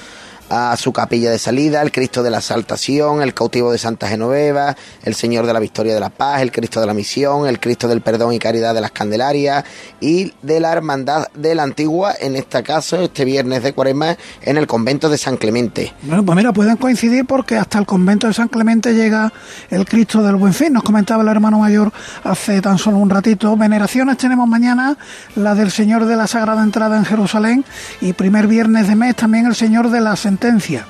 a 0.49 0.75
su 0.77 0.93
capilla 0.93 1.29
de 1.29 1.39
salida, 1.39 1.81
el 1.81 1.91
Cristo 1.91 2.23
de 2.23 2.29
la 2.29 2.41
Saltación, 2.41 3.21
el 3.21 3.33
cautivo 3.33 3.71
de 3.71 3.77
Santa 3.77 4.07
Genoveva, 4.07 4.75
el 5.03 5.15
Señor 5.15 5.45
de 5.45 5.53
la 5.53 5.59
Victoria 5.59 5.93
de 5.93 5.99
la 5.99 6.09
Paz, 6.09 6.41
el 6.41 6.51
Cristo 6.51 6.79
de 6.79 6.87
la 6.87 6.93
Misión, 6.93 7.47
el 7.47 7.59
Cristo 7.59 7.87
del 7.87 8.01
Perdón 8.01 8.33
y 8.33 8.39
Caridad 8.39 8.73
de 8.73 8.81
las 8.81 8.91
Candelarias 8.91 9.65
y 9.99 10.33
de 10.41 10.59
la 10.59 10.71
Hermandad 10.71 11.27
de 11.33 11.55
la 11.55 11.63
Antigua, 11.63 12.13
en 12.19 12.35
este 12.35 12.63
caso, 12.63 13.01
este 13.01 13.25
viernes 13.25 13.63
de 13.63 13.73
Cuaresma, 13.73 14.17
en 14.41 14.57
el 14.57 14.67
convento 14.67 15.09
de 15.09 15.17
San 15.17 15.37
Clemente. 15.37 15.93
Bueno, 16.03 16.23
pues 16.23 16.35
mira, 16.35 16.53
pueden 16.53 16.77
coincidir 16.77 17.25
porque 17.25 17.57
hasta 17.57 17.79
el 17.79 17.85
convento 17.85 18.27
de 18.27 18.33
San 18.33 18.47
Clemente 18.47 18.93
llega 18.93 19.31
el 19.69 19.85
Cristo 19.85 20.23
del 20.23 20.35
Buen 20.35 20.53
Fin, 20.53 20.73
nos 20.73 20.83
comentaba 20.83 21.23
el 21.23 21.29
hermano 21.29 21.59
mayor 21.59 21.91
hace 22.23 22.61
tan 22.61 22.77
solo 22.77 22.97
un 22.97 23.09
ratito. 23.09 23.55
Veneraciones 23.57 24.17
tenemos 24.17 24.47
mañana, 24.47 24.97
la 25.35 25.55
del 25.55 25.71
Señor 25.71 26.05
de 26.05 26.15
la 26.15 26.27
Sagrada 26.27 26.63
Entrada 26.63 26.97
en 26.97 27.05
Jerusalén 27.05 27.65
y 28.01 28.13
primer 28.13 28.47
viernes 28.47 28.87
de 28.87 28.95
mes 28.95 29.15
también 29.15 29.45
el 29.45 29.55
Señor 29.55 29.89
de 29.89 30.01
la 30.01 30.15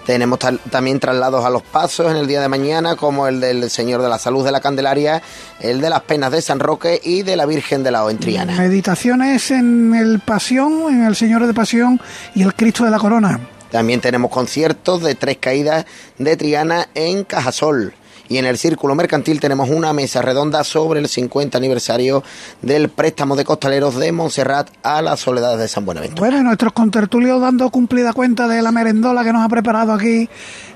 tenemos 0.06 0.40
también 0.70 1.00
traslados 1.00 1.46
a 1.46 1.50
los 1.50 1.64
pasos 1.64 2.12
en 2.12 2.18
el 2.18 2.28
día 2.28 2.42
de 2.42 2.50
mañana, 2.50 2.96
como 2.96 3.28
el 3.28 3.40
del 3.40 3.70
Señor 3.70 4.02
de 4.02 4.10
la 4.10 4.20
Salud 4.20 4.46
de 4.46 4.52
la 4.52 4.60
Candelaria, 4.60 5.22
el 5.60 5.82
de 5.82 5.90
las 5.90 6.02
Penas 6.02 6.32
de 6.32 6.42
San 6.42 6.60
Roque 6.60 7.00
y 7.04 7.24
de 7.24 7.36
la 7.36 7.46
Virgen 7.46 7.84
de 7.84 7.92
la 7.92 8.04
Oentriana. 8.04 8.56
Meditaciones 8.58 9.52
en 9.52 9.94
el 9.94 10.20
Pasión, 10.20 10.90
en 10.90 11.06
el 11.06 11.16
Señor 11.16 11.46
de 11.48 11.54
Pasión 11.54 12.00
y 12.36 12.44
el 12.44 12.54
Cristo 12.54 12.84
de 12.84 12.92
la 12.92 13.00
Corona. 13.00 13.40
También 13.72 14.02
tenemos 14.02 14.32
conciertos 14.32 15.02
de 15.04 15.16
tres 15.16 15.38
caídas 15.38 15.86
de 16.18 16.38
Triana 16.38 16.88
en 16.94 17.24
Cajasol 17.24 17.94
y 18.30 18.38
en 18.38 18.46
el 18.46 18.58
Círculo 18.58 18.96
Mercantil 18.96 19.40
tenemos 19.40 19.70
una 19.70 19.94
mesa 19.94 20.22
redonda 20.22 20.64
sobre 20.64 21.00
el 21.00 21.08
50 21.08 21.58
aniversario 21.58 22.24
del 22.62 22.90
préstamo 22.90 23.36
de 23.36 23.46
costaleros 23.46 23.96
de 23.96 24.12
Montserrat 24.12 24.70
a 24.84 25.02
las 25.02 25.20
soledades 25.20 25.60
de 25.60 25.68
San 25.68 25.86
Buenaventura. 25.86 26.20
Bueno, 26.20 26.44
nuestros 26.44 26.74
contertulios 26.74 27.42
dando 27.42 27.70
cumplida 27.70 28.14
cuenta 28.14 28.48
de 28.48 28.62
la 28.62 28.72
merendola 28.72 29.24
que 29.24 29.34
nos 29.34 29.44
ha 29.44 29.50
preparado 29.50 29.94
aquí 29.94 30.30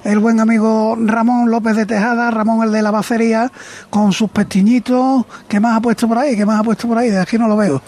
el 0.03 0.19
buen 0.19 0.39
amigo 0.39 0.97
Ramón 0.99 1.49
López 1.51 1.75
de 1.75 1.85
Tejada, 1.85 2.31
Ramón 2.31 2.63
el 2.63 2.71
de 2.71 2.81
la 2.81 2.91
bacería, 2.91 3.51
con 3.89 4.11
sus 4.13 4.29
pestiñitos. 4.29 5.25
¿Qué 5.47 5.59
más 5.59 5.77
ha 5.77 5.81
puesto 5.81 6.07
por 6.07 6.17
ahí? 6.17 6.35
¿Qué 6.35 6.45
más 6.45 6.59
ha 6.59 6.63
puesto 6.63 6.87
por 6.87 6.97
ahí? 6.97 7.09
De 7.09 7.19
aquí 7.19 7.37
no 7.37 7.47
lo 7.47 7.57
veo. 7.57 7.81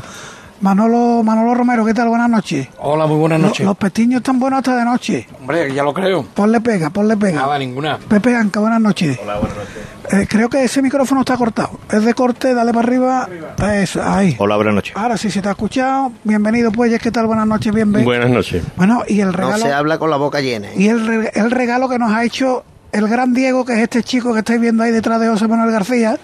Manolo, 0.61 1.23
Manolo 1.23 1.53
Romero, 1.53 1.85
¿qué 1.85 1.93
tal? 1.93 2.07
Buenas 2.09 2.29
noches. 2.29 2.67
Hola, 2.79 3.05
muy 3.05 3.17
buenas 3.17 3.39
noches. 3.39 3.65
Los, 3.65 3.75
pestiños 3.77 4.19
están 4.19 4.39
buenos 4.39 4.59
hasta 4.59 4.77
de 4.77 4.85
noche. 4.85 5.27
Hombre, 5.39 5.73
ya 5.73 5.83
lo 5.83 5.93
creo. 5.93 6.23
Ponle 6.23 6.61
pega, 6.61 6.89
ponle 6.89 7.17
pega. 7.17 7.41
Nada, 7.41 7.59
ninguna. 7.59 7.97
Pepe 7.97 8.35
Anca, 8.35 8.59
buenas 8.59 8.79
noches. 8.79 9.19
Hola, 9.21 9.39
buenas 9.39 9.57
noches. 9.57 9.77
Eh, 10.11 10.27
creo 10.29 10.49
que 10.49 10.63
ese 10.63 10.81
micrófono 10.81 11.21
está 11.21 11.37
cortado. 11.37 11.79
Es 11.91 12.03
de 12.05 12.13
corte, 12.13 12.53
dale 12.53 12.71
para 12.73 12.87
arriba. 12.87 13.27
Eso, 13.73 14.01
ahí. 14.03 14.35
Hola, 14.39 14.55
buenas 14.55 14.75
noches. 14.75 14.95
Ahora 14.95 15.17
sí 15.17 15.29
se 15.29 15.41
te 15.41 15.47
ha 15.47 15.51
escuchado. 15.51 16.11
Bienvenido, 16.23 16.71
pues, 16.71 16.97
¿qué 17.01 17.11
tal? 17.11 17.27
Buenas 17.27 17.47
noches, 17.47 17.73
bienvenido. 17.73 18.09
Buenas 18.09 18.29
noches. 18.29 18.63
Bueno, 18.75 19.03
y 19.07 19.19
el 19.19 19.33
regalo... 19.33 19.57
No 19.57 19.65
se 19.65 19.73
habla 19.73 19.97
con 19.97 20.09
la 20.09 20.17
boca 20.17 20.39
llena. 20.41 20.69
¿eh? 20.69 20.75
Y 20.77 20.87
el, 20.87 21.29
el 21.33 21.51
regalo 21.51 21.89
que 21.89 21.99
nos 21.99 22.11
ha 22.11 22.23
hecho 22.23 22.63
el 22.93 23.07
gran 23.07 23.33
Diego, 23.33 23.65
que 23.65 23.73
es 23.73 23.79
este 23.79 24.03
chico 24.03 24.33
que 24.33 24.39
estáis 24.39 24.61
viendo 24.61 24.83
ahí 24.83 24.91
detrás 24.91 25.19
de 25.19 25.27
José 25.27 25.47
Manuel 25.47 25.71
García. 25.71 26.17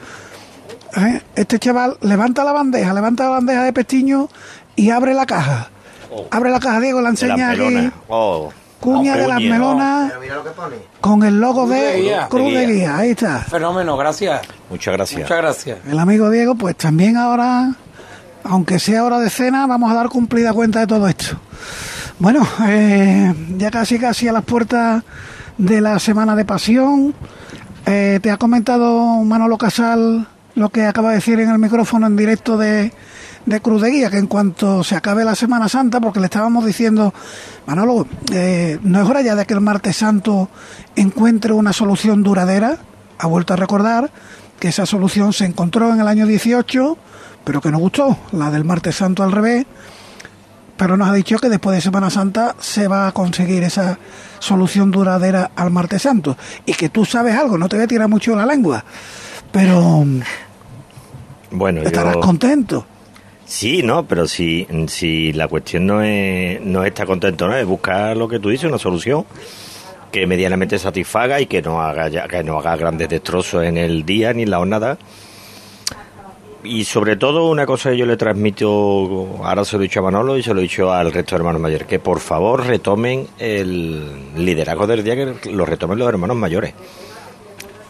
¿Eh? 0.97 1.21
Este 1.35 1.59
chaval 1.59 1.97
levanta 2.01 2.43
la 2.43 2.51
bandeja, 2.51 2.93
levanta 2.93 3.23
la 3.25 3.29
bandeja 3.31 3.63
de 3.63 3.73
pestiño 3.73 4.29
y 4.75 4.89
abre 4.89 5.13
la 5.13 5.25
caja. 5.25 5.69
Oh. 6.11 6.25
Abre 6.31 6.49
la 6.49 6.59
caja, 6.59 6.79
Diego, 6.79 7.01
la 7.01 7.09
enseña 7.09 7.51
aquí. 7.51 7.91
Oh. 8.07 8.51
Cuña 8.79 9.17
de 9.17 9.27
las 9.27 9.41
melonas 9.41 10.13
Mira 10.21 10.35
lo 10.35 10.43
que 10.45 10.51
pone. 10.51 10.75
con 11.01 11.23
el 11.23 11.37
logo 11.41 11.67
de 11.67 11.81
de 11.81 12.01
guía. 12.01 12.27
Cruz 12.29 12.53
De. 12.53 12.65
Guía. 12.65 12.97
Ahí 12.97 13.09
está. 13.09 13.39
Fenómeno, 13.39 13.97
gracias. 13.97 14.41
Muchas 14.69 14.93
gracias. 14.93 15.21
Muchas 15.21 15.37
gracias. 15.37 15.79
El 15.85 15.99
amigo 15.99 16.29
Diego, 16.29 16.55
pues 16.55 16.77
también 16.77 17.17
ahora, 17.17 17.73
aunque 18.43 18.79
sea 18.79 19.03
hora 19.03 19.19
de 19.19 19.29
cena, 19.29 19.67
vamos 19.67 19.91
a 19.91 19.95
dar 19.95 20.07
cumplida 20.07 20.53
cuenta 20.53 20.79
de 20.79 20.87
todo 20.87 21.09
esto. 21.09 21.37
Bueno, 22.19 22.47
eh, 22.67 23.33
ya 23.57 23.69
casi 23.69 23.99
casi 23.99 24.29
a 24.29 24.31
las 24.31 24.45
puertas 24.45 25.03
de 25.57 25.81
la 25.81 25.99
Semana 25.99 26.35
de 26.37 26.45
Pasión. 26.45 27.13
Eh, 27.85 28.19
te 28.21 28.31
ha 28.31 28.37
comentado 28.37 29.23
Manolo 29.25 29.57
Casal 29.57 30.25
lo 30.59 30.69
que 30.69 30.85
acaba 30.85 31.09
de 31.09 31.15
decir 31.15 31.39
en 31.39 31.49
el 31.49 31.57
micrófono 31.57 32.05
en 32.05 32.15
directo 32.15 32.57
de, 32.57 32.91
de 33.45 33.61
Cruz 33.61 33.81
de 33.81 33.91
Guía, 33.91 34.09
que 34.09 34.17
en 34.17 34.27
cuanto 34.27 34.83
se 34.83 34.95
acabe 34.95 35.23
la 35.23 35.35
Semana 35.35 35.69
Santa, 35.69 35.99
porque 35.99 36.19
le 36.19 36.25
estábamos 36.25 36.65
diciendo, 36.65 37.13
Manolo, 37.65 38.05
eh, 38.31 38.77
no 38.83 39.01
es 39.01 39.09
hora 39.09 39.21
ya 39.21 39.35
de 39.35 39.45
que 39.45 39.53
el 39.53 39.61
martes 39.61 39.97
santo 39.97 40.49
encuentre 40.95 41.53
una 41.53 41.73
solución 41.73 42.23
duradera. 42.23 42.77
Ha 43.17 43.27
vuelto 43.27 43.53
a 43.53 43.57
recordar 43.57 44.11
que 44.59 44.67
esa 44.67 44.85
solución 44.85 45.33
se 45.33 45.45
encontró 45.45 45.91
en 45.93 46.01
el 46.01 46.07
año 46.07 46.27
18, 46.27 46.97
pero 47.43 47.61
que 47.61 47.71
no 47.71 47.79
gustó, 47.79 48.17
la 48.31 48.51
del 48.51 48.65
martes 48.65 48.95
santo 48.95 49.23
al 49.23 49.31
revés. 49.31 49.65
Pero 50.77 50.95
nos 50.95 51.09
ha 51.09 51.13
dicho 51.13 51.39
que 51.39 51.49
después 51.49 51.75
de 51.75 51.81
Semana 51.81 52.09
Santa 52.09 52.55
se 52.59 52.87
va 52.87 53.07
a 53.07 53.11
conseguir 53.11 53.63
esa 53.63 53.99
solución 54.39 54.91
duradera 54.91 55.51
al 55.55 55.71
martes 55.71 56.03
santo. 56.03 56.37
Y 56.65 56.73
que 56.73 56.89
tú 56.89 57.03
sabes 57.05 57.35
algo, 57.35 57.57
no 57.57 57.67
te 57.67 57.75
voy 57.75 57.85
a 57.85 57.87
tirar 57.87 58.07
mucho 58.07 58.35
la 58.35 58.45
lengua, 58.45 58.85
pero 59.51 60.05
Bueno, 61.51 61.81
estarás 61.81 62.15
yo... 62.15 62.19
contento. 62.21 62.85
Sí, 63.45 63.81
no, 63.81 64.05
pero 64.05 64.27
si, 64.27 64.67
si 64.87 65.33
la 65.33 65.47
cuestión 65.47 65.87
no 65.87 66.01
es, 66.03 66.61
no 66.61 66.83
es 66.83 66.89
estar 66.89 67.07
contento, 67.07 67.47
¿no? 67.47 67.55
Es 67.55 67.65
buscar 67.65 68.15
lo 68.15 68.27
que 68.27 68.39
tú 68.39 68.49
dices, 68.49 68.69
una 68.69 68.77
solución 68.77 69.25
que 70.11 70.27
medianamente 70.27 70.77
satisfaga 70.77 71.39
y 71.41 71.47
que 71.47 71.61
no 71.61 71.81
haga 71.81 72.07
ya- 72.09 72.27
que 72.27 72.43
no 72.43 72.57
haga 72.59 72.75
grandes 72.75 73.09
destrozos 73.09 73.63
en 73.63 73.77
el 73.77 74.05
día 74.05 74.33
ni 74.33 74.43
en 74.43 74.51
la 74.51 74.57
jornada. 74.57 74.97
Y 76.63 76.83
sobre 76.83 77.15
todo 77.15 77.49
una 77.49 77.65
cosa 77.65 77.91
que 77.91 77.97
yo 77.97 78.05
le 78.05 78.17
transmito, 78.17 79.37
ahora 79.43 79.63
se 79.63 79.77
lo 79.77 79.81
he 79.81 79.87
dicho 79.87 80.01
a 80.01 80.03
Manolo 80.03 80.37
y 80.37 80.43
se 80.43 80.53
lo 80.53 80.59
he 80.59 80.63
dicho 80.63 80.91
al 80.91 81.11
resto 81.11 81.35
de 81.35 81.37
hermanos 81.39 81.61
mayores, 81.61 81.87
que 81.87 81.99
por 81.99 82.19
favor 82.19 82.67
retomen 82.67 83.27
el 83.39 84.35
liderazgo 84.35 84.85
del 84.85 85.03
día, 85.03 85.15
que 85.15 85.51
lo 85.51 85.65
retomen 85.65 85.97
los 85.97 86.09
hermanos 86.09 86.35
mayores. 86.35 86.73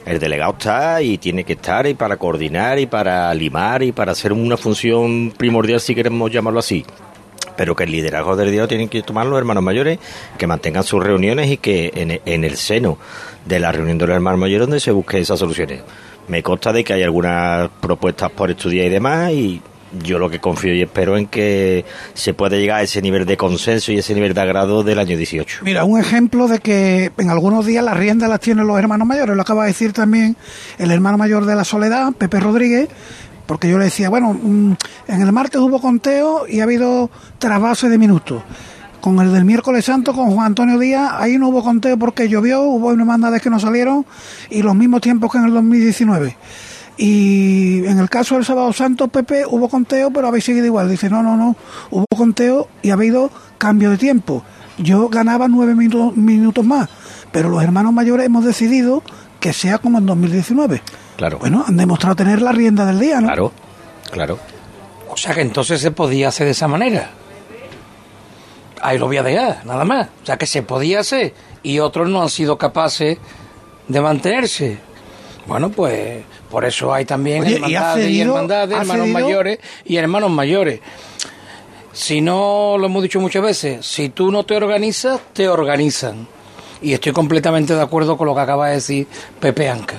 El 0.06 0.20
delegado 0.20 0.54
está 0.58 1.02
y 1.02 1.18
tiene 1.18 1.44
que 1.44 1.54
estar 1.54 1.86
y 1.86 1.94
para 1.94 2.18
coordinar 2.18 2.80
y 2.80 2.86
para 2.86 3.34
limar 3.34 3.84
y 3.84 3.92
para 3.92 4.14
hacer 4.14 4.34
una 4.34 4.58
función 4.58 5.34
primordial, 5.38 5.80
si 5.80 5.94
queremos 5.94 6.32
llamarlo 6.32 6.60
así. 6.60 6.86
Pero 7.56 7.76
que 7.76 7.84
el 7.84 7.92
liderazgo 7.92 8.36
del 8.36 8.56
lo 8.56 8.68
tienen 8.68 8.88
que 8.88 9.02
tomar 9.02 9.26
los 9.26 9.38
hermanos 9.38 9.64
mayores, 9.64 10.00
que 10.38 10.48
mantengan 10.48 10.84
sus 10.84 11.04
reuniones 11.04 11.52
y 11.52 11.58
que 11.58 11.92
en, 12.26 12.44
el 12.44 12.56
seno 12.56 12.98
de 13.46 13.60
la 13.60 13.72
reunión 13.72 13.98
de 13.98 14.08
los 14.08 14.16
hermanos 14.16 14.40
mayores 14.40 14.68
donde 14.68 14.80
se 14.80 14.92
busquen 14.92 15.22
esas 15.22 15.40
soluciones. 15.40 15.82
Me 16.28 16.42
consta 16.42 16.72
de 16.72 16.84
que 16.84 16.94
hay 16.94 17.04
algunas 17.04 17.70
propuestas 17.82 18.32
por 18.32 18.50
estudiar 18.50 18.86
y 18.86 18.90
demás 18.90 19.32
y 19.32 19.62
yo 20.04 20.20
lo 20.20 20.30
que 20.30 20.40
confío 20.40 20.74
y 20.74 20.82
espero 20.82 21.18
en 21.18 21.28
que 21.28 21.86
se 22.14 22.34
pueda 22.34 22.58
llegar 22.58 22.80
a 22.80 22.84
ese 22.84 23.02
nivel 23.02 23.26
de 23.26 23.38
consenso 23.38 23.92
y 23.92 23.98
ese 23.98 24.14
nivel 24.14 24.34
de 24.34 24.42
agrado 24.42 24.84
del 24.84 25.00
año 25.00 25.18
18. 25.18 25.60
Mira, 25.64 25.84
un 25.84 26.00
ejemplo 26.00 26.48
de 26.48 26.60
que 26.60 27.12
en 27.18 27.30
algunos 27.30 27.66
días 27.66 27.84
las 27.84 27.98
riendas 27.98 28.30
las 28.30 28.40
tienen 28.40 28.68
los 28.68 28.78
hermanos 28.78 29.08
mayores, 29.08 29.36
lo 29.36 29.42
acaba 29.42 29.64
de 29.64 29.70
decir 29.70 29.94
también 29.94 30.36
el 30.78 30.92
hermano 30.92 31.18
mayor 31.18 31.46
de 31.46 31.56
la 31.56 31.64
Soledad, 31.64 32.14
Pepe 32.14 32.40
Rodríguez, 32.40 32.90
porque 33.46 33.68
yo 33.68 33.80
le 33.80 33.86
decía, 33.86 34.10
bueno, 34.10 34.34
mm, 34.34 34.74
en 35.08 35.22
el 35.22 35.32
martes 35.32 35.60
hubo 35.60 35.82
conteo 35.82 36.48
y 36.48 36.60
ha 36.60 36.64
habido 36.64 37.10
trasvase 37.40 37.90
de 37.90 37.98
minutos. 37.98 38.44
Con 39.02 39.18
el 39.20 39.32
del 39.32 39.46
miércoles 39.46 39.86
santo, 39.86 40.14
con 40.14 40.32
Juan 40.32 40.48
Antonio 40.48 40.78
Díaz, 40.78 41.14
ahí 41.16 41.38
no 41.38 41.48
hubo 41.48 41.64
conteo 41.64 41.98
porque 41.98 42.28
llovió, 42.28 42.62
hubo 42.62 42.92
hermandades 42.92 43.42
que 43.42 43.50
no 43.50 43.60
salieron 43.60 44.06
y 44.50 44.62
los 44.62 44.76
mismos 44.76 45.02
tiempos 45.02 45.32
que 45.32 45.38
en 45.38 45.46
el 45.46 45.54
2019. 45.54 46.36
Y 47.02 47.86
en 47.86 47.98
el 47.98 48.10
caso 48.10 48.36
del 48.36 48.44
sábado 48.44 48.74
santo, 48.74 49.08
Pepe, 49.08 49.46
hubo 49.48 49.70
conteo, 49.70 50.12
pero 50.12 50.28
habéis 50.28 50.44
seguido 50.44 50.66
igual. 50.66 50.90
Dice, 50.90 51.10
no, 51.10 51.24
no, 51.24 51.38
no, 51.38 51.56
hubo 51.92 52.06
conteo 52.14 52.68
y 52.82 52.90
ha 52.90 52.96
habido 52.96 53.32
cambio 53.58 53.90
de 53.90 53.98
tiempo. 53.98 54.44
Yo 54.78 55.08
ganaba 55.08 55.48
nueve 55.48 55.76
minutos, 55.76 56.18
minutos 56.18 56.66
más, 56.66 56.90
pero 57.32 57.48
los 57.48 57.64
hermanos 57.64 57.94
mayores 57.94 58.26
hemos 58.26 58.44
decidido 58.44 59.02
que 59.40 59.54
sea 59.54 59.78
como 59.78 60.00
en 60.00 60.08
2019. 60.08 60.82
Claro. 61.16 61.40
Bueno, 61.40 61.64
han 61.66 61.78
demostrado 61.78 62.18
tener 62.18 62.42
la 62.42 62.52
rienda 62.52 62.86
del 62.86 63.00
día, 63.00 63.22
¿no? 63.22 63.28
Claro, 63.28 63.54
claro. 64.12 64.38
O 65.10 65.16
sea 65.16 65.34
que 65.34 65.42
entonces 65.42 65.80
se 65.80 65.92
podía 65.92 66.28
hacer 66.28 66.48
de 66.48 66.52
esa 66.52 66.68
manera. 66.68 67.12
Ahí 68.82 68.98
lo 68.98 69.08
voy 69.08 69.16
a 69.16 69.24
dejar, 69.24 69.66
nada 69.66 69.86
más. 69.86 70.10
O 70.22 70.26
sea 70.26 70.38
que 70.38 70.46
se 70.46 70.64
podía 70.64 71.00
hacer 71.00 71.34
y 71.64 71.80
otros 71.80 72.10
no 72.10 72.22
han 72.22 72.30
sido 72.30 72.58
capaces 72.58 73.18
de 73.88 74.02
mantenerse. 74.02 74.80
Bueno, 75.48 75.70
pues 75.70 76.24
por 76.50 76.66
eso 76.66 76.94
hay 76.94 77.06
también 77.06 77.44
Oye, 77.44 77.52
¿y 77.68 77.76
ha 77.76 77.94
hermandades 77.94 77.98
y, 77.98 78.08
cedido? 78.08 78.34
hermandades, 78.36 78.78
¿Ha 78.78 78.82
hermanos 78.82 79.06
cedido? 79.06 79.20
mayores 79.20 79.60
y 79.86 79.96
hermanos 79.98 80.32
mayores. 80.32 80.80
Si 81.92 82.22
no, 82.22 82.78
lo 82.78 82.86
hemos 82.86 83.04
dicho 83.04 83.20
muchas 83.20 83.42
veces, 83.44 83.86
si 83.86 84.10
tú 84.10 84.32
no 84.32 84.44
te 84.44 84.56
organizas, 84.56 85.20
te 85.34 85.48
organizan. 85.50 86.28
Y 86.82 86.94
estoy 86.94 87.12
completamente 87.12 87.76
de 87.76 87.82
acuerdo 87.82 88.18
con 88.18 88.28
lo 88.28 88.36
que 88.36 88.42
acaba 88.42 88.68
de 88.70 88.76
decir 88.76 89.08
Pepe 89.40 89.70
Anca. 89.70 89.96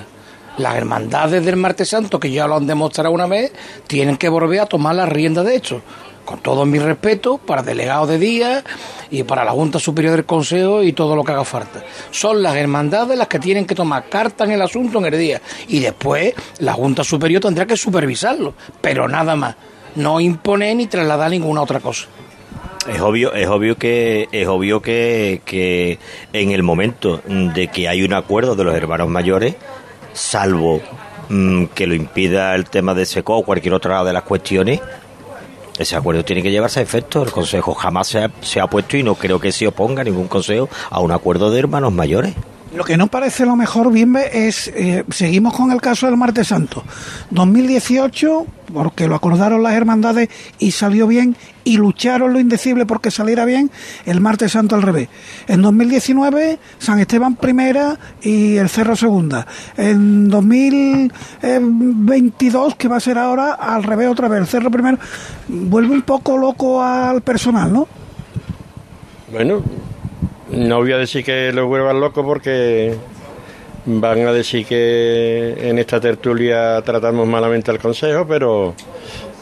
Las 0.57 0.75
hermandades 0.75 1.45
del 1.45 1.55
Martes 1.57 1.89
Santo, 1.89 2.19
que 2.19 2.31
ya 2.31 2.47
lo 2.47 2.55
han 2.55 2.67
demostrado 2.67 3.11
una 3.11 3.27
vez, 3.27 3.51
tienen 3.87 4.17
que 4.17 4.29
volver 4.29 4.61
a 4.61 4.65
tomar 4.65 4.95
la 4.95 5.05
rienda 5.05 5.43
de 5.43 5.55
hecho. 5.55 5.81
Con 6.25 6.39
todo 6.39 6.65
mi 6.65 6.79
respeto 6.79 7.37
para 7.37 7.63
delegados 7.63 8.09
de 8.09 8.17
día 8.17 8.63
y 9.09 9.23
para 9.23 9.43
la 9.43 9.51
Junta 9.51 9.79
Superior 9.79 10.15
del 10.15 10.25
Consejo 10.25 10.83
y 10.83 10.93
todo 10.93 11.15
lo 11.15 11.23
que 11.23 11.31
haga 11.31 11.45
falta. 11.45 11.83
Son 12.11 12.41
las 12.41 12.55
hermandades 12.55 13.17
las 13.17 13.27
que 13.27 13.39
tienen 13.39 13.65
que 13.65 13.75
tomar 13.75 14.09
carta 14.09 14.43
en 14.45 14.51
el 14.51 14.61
asunto 14.61 14.99
en 14.99 15.05
el 15.05 15.19
día. 15.19 15.41
Y 15.67 15.79
después 15.79 16.33
la 16.59 16.73
Junta 16.73 17.03
Superior 17.03 17.41
tendrá 17.41 17.65
que 17.65 17.75
supervisarlo. 17.75 18.53
Pero 18.81 19.07
nada 19.07 19.35
más. 19.35 19.55
No 19.93 20.21
imponer 20.21 20.75
ni 20.77 20.87
trasladar 20.87 21.31
ninguna 21.31 21.61
otra 21.61 21.81
cosa. 21.81 22.07
Es 22.87 22.99
obvio, 23.01 23.33
es 23.33 23.47
obvio 23.47 23.77
que 23.77 24.27
es 24.31 24.47
obvio 24.47 24.81
que, 24.81 25.41
que 25.45 25.99
en 26.33 26.51
el 26.51 26.63
momento 26.63 27.21
de 27.27 27.67
que 27.67 27.87
hay 27.87 28.01
un 28.01 28.13
acuerdo 28.13 28.55
de 28.55 28.63
los 28.63 28.73
hermanos 28.73 29.07
mayores, 29.07 29.55
salvo 30.13 30.81
mm, 31.29 31.65
que 31.65 31.85
lo 31.85 31.93
impida 31.93 32.55
el 32.55 32.69
tema 32.69 32.95
de 32.95 33.05
SECO 33.05 33.37
o 33.37 33.43
cualquier 33.43 33.75
otra 33.75 34.03
de 34.03 34.13
las 34.13 34.23
cuestiones, 34.23 34.81
ese 35.77 35.95
acuerdo 35.95 36.23
tiene 36.25 36.43
que 36.43 36.51
llevarse 36.51 36.79
a 36.79 36.83
efecto. 36.83 37.23
El 37.23 37.31
Consejo 37.31 37.73
jamás 37.73 38.07
se 38.07 38.19
ha, 38.19 38.31
se 38.41 38.59
ha 38.59 38.67
puesto 38.67 38.97
y 38.97 39.03
no 39.03 39.15
creo 39.15 39.39
que 39.39 39.51
se 39.51 39.67
oponga 39.67 40.03
ningún 40.03 40.27
consejo 40.27 40.69
a 40.89 40.99
un 40.99 41.11
acuerdo 41.11 41.51
de 41.51 41.59
hermanos 41.59 41.91
mayores. 41.93 42.35
Lo 42.73 42.85
que 42.85 42.95
no 42.95 43.07
parece 43.07 43.45
lo 43.45 43.57
mejor, 43.57 43.91
Bimbe, 43.91 44.47
es, 44.47 44.69
eh, 44.69 45.03
seguimos 45.09 45.53
con 45.53 45.73
el 45.73 45.81
caso 45.81 46.05
del 46.05 46.15
Martes 46.15 46.47
Santo. 46.47 46.85
2018, 47.31 48.45
porque 48.73 49.09
lo 49.09 49.15
acordaron 49.15 49.61
las 49.61 49.73
hermandades 49.73 50.29
y 50.57 50.71
salió 50.71 51.05
bien, 51.05 51.35
y 51.65 51.75
lucharon 51.75 52.31
lo 52.31 52.39
indecible 52.39 52.85
porque 52.85 53.11
saliera 53.11 53.43
bien, 53.43 53.69
el 54.05 54.21
Martes 54.21 54.53
Santo 54.53 54.75
al 54.75 54.83
revés. 54.83 55.09
En 55.47 55.61
2019, 55.61 56.59
San 56.79 56.99
Esteban 56.99 57.35
primera 57.35 57.99
y 58.21 58.55
el 58.55 58.69
Cerro 58.69 58.95
segunda. 58.95 59.45
En 59.75 60.29
2022, 60.29 62.75
que 62.75 62.87
va 62.87 62.95
a 62.95 63.01
ser 63.01 63.17
ahora, 63.17 63.51
al 63.51 63.83
revés 63.83 64.07
otra 64.07 64.29
vez, 64.29 64.39
el 64.39 64.47
Cerro 64.47 64.71
primero, 64.71 64.97
vuelve 65.49 65.93
un 65.93 66.03
poco 66.03 66.37
loco 66.37 66.81
al 66.81 67.21
personal, 67.21 67.73
¿no? 67.73 67.85
Bueno, 69.29 69.61
no 70.51 70.77
voy 70.79 70.91
a 70.93 70.97
decir 70.97 71.23
que 71.23 71.51
lo 71.53 71.67
vuelvan 71.67 71.99
loco 71.99 72.23
porque 72.25 72.95
van 73.85 74.27
a 74.27 74.31
decir 74.33 74.65
que 74.65 75.55
en 75.69 75.79
esta 75.79 75.99
tertulia 75.99 76.81
tratamos 76.83 77.27
malamente 77.27 77.71
al 77.71 77.79
Consejo, 77.79 78.25
pero 78.27 78.75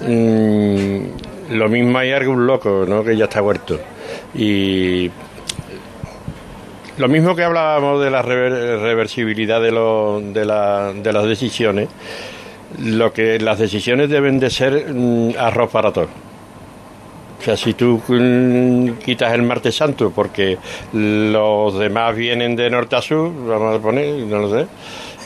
mm, 0.02 1.00
lo 1.56 1.70
mismo 1.70 1.98
hay 1.98 2.12
algún 2.12 2.46
loco, 2.48 2.86
¿no? 2.88 3.04
Que 3.04 3.18
ya 3.18 3.26
está 3.26 3.42
huerto. 3.42 3.80
Y 4.36 5.10
lo 6.98 7.08
mismo 7.08 7.36
que 7.36 7.44
hablábamos 7.44 8.02
de 8.04 8.12
la 8.12 8.22
rever- 8.22 8.80
reversibilidad 8.82 9.62
de 9.62 9.72
las 11.14 11.26
decisiones, 11.28 11.90
lo 12.84 13.12
que 13.12 13.40
las 13.40 13.58
decisiones 13.60 14.10
deben 14.10 14.40
de 14.40 14.50
ser 14.50 14.94
mm, 14.94 15.32
arroz 15.38 15.72
para 15.72 15.92
todos. 15.92 16.10
O 17.40 17.42
sea, 17.42 17.56
si 17.56 17.74
tú 17.74 18.02
mm, 18.06 19.00
quitas 19.04 19.34
el 19.34 19.44
martes 19.44 19.76
santo 19.76 20.12
porque 20.14 20.58
los 20.92 21.80
demás 21.80 22.16
vienen 22.16 22.56
de 22.56 22.70
norte 22.70 22.98
a 22.98 23.02
sur, 23.02 23.32
vamos 23.48 23.78
a 23.78 23.82
poner, 23.82 24.26
no 24.26 24.40
lo 24.40 24.50
sé, 24.50 24.68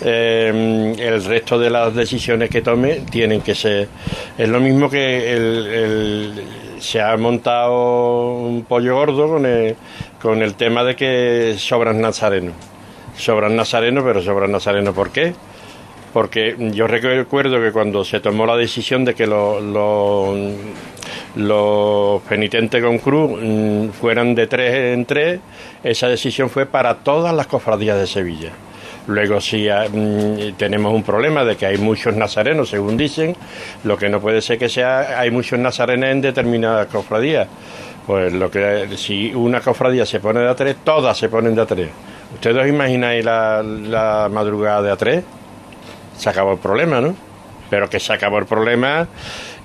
eh, 0.02 0.96
el 0.98 1.24
resto 1.24 1.58
de 1.58 1.70
las 1.70 1.96
decisiones 1.96 2.50
que 2.50 2.62
tome 2.62 3.02
tienen 3.10 3.42
que 3.42 3.56
ser. 3.56 3.88
Es 4.38 4.48
lo 4.48 4.60
mismo 4.60 4.90
que 4.90 6.32
se 6.80 7.02
ha 7.02 7.16
montado 7.18 8.34
un 8.34 8.64
pollo 8.66 8.96
gordo 8.96 9.30
con 9.30 9.46
el, 9.46 9.76
con 10.22 10.42
el 10.42 10.56
tema 10.56 10.84
de 10.84 10.96
que 10.96 11.56
sobran 11.58 12.02
nazarenos. 12.02 12.54
Sobran 13.18 13.56
nazarenos, 13.56 14.04
pero 14.04 14.22
sobran 14.22 14.52
nazarenos 14.52 14.94
¿por 14.94 15.12
qué? 15.12 15.34
Porque 16.12 16.56
yo 16.74 16.86
recuerdo 16.86 17.60
que 17.60 17.72
cuando 17.72 18.04
se 18.04 18.20
tomó 18.20 18.46
la 18.46 18.56
decisión 18.56 19.06
de 19.06 19.16
que 19.16 19.26
los, 19.26 19.64
los 21.36 22.22
penitentes 22.24 22.84
con 22.84 22.98
cruz 23.00 23.40
mm, 23.42 23.90
fueran 23.90 24.36
de 24.36 24.48
tres 24.48 24.94
en 24.94 25.06
tres, 25.06 25.40
esa 25.84 26.08
decisión 26.08 26.50
fue 26.50 26.66
para 26.66 26.96
todas 26.96 27.34
las 27.34 27.48
cofradías 27.48 27.98
de 27.98 28.08
Sevilla. 28.08 28.52
Luego 29.08 29.42
si 29.42 29.68
tenemos 30.58 30.94
un 30.94 31.04
problema 31.04 31.44
de 31.44 31.58
que 31.58 31.66
hay 31.66 31.78
muchos 31.78 32.16
nazarenos, 32.16 32.70
según 32.70 32.96
dicen, 32.96 33.36
lo 33.84 33.98
que 33.98 34.08
no 34.08 34.22
puede 34.22 34.42
ser 34.42 34.58
que 34.58 34.70
sea 34.70 35.20
hay 35.20 35.30
muchos 35.30 35.60
nazarenos 35.60 36.10
en 36.10 36.22
determinadas 36.22 36.88
cofradías. 36.88 37.48
Pues 38.08 38.32
lo 38.32 38.50
que 38.50 38.88
si 38.96 39.34
una 39.34 39.60
cofradía 39.60 40.06
se 40.06 40.22
pone 40.22 40.40
de 40.40 40.50
a 40.50 40.56
tres, 40.56 40.78
todas 40.84 41.18
se 41.18 41.28
ponen 41.28 41.54
de 41.56 41.62
a 41.62 41.66
tres. 41.66 41.90
¿Ustedes 42.34 42.56
os 42.56 42.68
imagináis 42.68 43.24
la, 43.24 43.62
la 43.62 44.30
madrugada 44.32 44.82
de 44.82 44.92
a 44.92 44.96
tres? 44.96 45.24
se 46.18 46.30
acabó 46.30 46.54
el 46.54 46.60
problema, 46.60 47.02
¿no? 47.02 47.16
Pero 47.70 47.90
que 47.90 48.00
se 48.00 48.14
acabó 48.14 48.38
el 48.40 48.46
problema 48.46 49.08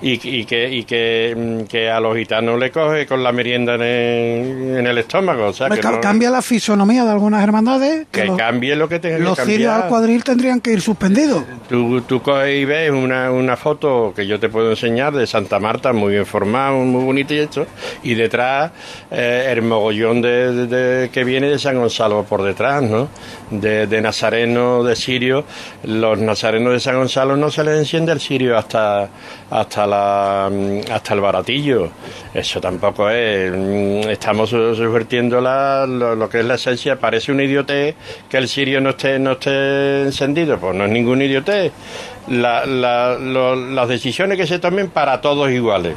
y, 0.01 0.39
y 0.41 0.45
que, 0.45 0.69
y 0.71 0.85
que, 0.85 1.35
mm, 1.37 1.65
que 1.67 1.91
a 1.91 1.99
los 2.01 2.17
gitanos 2.17 2.59
le 2.59 2.71
coge 2.71 3.07
con 3.07 3.23
la 3.23 3.33
merienda 3.33 3.75
en 3.75 3.83
el, 3.83 4.77
en 4.79 4.87
el 4.87 4.99
estómago. 4.99 5.47
O 5.47 5.53
sea, 5.53 5.69
que, 5.69 5.83
no- 5.83 6.01
Cambia 6.01 6.31
la 6.31 6.43
fisonomía 6.43 7.05
de 7.05 7.11
algunas 7.11 7.43
hermandades. 7.43 8.07
que 8.11 8.25
los, 8.27 8.37
cambie 8.39 8.77
lo 8.77 8.89
que 8.89 8.99
tenga 9.01 9.19
los 9.19 9.37
que 9.39 9.45
cirios 9.45 9.73
al 9.73 9.89
cuadril 9.89 10.23
tendrían 10.25 10.61
que 10.61 10.73
ir 10.73 10.81
suspendidos. 10.81 11.43
Tú, 11.69 12.01
tú 12.03 12.23
coges 12.23 12.57
y 12.61 12.65
ves 12.65 12.91
una, 12.91 13.31
una 13.31 13.57
foto 13.57 14.13
que 14.15 14.27
yo 14.27 14.39
te 14.39 14.49
puedo 14.49 14.71
enseñar 14.71 15.13
de 15.15 15.27
Santa 15.27 15.59
Marta, 15.59 15.93
muy 15.93 16.13
bien 16.13 16.27
formada, 16.27 16.73
muy 16.73 17.05
bonita 17.05 17.35
y 17.35 17.39
esto, 17.39 17.67
y 18.03 18.15
detrás 18.15 18.71
eh, 19.11 19.49
el 19.51 19.63
mogollón 19.63 20.23
de, 20.23 20.53
de- 20.53 20.67
de- 20.67 21.09
que 21.11 21.25
viene 21.25 21.49
de 21.49 21.59
San 21.59 21.77
Gonzalo 21.77 22.23
por 22.25 22.43
detrás, 22.43 22.83
¿no? 22.83 23.09
De, 23.51 23.87
de 23.87 24.01
nazareno, 24.01 24.85
de 24.85 24.95
sirio. 24.97 25.45
Los 25.85 26.19
nazarenos 26.19 26.73
de 26.73 26.81
San 26.81 26.97
Gonzalo 26.97 27.37
no 27.37 27.51
se 27.51 27.65
les 27.65 27.79
enciende 27.79 28.13
el 28.13 28.21
sirio 28.21 28.57
hasta, 28.57 29.09
hasta, 29.51 29.87
la, 29.89 30.49
mm, 30.53 30.93
hasta 30.93 31.15
el 31.15 31.21
baratillo. 31.21 31.89
Eso 32.35 32.61
tampoco 32.61 33.09
es. 33.11 33.51
mm, 33.51 34.09
Estamos 34.11 34.51
su- 34.51 34.75
subvirtiendo 34.75 35.41
la, 35.41 35.87
lo, 35.87 36.29
que 36.29 36.41
es 36.41 36.45
la 36.45 36.55
esencia. 36.55 36.97
Parece 36.97 37.33
una 37.33 37.43
idiotez 37.45 37.95
que 38.29 38.37
el 38.39 38.49
sirio 38.49 38.81
no 38.81 38.91
esté, 38.91 39.19
no 39.19 39.33
esté 39.33 40.03
encendido. 40.03 40.59
Pues 40.59 40.75
no 40.75 40.85
es 40.85 40.91
ningún 40.91 41.23
idiotez. 41.23 41.73
La- 42.29 42.65
la- 42.67 43.17
lo- 43.19 43.57
las 43.57 43.89
decisiones 43.89 44.37
que 44.39 44.47
se 44.47 44.59
tomen 44.59 44.91
para 44.91 45.21
todos 45.21 45.51
iguales. 45.51 45.95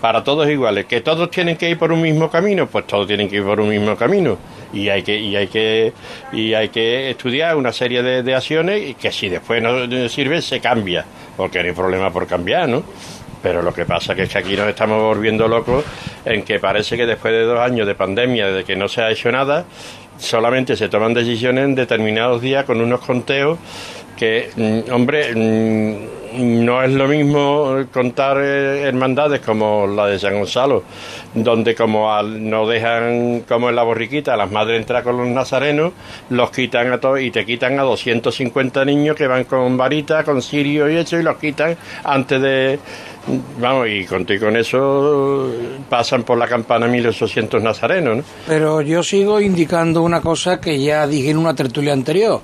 Para 0.00 0.22
todos 0.22 0.48
iguales. 0.48 0.86
Que 0.86 1.00
todos 1.00 1.30
tienen 1.30 1.56
que 1.56 1.68
ir 1.70 1.78
por 1.78 1.90
un 1.92 2.00
mismo 2.00 2.30
camino, 2.30 2.66
pues 2.66 2.86
todos 2.86 3.06
tienen 3.06 3.28
que 3.28 3.36
ir 3.36 3.44
por 3.44 3.60
un 3.60 3.68
mismo 3.68 3.96
camino. 3.96 4.38
y 4.70 4.90
hay 4.90 5.02
que 5.02 5.16
y 5.18 5.34
hay 5.34 5.46
que 5.46 5.94
y 6.30 6.52
hay 6.52 6.68
que 6.68 7.08
estudiar 7.08 7.56
una 7.56 7.72
serie 7.72 8.02
de, 8.02 8.22
de 8.22 8.34
acciones 8.34 8.82
y 8.90 8.92
que 8.94 9.10
si 9.10 9.30
después 9.30 9.62
no 9.62 9.70
sirve 10.10 10.42
se 10.42 10.60
cambia 10.60 11.06
porque 11.38 11.60
no 11.62 11.68
hay 11.70 11.74
problema 11.74 12.10
por 12.12 12.26
cambiar 12.26 12.68
no 12.68 12.82
pero 13.42 13.62
lo 13.62 13.72
que 13.72 13.84
pasa 13.84 14.12
es 14.14 14.28
que 14.28 14.38
aquí 14.38 14.56
nos 14.56 14.68
estamos 14.68 15.00
volviendo 15.02 15.46
locos 15.48 15.84
en 16.24 16.42
que 16.42 16.58
parece 16.58 16.96
que 16.96 17.06
después 17.06 17.32
de 17.32 17.42
dos 17.44 17.58
años 17.60 17.86
de 17.86 17.94
pandemia 17.94 18.48
de 18.48 18.64
que 18.64 18.76
no 18.76 18.88
se 18.88 19.02
ha 19.02 19.10
hecho 19.10 19.30
nada 19.32 19.64
solamente 20.18 20.76
se 20.76 20.88
toman 20.88 21.14
decisiones 21.14 21.64
en 21.64 21.74
determinados 21.74 22.40
días 22.42 22.64
con 22.64 22.80
unos 22.80 23.00
conteos 23.00 23.58
que, 24.16 24.50
mm, 24.56 24.92
hombre, 24.92 25.32
mm, 25.32 26.64
no 26.64 26.82
es 26.82 26.90
lo 26.90 27.06
mismo 27.06 27.76
contar 27.92 28.36
eh, 28.40 28.82
hermandades 28.82 29.40
como 29.40 29.86
la 29.86 30.06
de 30.08 30.18
San 30.18 30.34
Gonzalo, 30.34 30.82
donde 31.34 31.74
como 31.76 32.12
al- 32.12 32.50
no 32.50 32.66
dejan, 32.66 33.44
como 33.48 33.68
en 33.70 33.76
la 33.76 33.82
borriquita, 33.84 34.36
las 34.36 34.50
madres 34.50 34.80
entran 34.80 35.04
con 35.04 35.16
los 35.16 35.28
nazarenos, 35.28 35.92
los 36.30 36.50
quitan 36.50 36.92
a 36.92 36.98
todos 36.98 37.20
y 37.20 37.30
te 37.30 37.46
quitan 37.46 37.78
a 37.78 37.82
250 37.84 38.84
niños 38.84 39.14
que 39.16 39.26
van 39.28 39.44
con 39.44 39.76
varita, 39.76 40.24
con 40.24 40.42
cirio 40.42 40.90
y 40.90 40.96
eso, 40.96 41.16
y 41.18 41.22
los 41.22 41.36
quitan 41.36 41.76
antes 42.04 42.42
de... 42.42 42.78
Vamos, 43.60 43.88
y 43.88 44.04
con, 44.04 44.26
y 44.28 44.38
con 44.38 44.56
eso 44.56 45.52
pasan 45.88 46.22
por 46.22 46.38
la 46.38 46.46
campana 46.46 46.86
1800 46.86 47.62
nazarenos, 47.62 48.16
¿no? 48.18 48.24
Pero 48.46 48.80
yo 48.80 49.02
sigo 49.02 49.40
indicando 49.40 50.02
una 50.02 50.20
cosa 50.20 50.60
que 50.60 50.80
ya 50.80 51.06
dije 51.06 51.30
en 51.30 51.38
una 51.38 51.54
tertulia 51.54 51.92
anterior, 51.92 52.40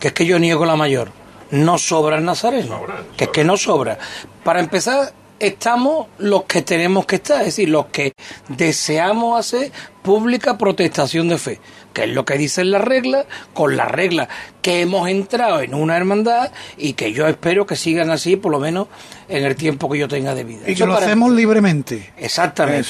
que 0.00 0.08
es 0.08 0.14
que 0.14 0.26
yo 0.26 0.38
niego 0.38 0.64
la 0.64 0.76
mayor. 0.76 1.10
No 1.50 1.78
sobra 1.78 2.16
el 2.16 2.24
nazareno, 2.24 2.80
que 3.16 3.24
es 3.24 3.30
que 3.30 3.44
no 3.44 3.56
sobra. 3.56 3.98
Para 4.42 4.60
empezar, 4.60 5.12
estamos 5.38 6.06
los 6.18 6.44
que 6.44 6.62
tenemos 6.62 7.06
que 7.06 7.16
estar, 7.16 7.40
es 7.40 7.46
decir, 7.46 7.68
los 7.68 7.86
que 7.86 8.12
deseamos 8.48 9.38
hacer 9.38 9.70
pública 10.02 10.56
protestación 10.56 11.28
de 11.28 11.38
fe, 11.38 11.60
que 11.92 12.04
es 12.04 12.10
lo 12.10 12.24
que 12.24 12.38
dicen 12.38 12.70
las 12.70 12.82
reglas, 12.82 13.26
con 13.52 13.76
las 13.76 13.90
reglas 13.90 14.28
que 14.62 14.80
hemos 14.82 15.08
entrado 15.08 15.60
en 15.60 15.74
una 15.74 15.96
hermandad 15.96 16.52
y 16.76 16.92
que 16.94 17.12
yo 17.12 17.26
espero 17.28 17.66
que 17.66 17.76
sigan 17.76 18.10
así 18.10 18.36
por 18.36 18.52
lo 18.52 18.60
menos 18.60 18.88
en 19.28 19.44
el 19.44 19.56
tiempo 19.56 19.90
que 19.90 19.98
yo 19.98 20.08
tenga 20.08 20.34
de 20.34 20.44
vida. 20.44 20.60
Y 20.66 20.72
Eso 20.72 20.84
que 20.84 20.86
lo 20.88 20.94
para- 20.94 21.06
hacemos 21.06 21.32
libremente. 21.32 22.12
Exactamente. 22.16 22.88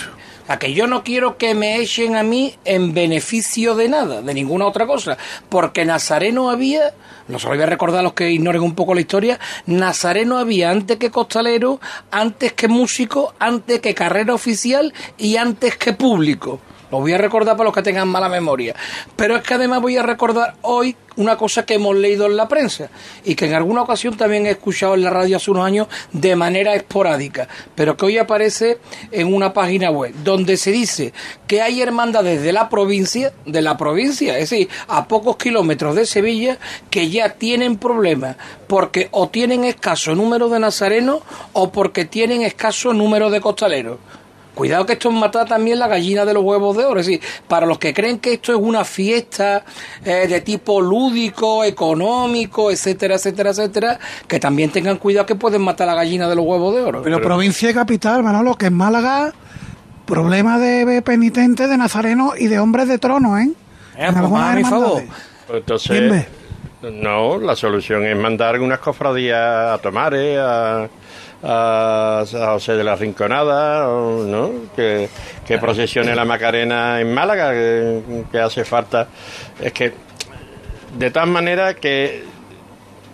A 0.49 0.59
que 0.59 0.73
yo 0.73 0.87
no 0.87 1.03
quiero 1.03 1.39
que 1.39 1.55
me 1.55 1.81
echen 1.81 2.17
a 2.17 2.23
mí 2.23 2.55
en 2.65 2.95
beneficio 2.95 3.75
de 3.75 3.89
nada, 3.89 4.23
de 4.23 4.35
ninguna 4.35 4.67
otra 4.67 4.87
cosa. 4.87 5.19
Porque 5.49 5.85
Nazareno 5.85 6.51
había, 6.51 6.95
no 7.29 7.39
se 7.39 7.47
lo 7.47 7.55
voy 7.55 7.63
a 7.63 7.67
recordar 7.67 8.01
a 8.01 8.05
los 8.05 8.13
que 8.13 8.31
ignoren 8.31 8.63
un 8.63 8.75
poco 8.75 8.95
la 8.95 9.01
historia, 9.01 9.41
Nazareno 9.67 10.39
había 10.39 10.71
antes 10.71 10.99
que 10.99 11.11
costalero, 11.11 11.81
antes 12.11 12.53
que 12.53 12.69
músico, 12.69 13.35
antes 13.39 13.81
que 13.81 13.95
carrera 13.95 14.35
oficial 14.35 14.95
y 15.19 15.37
antes 15.37 15.77
que 15.77 15.93
público. 15.93 16.61
Lo 16.91 17.01
voy 17.01 17.12
a 17.12 17.18
recordar 17.18 17.57
para 17.57 17.66
los 17.66 17.74
que 17.74 17.82
tengan 17.82 18.09
mala 18.09 18.28
memoria. 18.28 18.74
Pero 19.16 19.37
es 19.37 19.43
que 19.43 19.55
además 19.55 19.80
voy 19.80 19.97
a 19.97 20.03
recordar 20.03 20.55
hoy 20.62 20.97
una 21.16 21.37
cosa 21.37 21.64
que 21.64 21.74
hemos 21.74 21.97
leído 21.97 22.26
en 22.26 22.37
la 22.37 22.49
prensa 22.49 22.91
y 23.24 23.34
que 23.34 23.47
en 23.47 23.55
alguna 23.55 23.82
ocasión 23.82 24.16
también 24.16 24.47
he 24.47 24.51
escuchado 24.51 24.95
en 24.95 25.03
la 25.03 25.11
radio 25.11 25.37
hace 25.37 25.51
unos 25.51 25.66
años 25.66 25.89
de 26.12 26.37
manera 26.37 26.74
esporádica, 26.74 27.49
pero 27.74 27.97
que 27.97 28.07
hoy 28.07 28.18
aparece 28.18 28.78
en 29.11 29.32
una 29.32 29.53
página 29.53 29.91
web 29.91 30.12
donde 30.22 30.57
se 30.57 30.72
dice 30.72 31.12
que 31.47 31.62
hay 31.62 31.80
hermandades 31.80 32.43
de 32.43 32.53
la 32.53 32.68
provincia, 32.68 33.32
de 33.47 33.62
la 33.62 33.76
provincia, 33.76 34.39
es 34.39 34.51
decir, 34.51 34.68
a 34.89 35.09
pocos 35.09 35.37
kilómetros 35.37 35.95
de 35.95 36.07
Sevilla, 36.07 36.59
que 36.91 37.09
ya 37.09 37.30
tienen 37.30 37.78
problemas 37.78 38.37
porque 38.66 39.09
o 39.11 39.28
tienen 39.28 39.64
escaso 39.64 40.14
número 40.14 40.49
de 40.49 40.61
nazarenos 40.61 41.20
o 41.53 41.72
porque 41.72 42.05
tienen 42.05 42.43
escaso 42.43 42.93
número 42.93 43.30
de 43.30 43.41
costaleros. 43.41 43.99
Cuidado 44.57 44.87
que 44.87 44.95
esto 44.95 45.11
es 45.11 45.15
matar 45.15 45.47
también 45.47 45.79
la 45.79 45.87
gallina 45.87 46.25
de 46.25 46.33
los 46.33 46.43
huevos 46.43 46.75
de 46.79 46.85
oro. 46.85 46.99
Es 46.99 47.07
decir, 47.07 47.21
para 47.47 47.67
los 47.67 47.79
que 47.79 47.93
creen 47.93 48.19
que 48.19 48.33
esto 48.33 48.53
es 48.53 48.59
una 48.59 48.85
fiesta 48.85 49.65
eh, 50.03 50.27
de 50.27 50.41
tipo 50.41 50.81
lúdico, 50.81 51.63
económico, 51.63 52.71
etcétera, 52.71 53.17
etcétera, 53.17 53.51
etcétera, 53.51 54.01
que 54.27 54.41
también 54.41 54.71
tengan 54.71 54.97
cuidado 54.97 55.27
que 55.27 55.35
pueden 55.35 55.61
matar 55.61 55.87
la 55.87 55.95
gallina 55.95 56.27
de 56.27 56.37
los 56.37 56.47
huevos 56.47 56.75
de 56.75 56.81
oro. 56.81 57.03
Pero 57.03 57.21
provincia 57.21 57.71
y 57.71 57.75
capital, 57.75 58.23
Manolo, 58.23 58.55
que 58.55 58.67
es 58.67 58.73
Málaga, 58.73 59.35
problema 60.07 60.59
de 60.59 61.03
penitentes, 61.03 61.69
de 61.69 61.77
nazarenos 61.77 62.41
y 62.41 62.47
de 62.47 62.59
hombres 62.59 62.89
de 62.89 62.97
trono, 62.97 63.39
¿eh? 63.39 63.51
Eh, 63.97 64.07
En 64.07 64.15
pues 64.15 64.33
a 64.33 64.55
mi 64.55 64.65
favor. 64.65 65.03
Pues 65.47 65.59
Entonces, 65.59 66.27
no, 66.83 67.39
la 67.39 67.57
solución 67.57 68.07
es 68.07 68.17
mandar 68.17 68.61
unas 68.61 68.79
cofradías 68.79 69.75
a 69.75 69.79
tomar, 69.79 70.15
¿eh? 70.15 70.39
a, 70.39 70.89
a, 71.47 72.21
a 72.21 72.47
José 72.53 72.73
de 72.73 72.85
la 72.85 72.97
Rinconada, 72.97 73.87
¿no? 73.87 74.51
Que, 74.75 75.09
que 75.47 75.59
procesione 75.59 76.15
la 76.15 76.25
Macarena 76.25 77.01
en 77.01 77.15
Málaga, 77.15 77.53
que, 77.53 78.25
que 78.33 78.39
hace 78.39 78.65
falta. 78.65 79.07
Es 79.61 79.73
que, 79.73 79.93
de 80.99 81.11
tal 81.11 81.29
manera 81.29 81.75
que 81.75 82.25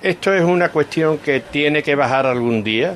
esto 0.03 0.33
es 0.33 0.43
una 0.43 0.71
cuestión 0.71 1.19
que 1.19 1.41
tiene 1.41 1.83
que 1.83 1.95
bajar 1.95 2.27
algún 2.27 2.65
día, 2.65 2.95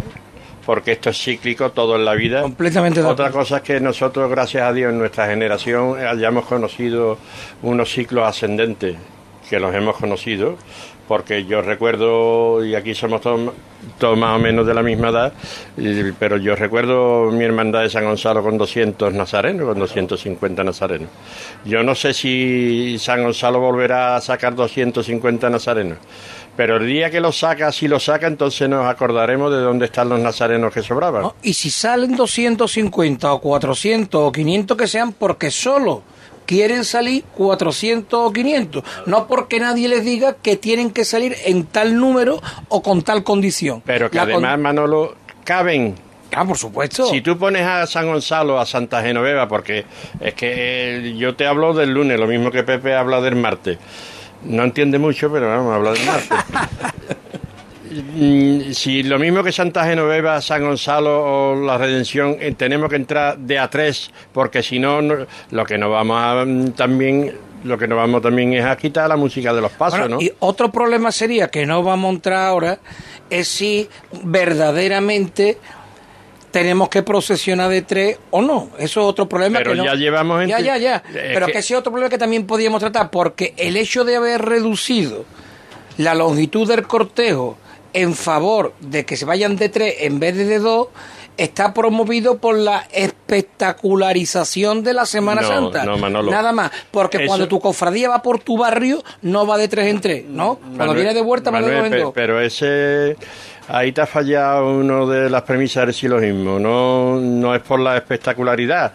porque 0.65 0.93
esto 0.93 1.11
es 1.11 1.23
cíclico 1.23 1.71
todo 1.71 1.97
en 1.97 2.05
la 2.05 2.15
vida. 2.15 2.43
Completamente 2.43 3.03
Otra 3.03 3.31
cosa 3.31 3.59
es 3.59 3.63
que 3.63 3.79
nosotros, 3.79 4.29
gracias 4.31 4.65
a 4.65 4.73
Dios, 4.73 4.91
en 4.91 4.99
nuestra 4.99 5.27
generación 5.27 5.99
hayamos 6.05 6.47
conocido 6.47 7.19
unos 7.63 7.93
ciclos 7.93 8.27
ascendentes, 8.27 8.97
que 9.49 9.61
los 9.61 9.73
hemos 9.75 9.97
conocido, 9.97 10.57
porque 11.07 11.45
yo 11.45 11.63
recuerdo, 11.63 12.65
y 12.65 12.75
aquí 12.75 12.95
somos 12.95 13.21
todos, 13.21 14.19
más 14.19 14.37
o 14.37 14.39
menos 14.39 14.67
de 14.67 14.75
la 14.75 14.83
misma 14.83 15.11
edad, 15.11 15.33
pero 16.19 16.37
yo 16.37 16.57
recuerdo 16.57 17.31
mi 17.31 17.45
hermandad 17.45 17.83
de 17.83 17.91
San 17.91 18.05
Gonzalo 18.05 18.43
con 18.43 18.59
200 18.59 19.15
nazarenos, 19.15 19.67
con 19.67 19.79
250 19.79 20.65
nazarenos. 20.65 21.09
Yo 21.65 21.83
no 21.83 21.95
sé 21.95 22.13
si 22.13 22.97
San 22.99 23.23
Gonzalo 23.23 23.61
volverá 23.61 24.17
a 24.17 24.21
sacar 24.21 24.55
250 24.55 25.49
nazarenos, 25.49 25.99
pero 26.57 26.79
el 26.79 26.87
día 26.87 27.11
que 27.11 27.21
lo 27.21 27.33
saca, 27.33 27.71
si 27.71 27.87
lo 27.87 28.01
saca, 28.01 28.27
entonces 28.27 28.69
nos 28.69 28.87
acordaremos 28.87 29.53
de 29.53 29.59
dónde 29.59 29.85
están 29.87 30.09
los 30.09 30.19
nazarenos 30.19 30.73
que 30.73 30.83
sobraban. 30.83 31.31
Y 31.43 31.53
si 31.53 31.71
salen 31.71 32.17
250 32.17 33.33
o 33.33 33.41
400 33.41 34.21
o 34.21 34.33
500 34.33 34.77
que 34.77 34.89
sean 34.89 35.13
porque 35.13 35.51
solo 35.51 36.03
quieren 36.47 36.85
salir 36.85 37.25
400 37.35 38.19
o 38.19 38.33
500, 38.33 38.83
no 39.07 39.27
porque 39.27 39.61
nadie 39.61 39.89
les 39.89 40.05
diga 40.05 40.37
que 40.37 40.57
tienen 40.57 40.91
que 40.91 41.05
salir 41.05 41.37
en 41.45 41.65
tal 41.67 41.97
número 41.99 42.41
o 42.69 42.83
con 42.83 43.03
tal 43.03 43.25
condición. 43.25 43.83
Pero 43.85 44.11
que 44.11 44.17
La 44.17 44.23
además, 44.23 44.59
Manolo, 44.59 45.15
caben. 45.45 45.95
Ah, 46.33 46.45
por 46.45 46.59
supuesto. 46.59 47.07
Si 47.07 47.21
tú 47.21 47.39
pones 47.39 47.63
a 47.63 47.87
San 47.87 48.07
Gonzalo, 48.07 48.59
a 48.59 48.67
Santa 48.67 49.03
Genoveva, 49.03 49.49
porque 49.49 49.85
es 50.21 50.35
que 50.35 50.97
eh, 50.97 51.15
yo 51.17 51.37
te 51.37 51.47
hablo 51.47 51.73
del 51.73 51.91
lunes, 51.91 52.19
lo 52.19 52.27
mismo 52.27 52.51
que 52.51 52.63
Pepe 52.63 52.95
habla 52.95 53.21
del 53.21 53.37
martes. 53.37 53.79
No 54.43 54.65
entiende 54.65 54.99
mucho, 54.99 55.31
pero 55.33 55.49
vamos 55.49 55.73
a 55.73 55.77
hablar 55.77 55.95
del 55.95 56.07
martes. 56.07 56.29
Mm, 58.03 58.73
si 58.73 59.03
lo 59.03 59.19
mismo 59.19 59.43
que 59.43 59.53
Santa 59.53 59.85
Genoveva, 59.85 60.41
San 60.41 60.63
Gonzalo 60.65 61.53
o 61.53 61.55
la 61.67 61.79
Redención, 61.79 62.37
eh, 62.41 62.55
tenemos 62.57 62.89
que 62.91 62.97
entrar 62.97 63.39
de 63.39 63.59
a 63.59 63.69
tres, 63.71 64.11
porque 64.33 64.63
si 64.63 64.79
no, 64.79 65.01
lo 65.03 65.65
que 65.65 65.79
nos 65.79 65.91
vamos 65.91 66.21
a 66.21 66.45
mm, 66.45 66.73
también, 66.73 67.35
lo 67.65 67.79
que 67.79 67.89
nos 67.89 67.97
vamos 67.99 68.23
también 68.23 68.53
es 68.55 68.65
a 68.65 68.77
quitar 68.77 69.09
la 69.09 69.17
música 69.17 69.53
de 69.55 69.61
los 69.61 69.73
pasos, 69.73 69.99
Bueno, 70.01 70.17
¿no? 70.17 70.23
Y 70.23 70.33
otro 70.41 70.71
problema 70.71 71.11
sería 71.11 71.49
que 71.49 71.65
no 71.67 71.83
vamos 71.83 72.11
a 72.11 72.15
entrar 72.15 72.47
ahora 72.47 72.79
es 73.31 73.49
si 73.49 73.89
verdaderamente 74.23 75.59
tenemos 76.51 76.89
que 76.89 77.03
procesionar 77.03 77.69
de 77.69 77.83
tres 77.83 78.19
o 78.31 78.41
no. 78.41 78.71
Eso 78.79 79.01
es 79.01 79.07
otro 79.07 79.29
problema. 79.29 79.59
Pero 79.59 79.73
que 79.73 79.77
no- 79.79 79.85
ya 79.85 79.95
llevamos 79.95 80.43
en- 80.43 80.49
Ya, 80.49 80.61
ya, 80.61 80.77
ya. 80.79 80.97
Es 80.97 81.03
Pero 81.35 81.47
que- 81.47 81.53
que 81.53 81.59
ese 81.59 81.75
es 81.75 81.79
otro 81.81 81.93
problema 81.93 82.09
que 82.09 82.19
también 82.19 82.47
podíamos 82.47 82.81
tratar, 82.81 83.11
porque 83.11 83.53
el 83.57 83.77
hecho 83.77 84.05
de 84.05 84.17
haber 84.17 84.43
reducido 84.43 85.25
la 85.99 86.15
longitud 86.15 86.67
del 86.69 86.87
cortejo 86.87 87.59
en 87.97 88.15
favor 88.15 88.75
de 88.81 89.07
que 89.07 89.17
se 89.17 89.25
vayan 89.25 89.57
de 89.57 89.71
tres 89.71 89.95
en 90.01 90.21
vez 90.21 90.37
de 90.37 90.45
de 90.45 90.59
dos 90.59 90.89
está 91.37 91.73
promovido 91.75 92.39
por 92.39 92.57
la 92.57 92.87
espectacularización 92.93 94.83
de 94.83 94.95
la 94.95 95.07
Semana 95.07 95.43
No, 95.43 95.49
Santa. 95.49 95.85
no, 95.85 95.99
Manolo. 95.99 96.31
Nada 96.31 96.53
más. 96.53 96.71
Porque 96.91 97.19
Eso- 97.19 97.27
cuando 97.27 97.49
tu 97.49 97.61
cofradía 97.61 98.09
va 98.09 98.23
por 98.23 98.39
tu 98.41 98.57
barrio, 98.59 99.03
no 99.23 99.47
va 99.47 99.59
de 99.59 99.69
tres 99.69 99.87
en 99.89 100.01
tres, 100.01 100.25
¿no? 100.27 100.57
Cuando 100.57 100.77
Manuel- 100.79 100.97
viene 100.97 101.15
de 101.15 101.23
vuelta, 101.23 101.51
va 101.51 101.61
de 101.63 101.75
dos 101.75 101.87
en 101.87 101.99
dos. 102.03 102.13
Pero 102.15 102.41
ese. 102.41 103.17
Ahí 103.69 103.91
te 103.91 104.01
ha 104.01 104.07
fallado 104.07 104.77
uno 104.79 105.09
de 105.09 105.29
las 105.29 105.43
premisas 105.43 105.87
del 105.87 105.93
silogismo. 105.95 106.61
No, 106.61 107.17
no 107.21 107.53
es 107.53 107.61
por 107.63 107.81
la 107.81 107.97
espectacularidad. 107.97 108.93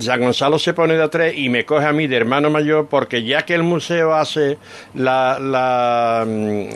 San 0.00 0.20
Gonzalo 0.20 0.58
se 0.58 0.72
pone 0.72 0.94
de 0.94 1.02
a 1.02 1.08
tres 1.10 1.34
y 1.36 1.50
me 1.50 1.66
coge 1.66 1.84
a 1.84 1.92
mí 1.92 2.06
de 2.06 2.16
hermano 2.16 2.48
mayor 2.48 2.86
porque 2.88 3.22
ya 3.22 3.42
que 3.44 3.54
el 3.54 3.62
museo 3.62 4.14
hace 4.14 4.56
la, 4.94 5.38
la, 5.38 6.24
mm, 6.26 6.66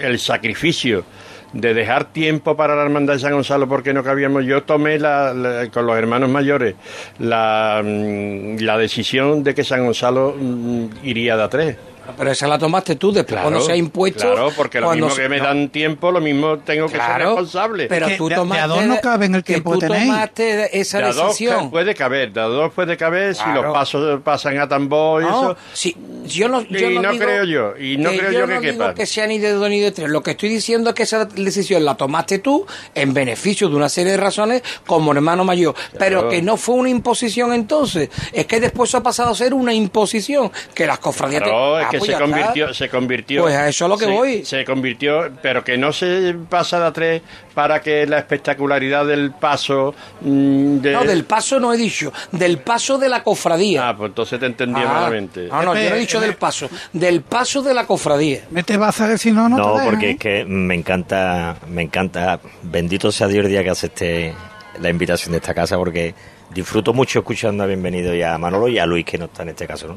el 0.00 0.18
sacrificio 0.18 1.04
de 1.52 1.74
dejar 1.74 2.04
tiempo 2.12 2.56
para 2.56 2.76
la 2.76 2.82
hermandad 2.82 3.14
de 3.14 3.18
San 3.20 3.32
Gonzalo 3.32 3.68
porque 3.68 3.92
no 3.92 4.02
cabíamos. 4.04 4.44
Yo 4.44 4.62
tomé 4.62 4.98
la- 4.98 5.34
la- 5.34 5.68
con 5.70 5.86
los 5.86 5.96
hermanos 5.96 6.28
mayores 6.30 6.74
la, 7.18 7.82
mm, 7.84 8.58
la 8.60 8.78
decisión 8.78 9.42
de 9.42 9.54
que 9.54 9.64
San 9.64 9.84
Gonzalo 9.84 10.34
mm, 10.38 10.86
iría 11.04 11.36
de 11.36 11.42
a 11.42 11.48
tres. 11.48 11.76
Pero 12.16 12.30
esa 12.30 12.46
la 12.48 12.58
tomaste 12.58 12.96
tú 12.96 13.12
después 13.12 13.40
cuando 13.40 13.60
se 13.60 13.72
ha 13.72 13.76
impuesto. 13.76 14.20
Claro, 14.32 14.50
porque 14.56 14.80
lo 14.80 14.90
mismo 14.92 15.10
se- 15.10 15.22
que 15.22 15.28
me 15.28 15.38
no, 15.38 15.44
dan 15.44 15.68
tiempo, 15.70 16.10
lo 16.12 16.20
mismo 16.20 16.58
tengo 16.58 16.86
que 16.86 16.92
ser 16.92 17.00
Claro, 17.00 17.24
responsable. 17.30 17.86
Pero 17.86 18.06
que 18.08 18.16
tú 18.16 18.24
de- 18.24 18.28
de 18.30 18.34
a 18.34 18.38
tomaste. 18.38 18.68
dos 18.68 18.84
no 18.86 19.00
cabe 19.00 19.26
en 19.26 19.34
el 19.36 19.42
que 19.44 19.52
tiempo 19.54 19.72
tú 19.74 19.80
que 19.80 19.86
tenéis. 19.88 20.06
tomaste 20.06 20.80
esa 20.80 20.98
De 20.98 21.04
a 21.04 21.12
dos 21.12 21.26
decisión. 21.28 21.70
puede 21.70 21.94
caber, 21.94 22.32
de 22.32 22.40
a 22.40 22.44
dos 22.44 22.72
puede 22.72 22.96
caber 22.96 23.34
si 23.34 23.42
Claro. 23.42 23.62
los 23.62 23.72
pasos 23.72 24.20
pasan 24.22 24.58
a 24.58 24.68
tambor 24.68 25.22
y 25.22 25.26
No, 25.26 25.52
eso. 25.52 25.56
sí, 25.72 25.96
yo 26.26 26.48
no, 26.48 26.62
yo 26.62 26.90
Y 26.90 26.94
no 26.98 27.10
digo 27.12 27.24
creo 27.24 27.44
yo, 27.44 27.74
y 27.78 27.96
no 27.96 28.10
creo 28.10 28.30
yo 28.32 28.46
que 28.46 28.54
no 28.54 28.60
digo 28.60 28.94
que 28.94 29.06
sea 29.06 29.26
ni 29.26 29.38
de 29.38 29.52
dos 29.52 29.68
ni 29.68 29.80
de 29.80 29.90
tres. 29.92 30.08
Lo 30.08 30.22
que 30.22 30.32
estoy 30.32 30.48
diciendo 30.48 30.90
es 30.90 30.94
que 30.96 31.02
esa 31.04 31.24
decisión 31.24 31.84
la 31.84 31.94
tomaste 31.96 32.38
tú 32.38 32.66
en 32.94 33.12
beneficio 33.14 33.68
de 33.68 33.76
una 33.76 33.88
serie 33.88 34.12
de 34.12 34.18
razones 34.18 34.62
como 34.86 35.12
hermano 35.12 35.44
mayor, 35.44 35.74
pero 35.98 36.28
que 36.28 36.42
no 36.42 36.56
fue 36.56 36.74
una 36.76 36.88
imposición 36.88 37.52
entonces. 37.52 38.08
Es 38.32 38.46
que 38.46 38.60
después 38.60 38.94
ha 38.94 39.02
pasado 39.02 39.30
a 39.30 39.34
ser 39.34 39.54
una 39.54 39.72
imposición 39.72 40.50
que 40.74 40.86
las 40.86 40.98
cofradías. 40.98 41.42
te- 41.42 41.48
Claro, 41.50 41.78
es 41.80 41.86
Ah, 41.86 41.90
que 42.06 42.12
pues 42.12 42.18
se 42.18 42.22
convirtió, 42.24 42.74
se 42.74 42.88
convirtió. 42.88 43.42
Pues 43.42 43.54
a 43.56 43.68
eso 43.68 43.84
es 43.84 43.88
lo 43.88 43.96
que 43.98 44.04
se- 44.06 44.10
voy. 44.10 44.44
Se 44.44 44.64
convirtió, 44.64 45.30
pero 45.42 45.62
que 45.64 45.76
no 45.78 45.92
se 45.92 46.34
pasa 46.48 46.80
de 46.80 46.86
a 46.86 46.92
tres 46.92 47.22
para 47.54 47.80
que 47.80 48.06
la 48.06 48.18
espectacularidad 48.18 49.06
del 49.06 49.32
paso. 49.32 49.94
mm, 50.20 50.78
de- 50.78 50.92
No, 50.92 51.04
del 51.04 51.24
paso 51.24 51.58
no 51.60 51.72
he 51.72 51.76
dicho, 51.76 52.12
del 52.32 52.58
paso 52.58 52.98
de 52.98 53.08
la 53.08 53.22
cofradía. 53.22 53.88
Ah, 53.88 53.96
pues 53.96 54.08
entonces 54.10 54.38
te 54.40 54.46
entendí 54.46 54.80
Ah, 54.82 54.86
malamente. 54.92 55.48
No, 55.48 55.62
no, 55.62 55.74
yo 55.74 55.90
no 55.90 55.96
he 55.96 55.98
dicho 56.00 56.20
del 56.20 56.34
paso, 56.34 56.68
del 56.92 57.22
paso 57.22 57.62
de 57.62 57.74
la 57.74 57.86
cofradía. 57.86 58.40
Mete 58.50 58.76
baza 58.76 59.08
que 59.08 59.18
si 59.18 59.32
no, 59.32 59.48
no, 59.48 59.56
No, 59.58 59.64
te 59.64 59.70
dejan, 59.72 59.86
porque 59.90 60.06
¿eh? 60.06 60.10
es 60.12 60.18
que 60.18 60.44
me 60.44 60.74
encanta, 60.74 61.56
me 61.68 61.82
encanta, 61.82 62.40
bendito 62.62 63.10
sea 63.12 63.26
Dios 63.28 63.44
el 63.44 63.50
día 63.50 63.62
que 63.62 63.70
acepté 63.70 64.34
la 64.80 64.88
invitación 64.90 65.32
de 65.32 65.38
esta 65.38 65.52
casa, 65.54 65.76
porque 65.76 66.14
disfruto 66.54 66.92
mucho 66.92 67.20
escuchando 67.20 67.62
a 67.64 67.66
Bienvenido 67.66 68.14
y 68.14 68.22
a 68.22 68.36
Manolo 68.38 68.68
y 68.68 68.78
a 68.78 68.86
Luis, 68.86 69.04
que 69.04 69.18
no 69.18 69.26
está 69.26 69.42
en 69.42 69.50
este 69.50 69.66
caso. 69.66 69.88
¿no? 69.88 69.96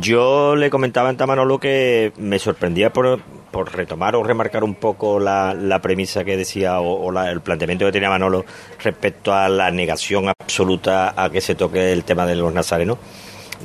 Yo 0.00 0.56
le 0.56 0.70
comentaba 0.70 1.08
antes 1.08 1.22
a 1.22 1.26
Manolo 1.26 1.58
que 1.58 2.12
me 2.16 2.38
sorprendía 2.38 2.92
por, 2.92 3.20
por 3.50 3.74
retomar 3.74 4.16
o 4.16 4.22
remarcar 4.22 4.64
un 4.64 4.74
poco 4.74 5.18
la, 5.18 5.54
la 5.54 5.80
premisa 5.80 6.24
que 6.24 6.36
decía 6.36 6.80
o, 6.80 7.10
la- 7.10 7.30
el 7.30 7.40
planteamiento 7.40 7.84
que 7.86 7.92
tenía 7.92 8.08
Manolo 8.10 8.44
respecto 8.82 9.32
a 9.34 9.48
la 9.48 9.70
negación 9.70 10.28
absoluta 10.28 11.14
a 11.16 11.30
que 11.30 11.40
se 11.40 11.54
toque 11.54 11.92
el 11.92 12.04
tema 12.04 12.26
de 12.26 12.36
los 12.36 12.52
nazarenos 12.52 12.98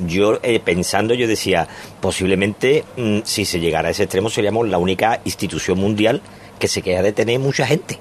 yo 0.06 0.38
eh, 0.42 0.60
pensando 0.64 1.12
yo 1.14 1.26
decía 1.28 1.68
posiblemente 2.00 2.84
mm, 2.96 3.18
si 3.24 3.44
se 3.44 3.60
llegara 3.60 3.88
a 3.88 3.90
ese 3.90 4.04
extremo 4.04 4.30
seríamos 4.30 4.66
la 4.68 4.78
única 4.78 5.20
institución 5.24 5.78
mundial 5.78 6.22
que 6.58 6.68
se 6.68 6.80
queda 6.80 7.02
de 7.02 7.12
tener 7.12 7.38
mucha 7.38 7.66
gente 7.66 7.98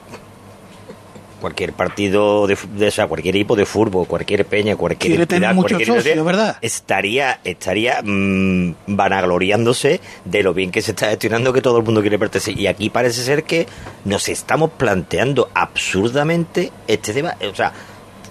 cualquier 1.39 1.73
partido 1.73 2.47
de, 2.47 2.57
de 2.75 2.87
o 2.87 2.91
sea, 2.91 3.07
cualquier 3.07 3.35
equipo 3.35 3.55
de 3.55 3.65
fútbol 3.65 4.07
cualquier 4.07 4.45
peña 4.45 4.75
cualquier 4.75 5.11
Quiere 5.11 5.25
tener 5.25 5.49
entidad, 5.49 5.55
muchos 5.55 5.77
cualquier 5.77 6.01
socios, 6.01 6.25
¿verdad? 6.25 6.57
estaría 6.61 7.39
estaría 7.43 8.01
mm, 8.03 8.75
vanagloriándose 8.87 10.01
de 10.25 10.43
lo 10.43 10.53
bien 10.53 10.71
que 10.71 10.81
se 10.81 10.91
está 10.91 11.09
gestionando 11.09 11.53
que 11.53 11.61
todo 11.61 11.77
el 11.77 11.83
mundo 11.83 12.01
quiere 12.01 12.19
pertenecer 12.19 12.59
y 12.59 12.67
aquí 12.67 12.89
parece 12.89 13.23
ser 13.23 13.43
que 13.43 13.67
nos 14.05 14.29
estamos 14.29 14.71
planteando 14.71 15.49
absurdamente 15.53 16.71
este 16.87 17.13
debate 17.13 17.47
o 17.47 17.55
sea 17.55 17.73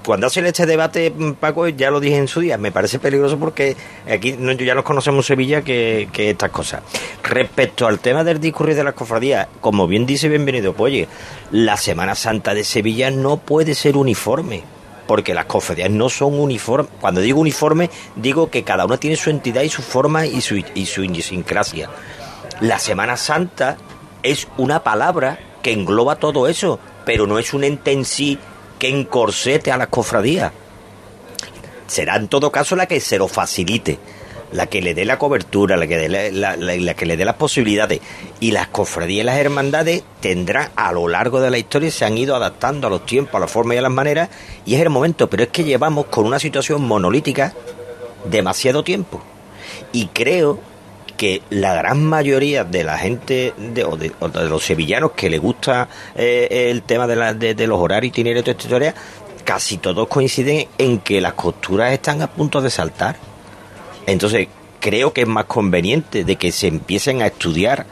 cuando 0.09 0.27
hacen 0.27 0.47
este 0.47 0.65
debate, 0.65 1.11
mm, 1.11 1.33
Paco, 1.33 1.69
ya 1.69 1.91
lo 1.91 2.01
dije 2.01 2.17
en 2.17 2.29
su 2.29 2.41
día, 2.41 2.57
me 2.57 2.73
parece 2.73 2.99
peligroso 2.99 3.39
porque 3.39 3.77
aquí 4.11 4.39
ya 4.65 4.75
nos 4.75 4.83
conocemos 4.83 5.27
Sevilla 5.27 5.61
que, 5.61 6.09
que 6.11 6.31
estas 6.31 6.49
cosas. 6.51 6.81
Respecto 7.23 7.87
al 7.87 7.99
tema 7.99 8.25
del 8.25 8.41
discurrir 8.41 8.75
de 8.75 8.85
las 8.85 8.95
cofradías, 8.95 9.49
como 9.61 9.87
bien 9.87 10.07
dice 10.07 10.31
Bienvenido, 10.31 10.73
pues, 10.73 10.93
oye, 10.93 11.09
la 11.51 11.77
Semana 11.77 12.15
Santa 12.15 12.55
de 12.55 12.65
Sevilla 12.65 13.11
no 13.11 13.37
puede 13.37 13.75
ser 13.75 13.99
uniforme. 13.99 14.63
Porque 15.07 15.35
las 15.35 15.45
cofradías 15.45 15.91
no 15.91 16.09
son 16.09 16.41
uniformes. 16.41 16.91
Cuando 17.03 17.21
digo 17.21 17.41
uniforme, 17.41 17.91
digo 18.17 18.49
que 18.49 18.65
cada 18.65 18.87
una 18.87 18.97
tiene 18.97 19.17
su 19.17 19.29
entidad 19.29 19.61
y 19.61 19.69
su 19.69 19.83
forma 19.83 20.25
y 20.25 20.41
su, 20.41 20.57
y 20.57 20.87
su 20.87 21.05
idiosincrasia. 21.05 21.91
La 22.63 22.79
Semana 22.79 23.19
Santa 23.19 23.77
es 24.23 24.49
una 24.57 24.83
palabra 24.83 25.39
que 25.63 25.73
engloba 25.73 26.17
todo 26.17 26.49
eso, 26.49 26.81
pero 27.05 27.27
no 27.27 27.39
es 27.39 27.53
un 27.53 27.63
ente 27.63 27.93
en 27.93 28.07
sí 28.07 28.39
que 28.79 28.89
encorsete 28.89 29.71
a 29.73 29.77
las 29.77 29.89
cofradías. 29.89 30.53
Será 31.87 32.17
en 32.17 32.29
todo 32.29 32.53
caso 32.53 32.77
la 32.77 32.87
que 32.87 33.01
se 33.01 33.19
lo 33.19 33.29
facilite, 33.29 33.99
la 34.53 34.67
que 34.67 34.83
le 34.83 34.95
dé 34.95 35.05
la 35.05 35.19
cobertura, 35.19 35.77
la 35.77 35.87
que, 35.87 35.97
dé 35.97 36.09
la, 36.09 36.31
la- 36.31 36.57
la- 36.57 36.77
la 36.77 36.95
que 36.95 37.07
le 37.07 37.17
dé 37.17 37.25
las 37.25 37.37
posibilidades. 37.37 38.01
Y 38.41 38.51
las 38.51 38.69
cofradías 38.69 39.23
y 39.23 39.27
las 39.27 39.39
hermandades 39.39 40.03
tendrán 40.21 40.71
a 40.77 40.93
lo 40.93 41.09
largo 41.09 41.41
de 41.41 41.51
la 41.51 41.59
historia, 41.59 41.91
se 41.91 42.05
han 42.05 42.17
ido 42.19 42.37
adaptando 42.37 42.87
a 42.87 42.91
los 42.91 43.07
tiempos, 43.07 43.35
a 43.35 43.41
las 43.41 43.51
formas 43.51 43.75
y 43.75 43.79
a 43.79 43.83
las 43.83 43.91
maneras, 43.93 44.29
y 44.67 44.75
es 44.75 44.81
el 44.83 44.91
momento, 44.91 45.29
pero 45.31 45.43
es 45.45 45.49
que 45.49 45.65
llevamos 45.65 46.07
con 46.07 46.27
una 46.27 46.39
situación 46.39 46.83
monolítica 46.83 47.55
demasiado 48.25 48.83
tiempo. 48.85 49.23
Y 49.93 50.07
creo 50.09 50.61
que 51.19 51.43
la 51.51 51.75
gran 51.75 52.03
mayoría 52.03 52.65
de 52.65 52.85
la 52.85 52.97
gente 52.97 53.53
de, 53.59 53.85
o 53.85 53.97
de, 53.99 54.13
o 54.21 54.29
de 54.29 54.49
los 54.49 54.65
sevillanos 54.65 55.11
que 55.13 55.29
le 55.29 55.37
gusta 55.39 55.89
eh, 56.15 56.69
el 56.71 56.81
tema 56.83 57.07
de, 57.07 57.17
la- 57.17 57.35
de- 57.35 57.55
de 57.55 57.67
los 57.67 57.79
horarios 57.79 58.17
y 58.17 58.23
toda 58.25 58.39
esta 58.39 58.51
historia, 58.53 58.95
casi 59.45 59.77
todos 59.77 60.09
coinciden 60.09 60.67
en 60.79 61.01
que 61.01 61.21
las 61.21 61.35
costuras 61.35 61.93
están 61.93 62.23
a 62.23 62.29
punto 62.29 62.63
de 62.63 62.71
saltar. 62.71 63.17
Entonces, 64.07 64.49
creo 64.81 65.13
que 65.13 65.23
es 65.23 65.29
más 65.29 65.45
conveniente 65.45 66.25
de 66.25 66.37
que 66.37 66.53
se 66.53 66.69
empiecen 66.69 67.21
a 67.21 67.27
estudiar 67.27 67.85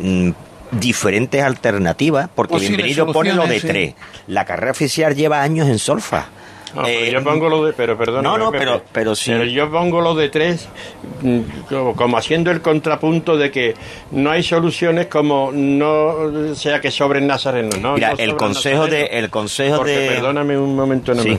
mm, 0.00 0.30
diferentes 0.72 1.42
alternativas, 1.42 2.28
porque 2.34 2.58
Bienvenido 2.58 3.12
pone 3.12 3.32
lo 3.34 3.46
de 3.46 3.60
sí. 3.60 3.66
tres. 3.66 3.94
La 4.28 4.44
carrera 4.44 4.72
oficial 4.72 5.14
lleva 5.14 5.42
años 5.42 5.68
en 5.68 5.78
solfa. 5.78 6.26
No, 6.74 6.82
pero 6.82 6.86
Eh, 7.04 7.10
yo 7.10 7.24
pongo 7.24 7.48
lo 7.48 7.64
de, 7.64 7.72
pero 7.72 7.96
perdón. 7.98 8.22
No, 8.22 8.38
no, 8.38 8.50
pero- 8.52 8.82
pero 8.92 9.14
sí. 9.14 9.32
yo 9.52 9.70
pongo 9.70 10.00
lo 10.00 10.14
de 10.14 10.28
tres 10.28 10.68
mm, 11.22 11.40
como, 11.68 11.96
como 11.96 12.16
haciendo 12.16 12.50
el 12.50 12.60
contrapunto 12.60 13.36
de 13.36 13.50
que 13.50 13.74
no 14.12 14.30
hay 14.30 14.42
soluciones 14.42 15.06
como 15.06 15.50
no 15.52 16.54
sea 16.54 16.80
que 16.80 16.90
sobren 16.90 17.26
nazarenos, 17.26 17.80
¿no? 17.80 17.94
Mira, 17.94 18.12
No 18.12 18.18
el 18.18 18.36
consejo 18.36 18.86
de, 18.86 19.04
el 19.06 19.30
consejo 19.30 19.78
Porque, 19.78 19.92
de, 19.98 20.08
perdóname 20.10 20.56
un 20.58 20.76
momento, 20.76 21.14
no 21.14 21.22
Sí. 21.22 21.38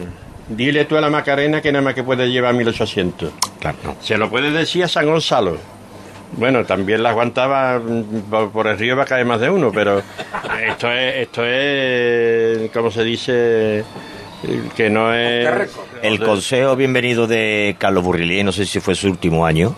Dile 0.49 0.83
tú 0.83 0.97
a 0.97 1.01
la 1.01 1.09
Macarena 1.09 1.61
que 1.61 1.71
nada 1.71 1.81
más 1.85 1.93
que 1.93 2.03
puede 2.03 2.29
llevar 2.29 2.53
1800. 2.53 3.31
Claro, 3.61 3.77
no. 3.85 3.95
Se 4.01 4.17
lo 4.17 4.29
puede 4.29 4.51
decir 4.51 4.83
a 4.83 4.87
San 4.89 5.05
Gonzalo. 5.05 5.55
Bueno, 6.33 6.65
también 6.65 7.03
la 7.03 7.09
aguantaba 7.11 7.79
mm, 7.79 8.29
por, 8.29 8.51
por 8.51 8.67
el 8.67 8.77
río 8.77 8.97
va 8.97 9.03
a 9.03 9.05
caer 9.05 9.25
más 9.25 9.39
de 9.39 9.49
uno, 9.49 9.71
pero 9.73 9.99
esto 10.67 10.91
es, 10.91 11.15
esto 11.17 11.45
es, 11.45 12.69
como 12.71 12.91
se 12.91 13.03
dice, 13.05 13.83
que 14.75 14.89
no 14.89 15.13
es... 15.13 15.69
El 16.01 16.19
consejo 16.19 16.75
bienvenido 16.75 17.27
de 17.27 17.75
Carlos 17.77 18.03
Burrilí, 18.03 18.43
no 18.43 18.51
sé 18.51 18.65
si 18.65 18.79
fue 18.79 18.95
su 18.95 19.07
último 19.07 19.45
año, 19.45 19.75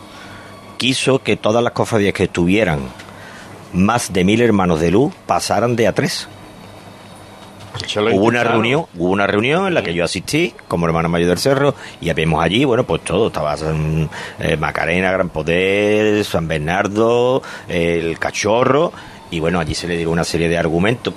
quiso 0.78 1.20
que 1.20 1.36
todas 1.36 1.64
las 1.64 1.74
cofradías 1.74 2.14
que 2.14 2.28
tuvieran 2.28 2.80
más 3.74 4.14
de 4.14 4.24
mil 4.24 4.41
hermanos 4.41 4.80
de 4.80 4.91
luz 4.91 5.14
pasaran 5.26 5.76
de 5.76 5.88
a 5.88 5.93
tres. 5.93 6.28
Hubo 7.95 8.26
una 8.26 8.43
reunión, 8.43 8.86
hubo 8.95 9.09
una 9.09 9.26
reunión 9.26 9.68
en 9.68 9.74
la 9.74 9.82
que 9.82 9.95
yo 9.95 10.05
asistí 10.05 10.53
como 10.68 10.86
hermano 10.86 11.09
mayor 11.09 11.30
del 11.30 11.39
cerro 11.39 11.74
y 11.99 12.09
habíamos 12.09 12.43
allí, 12.43 12.66
bueno, 12.66 12.84
pues 12.84 13.03
todo, 13.03 13.28
estaba 13.28 13.57
San, 13.57 14.09
eh, 14.39 14.55
Macarena, 14.57 15.11
Gran 15.11 15.30
Poder, 15.30 16.24
San 16.24 16.47
Bernardo, 16.47 17.41
eh, 17.68 17.99
el 17.99 18.20
Cachorro 18.20 18.93
y 19.32 19.39
bueno, 19.39 19.59
allí 19.59 19.74
se 19.74 19.88
le 19.88 19.95
dieron 19.95 20.14
una 20.14 20.24
serie 20.24 20.47
de 20.47 20.57
argumentos. 20.57 21.14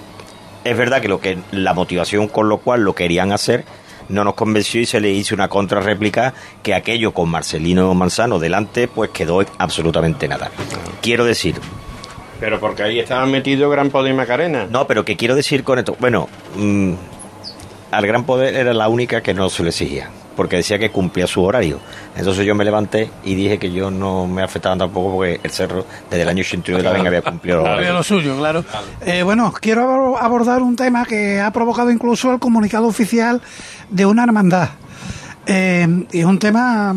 Es 0.66 0.76
verdad 0.76 1.00
que 1.00 1.08
lo 1.08 1.20
que 1.20 1.38
la 1.52 1.74
motivación 1.74 2.26
con 2.26 2.48
lo 2.48 2.58
cual 2.58 2.82
lo 2.82 2.92
querían 2.94 3.30
hacer 3.32 3.64
no 4.08 4.24
nos 4.24 4.34
convenció 4.34 4.80
y 4.80 4.86
se 4.86 5.00
le 5.00 5.10
hizo 5.10 5.34
una 5.34 5.48
contrarréplica 5.48 6.34
que 6.62 6.74
aquello 6.74 7.12
con 7.12 7.28
Marcelino 7.28 7.92
Manzano 7.94 8.38
delante 8.38 8.88
pues 8.88 9.10
quedó 9.10 9.44
absolutamente 9.58 10.26
nada. 10.28 10.50
Quiero 11.02 11.24
decir, 11.24 11.54
Pero 12.40 12.58
porque 12.60 12.82
ahí 12.82 12.98
estaban 12.98 13.30
metidos 13.30 13.70
Gran 13.70 13.90
Poder 13.90 14.12
y 14.12 14.16
Macarena. 14.16 14.66
no, 14.68 14.86
pero 14.88 15.04
¿qué 15.04 15.16
quiero 15.16 15.34
decir 15.36 15.62
con 15.62 15.78
esto? 15.78 15.96
Bueno, 16.00 16.28
mm, 16.56 16.94
al 17.92 18.06
Gran 18.06 18.24
Poder 18.24 18.54
era 18.56 18.74
la 18.74 18.88
única 18.88 19.22
que 19.22 19.34
no 19.34 19.48
se 19.48 19.62
le 19.62 19.68
exigía, 19.70 20.10
porque 20.36 20.56
decía 20.56 20.78
que 20.78 20.90
cumplía 20.90 21.26
su 21.26 21.42
horario. 21.42 21.80
Entonces 22.16 22.44
yo 22.46 22.54
me 22.54 22.64
levanté 22.64 23.10
y 23.24 23.34
dije 23.34 23.58
que 23.58 23.72
yo 23.72 23.90
no 23.90 24.26
me 24.26 24.42
afectaba 24.42 24.76
tampoco 24.76 25.14
porque 25.16 25.40
el 25.42 25.50
cerro 25.50 25.84
desde 26.10 26.22
el 26.22 26.28
año 26.28 26.42
81 26.42 26.82
también 26.84 27.06
había 27.06 27.22
cumplido 27.22 27.60
el 27.60 27.66
Había 27.66 27.76
horario. 27.78 27.92
lo 27.94 28.02
suyo, 28.02 28.36
claro. 28.36 28.64
Eh, 29.04 29.22
bueno, 29.22 29.52
quiero 29.60 29.82
abor- 29.82 30.18
abordar 30.20 30.62
un 30.62 30.76
tema 30.76 31.04
que 31.04 31.40
ha 31.40 31.50
provocado 31.52 31.90
incluso 31.90 32.32
el 32.32 32.38
comunicado 32.38 32.86
oficial 32.86 33.40
de 33.90 34.06
una 34.06 34.24
hermandad. 34.24 34.68
Eh, 35.46 35.86
y 36.12 36.18
es 36.20 36.24
un 36.26 36.38
tema 36.38 36.94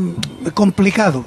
complicado. 0.54 1.24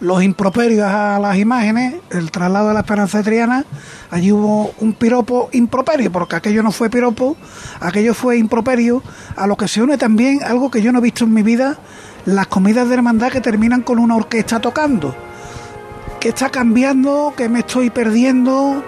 Los 0.00 0.22
improperios 0.22 0.86
a 0.86 1.18
las 1.18 1.36
imágenes, 1.38 1.96
el 2.10 2.30
traslado 2.30 2.68
de 2.68 2.74
la 2.74 2.80
Esperanza 2.80 3.20
Triana, 3.22 3.64
allí 4.12 4.30
hubo 4.30 4.72
un 4.78 4.92
piropo 4.92 5.48
improperio, 5.52 6.12
porque 6.12 6.36
aquello 6.36 6.62
no 6.62 6.70
fue 6.70 6.88
piropo, 6.88 7.36
aquello 7.80 8.14
fue 8.14 8.38
improperio, 8.38 9.02
a 9.34 9.48
lo 9.48 9.56
que 9.56 9.66
se 9.66 9.82
une 9.82 9.98
también 9.98 10.40
algo 10.44 10.70
que 10.70 10.82
yo 10.82 10.92
no 10.92 11.00
he 11.00 11.02
visto 11.02 11.24
en 11.24 11.34
mi 11.34 11.42
vida, 11.42 11.78
las 12.26 12.46
comidas 12.46 12.88
de 12.88 12.94
hermandad 12.94 13.32
que 13.32 13.40
terminan 13.40 13.82
con 13.82 13.98
una 13.98 14.14
orquesta 14.14 14.60
tocando. 14.60 15.16
¿Qué 16.20 16.28
está 16.28 16.48
cambiando? 16.50 17.34
¿Qué 17.36 17.48
me 17.48 17.60
estoy 17.60 17.90
perdiendo? 17.90 18.84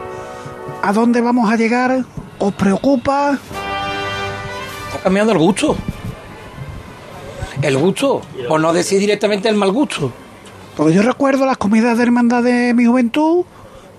¿A 0.82 0.92
dónde 0.92 1.20
vamos 1.20 1.50
a 1.50 1.56
llegar? 1.56 2.04
¿Os 2.38 2.54
preocupa? 2.54 3.36
Está 4.86 5.02
cambiando 5.02 5.32
el 5.32 5.38
gusto. 5.38 5.76
El 7.62 7.76
gusto, 7.78 8.22
por 8.48 8.60
no 8.60 8.72
decir 8.72 9.00
directamente 9.00 9.48
el 9.48 9.56
mal 9.56 9.72
gusto. 9.72 10.12
Porque 10.80 10.94
yo 10.94 11.02
recuerdo 11.02 11.44
las 11.44 11.58
comidas 11.58 11.98
de 11.98 12.04
hermandad 12.04 12.42
de 12.42 12.72
mi 12.72 12.86
juventud, 12.86 13.44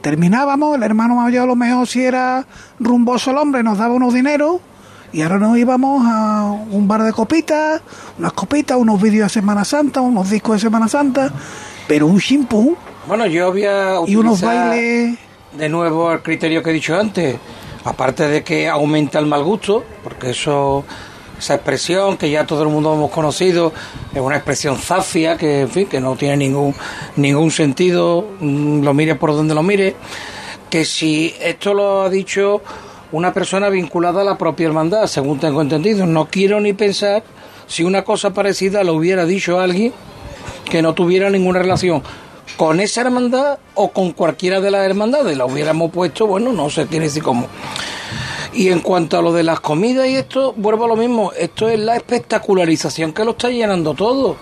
terminábamos, 0.01 0.75
el 0.75 0.81
hermano 0.81 1.13
mayor 1.13 1.43
a 1.43 1.45
lo 1.45 1.55
mejor 1.55 1.85
si 1.85 2.03
era 2.03 2.47
rumboso 2.79 3.29
el 3.29 3.37
hombre 3.37 3.61
nos 3.61 3.77
daba 3.77 3.93
unos 3.93 4.15
dineros. 4.15 4.61
Y 5.13 5.21
ahora 5.21 5.37
nos 5.37 5.55
íbamos 5.59 6.01
a 6.07 6.45
un 6.71 6.87
bar 6.87 7.03
de 7.03 7.13
copitas, 7.13 7.83
unas 8.17 8.33
copitas, 8.33 8.77
unos 8.77 8.99
vídeos 8.99 9.25
de 9.25 9.29
Semana 9.29 9.63
Santa, 9.63 10.01
unos 10.01 10.31
discos 10.31 10.55
de 10.55 10.59
Semana 10.59 10.87
Santa, 10.87 11.31
pero 11.87 12.07
un 12.07 12.19
chimpú 12.19 12.75
Bueno, 13.07 13.27
yo 13.27 13.51
voy 13.51 13.65
a 13.65 13.97
y 14.07 14.15
unos 14.15 14.41
bailes... 14.41 15.19
de 15.55 15.69
nuevo 15.69 16.11
el 16.11 16.23
criterio 16.23 16.63
que 16.63 16.71
he 16.71 16.73
dicho 16.73 16.99
antes. 16.99 17.37
Aparte 17.85 18.27
de 18.27 18.43
que 18.43 18.67
aumenta 18.67 19.19
el 19.19 19.27
mal 19.27 19.43
gusto, 19.43 19.83
porque 20.03 20.31
eso, 20.31 20.83
esa 21.41 21.55
expresión 21.55 22.17
que 22.17 22.29
ya 22.29 22.45
todo 22.45 22.61
el 22.61 22.69
mundo 22.69 22.93
hemos 22.93 23.09
conocido, 23.09 23.73
es 24.13 24.21
una 24.21 24.35
expresión 24.35 24.77
zafia 24.77 25.37
que, 25.37 25.61
en 25.61 25.69
fin, 25.69 25.87
que 25.87 25.99
no 25.99 26.15
tiene 26.15 26.37
ningún, 26.37 26.75
ningún 27.15 27.49
sentido, 27.49 28.27
mm, 28.39 28.83
lo 28.83 28.93
mire 28.93 29.15
por 29.15 29.31
donde 29.31 29.55
lo 29.55 29.63
mire. 29.63 29.95
Que 30.69 30.85
si 30.85 31.33
esto 31.41 31.73
lo 31.73 32.03
ha 32.03 32.09
dicho 32.11 32.61
una 33.11 33.33
persona 33.33 33.69
vinculada 33.69 34.21
a 34.21 34.23
la 34.23 34.37
propia 34.37 34.67
hermandad, 34.67 35.07
según 35.07 35.39
tengo 35.39 35.63
entendido, 35.63 36.05
no 36.05 36.27
quiero 36.27 36.61
ni 36.61 36.73
pensar 36.73 37.23
si 37.65 37.83
una 37.83 38.03
cosa 38.03 38.31
parecida 38.33 38.83
lo 38.83 38.93
hubiera 38.93 39.25
dicho 39.25 39.59
alguien 39.59 39.93
que 40.69 40.83
no 40.83 40.93
tuviera 40.93 41.31
ninguna 41.31 41.57
relación 41.57 42.03
con 42.55 42.79
esa 42.79 43.01
hermandad 43.01 43.57
o 43.73 43.89
con 43.89 44.11
cualquiera 44.11 44.61
de 44.61 44.69
las 44.69 44.85
hermandades. 44.85 45.35
La 45.35 45.47
hubiéramos 45.47 45.91
puesto, 45.91 46.27
bueno, 46.27 46.53
no 46.53 46.69
sé 46.69 46.87
es 46.91 47.17
y 47.17 47.19
cómo. 47.19 47.47
Y 48.53 48.69
en 48.69 48.81
cuanto 48.81 49.17
a 49.17 49.21
lo 49.21 49.31
de 49.31 49.43
las 49.43 49.59
comidas 49.61 50.07
y 50.07 50.15
esto, 50.15 50.53
vuelvo 50.57 50.85
a 50.85 50.87
lo 50.89 50.95
mismo. 50.97 51.31
Esto 51.37 51.69
es 51.69 51.79
la 51.79 51.95
espectacularización 51.95 53.13
que 53.13 53.23
lo 53.23 53.31
está 53.31 53.49
llenando 53.49 53.93
todo. 53.93 54.35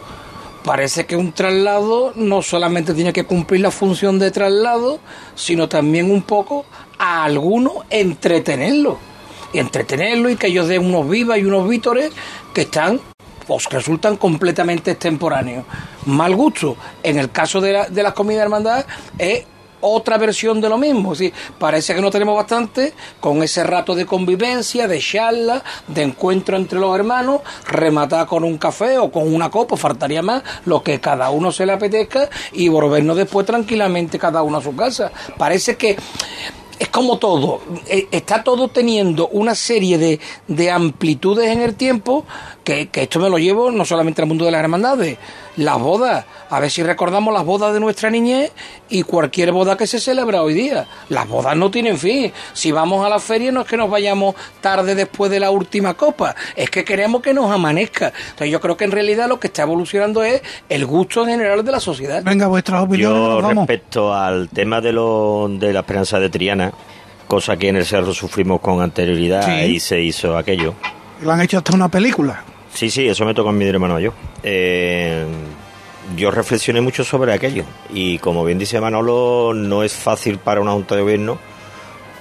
Parece 0.64 1.05
que 1.05 1.16
un 1.16 1.32
traslado 1.32 2.12
no 2.16 2.41
solamente 2.41 2.93
tiene 2.93 3.14
que 3.14 3.24
cumplir 3.24 3.62
la 3.62 3.72
función 3.72 4.18
de 4.20 4.32
traslado, 4.32 4.99
sino 5.36 5.70
también 5.70 6.12
un 6.12 6.24
poco 6.24 6.66
a 6.97 7.24
alguno 7.24 7.84
entretenerlo. 7.89 8.97
Y 9.53 9.60
entretenerlo 9.60 10.30
y 10.30 10.36
que 10.36 10.47
ellos 10.47 10.68
den 10.68 10.86
unos 10.86 11.10
vivas 11.10 11.38
y 11.39 11.45
unos 11.45 11.68
vítores 11.68 12.12
que 12.53 12.62
están 12.62 12.99
pues 13.47 13.66
resultan 13.70 14.16
completamente 14.18 14.91
extemporáneos. 14.91 15.66
Mal 16.05 16.36
gusto, 16.36 16.76
en 17.01 17.18
el 17.18 17.32
caso 17.32 17.62
de, 17.62 17.74
la- 17.74 17.89
de 17.89 18.03
las 18.03 18.14
comidas 18.14 18.41
de 18.41 18.43
hermandad, 18.43 18.86
es 19.18 19.45
otra 19.82 20.18
versión 20.18 20.62
de 20.62 20.70
lo 20.70 20.78
mismo. 20.78 21.14
Es 21.14 21.32
parece 21.58 21.96
que 21.96 22.02
no 22.02 22.12
tenemos 22.12 22.36
bastante 22.36 22.94
con 23.20 23.44
ese 23.44 23.64
rato 23.64 23.96
de 23.96 24.06
convivencia, 24.06 24.88
de 24.88 25.00
charla, 25.00 25.64
de 25.88 26.04
encuentro 26.04 26.58
entre 26.58 26.80
los 26.80 26.96
hermanos, 26.96 27.42
rematar 27.68 28.28
con 28.28 28.44
un 28.44 28.58
café 28.58 28.98
o 28.98 29.12
con 29.12 29.34
una 29.34 29.50
copa, 29.50 29.78
faltaría 29.78 30.22
más, 30.22 30.44
lo 30.66 30.84
que 30.84 31.00
cada 31.00 31.30
uno 31.30 31.52
se 31.52 31.66
le 31.66 31.74
apetezca 31.74 32.30
y 32.54 32.68
volvernos 32.68 33.18
después 33.18 33.46
tranquilamente 33.46 34.20
cada 34.20 34.44
uno 34.44 34.58
a 34.58 34.62
su 34.62 34.76
casa. 34.76 35.12
Parece 35.38 35.76
que 35.76 35.98
es 36.80 36.88
como 36.88 37.18
todo, 37.18 37.62
eh, 37.88 38.08
está 38.10 38.42
todo 38.42 38.70
teniendo 38.70 39.28
una 39.28 39.54
serie 39.54 39.98
de, 39.98 40.20
de 40.48 40.72
amplitudes 40.72 41.50
en 41.50 41.62
el 41.62 41.76
tiempo 41.76 42.26
que, 42.64 42.88
que 42.88 43.04
esto 43.04 43.20
me 43.20 43.30
lo 43.30 43.38
llevo 43.38 43.70
no 43.70 43.84
solamente 43.84 44.22
al 44.22 44.30
mundo 44.30 44.46
de 44.46 44.52
las 44.52 44.62
hermandades, 44.62 45.18
las 45.60 45.80
bodas, 45.80 46.26
a 46.49 46.60
ver 46.60 46.72
si 46.72 46.84
recordamos 46.84 47.34
las 47.34 47.43
bodas 47.45 47.74
de 47.74 47.80
nuestra 47.80 48.10
niñez 48.10 48.51
y 48.89 49.03
cualquier 49.03 49.51
boda 49.51 49.76
que 49.78 49.88
se 49.88 49.99
celebra 49.99 50.41
hoy 50.41 50.53
día. 50.53 50.88
Las 51.10 51.28
bodas 51.28 51.55
no 51.57 51.70
tienen 51.70 51.97
fin. 51.97 52.32
Si 52.53 52.72
vamos 52.72 53.05
a 53.05 53.10
la 53.10 53.20
feria 53.20 53.51
no 53.51 53.62
es 53.62 53.68
que 53.68 53.78
nos 53.78 53.89
vayamos 53.89 54.36
tarde 54.62 54.95
después 54.95 55.30
de 55.32 55.39
la 55.39 55.51
última 55.51 55.93
copa, 55.95 56.36
es 56.55 56.70
que 56.70 56.84
queremos 56.84 57.22
que 57.22 57.34
nos 57.34 57.51
amanezca. 57.51 58.14
Entonces 58.32 58.49
yo 58.51 58.60
creo 58.62 58.78
que 58.78 58.86
en 58.86 58.91
realidad 58.91 59.28
lo 59.28 59.39
que 59.39 59.47
está 59.47 59.64
evolucionando 59.64 60.24
es 60.24 60.41
el 60.70 60.86
gusto 60.86 61.24
en 61.24 61.30
general 61.30 61.64
de 61.64 61.72
la 61.72 61.80
sociedad. 61.80 62.22
Venga, 62.24 62.47
vuestras 62.47 62.84
opiniones, 62.84 63.18
Yo 63.18 63.41
vamos. 63.41 63.68
respecto 63.68 64.14
al 64.14 64.49
tema 64.49 64.82
de, 64.82 64.91
lo, 64.93 65.47
de 65.49 65.74
la 65.74 65.82
esperanza 65.82 66.20
de 66.20 66.30
Triana, 66.30 66.72
cosa 67.28 67.57
que 67.57 67.68
en 67.70 67.76
el 67.76 67.86
Cerro 67.86 68.14
sufrimos 68.14 68.62
con 68.62 68.82
anterioridad 68.82 69.43
Sí. 69.45 69.72
y 69.74 69.80
se 69.80 70.01
hizo 70.01 70.38
aquello. 70.38 70.74
Le 71.24 71.32
han 71.32 71.41
hecho 71.41 71.57
hasta 71.57 71.76
una 71.76 71.89
película. 71.89 72.43
Sí, 72.80 72.90
sí, 72.90 73.10
eso 73.10 73.26
me 73.26 73.34
tocó 73.34 73.50
a 73.50 73.52
mi 73.52 73.66
hermano 73.66 74.00
yo. 74.00 74.14
Eh, 74.42 75.26
yo 76.16 76.32
reflexioné 76.32 76.80
mucho 76.80 77.04
sobre 77.04 77.34
aquello 77.34 77.66
y 77.94 78.20
como 78.20 78.46
bien 78.46 78.58
dice 78.58 78.80
Manolo, 78.80 79.52
no 79.54 79.84
es 79.84 79.92
fácil 79.92 80.38
para 80.38 80.62
una 80.62 80.72
junta 80.72 80.96
de 80.96 81.02
gobierno 81.02 81.38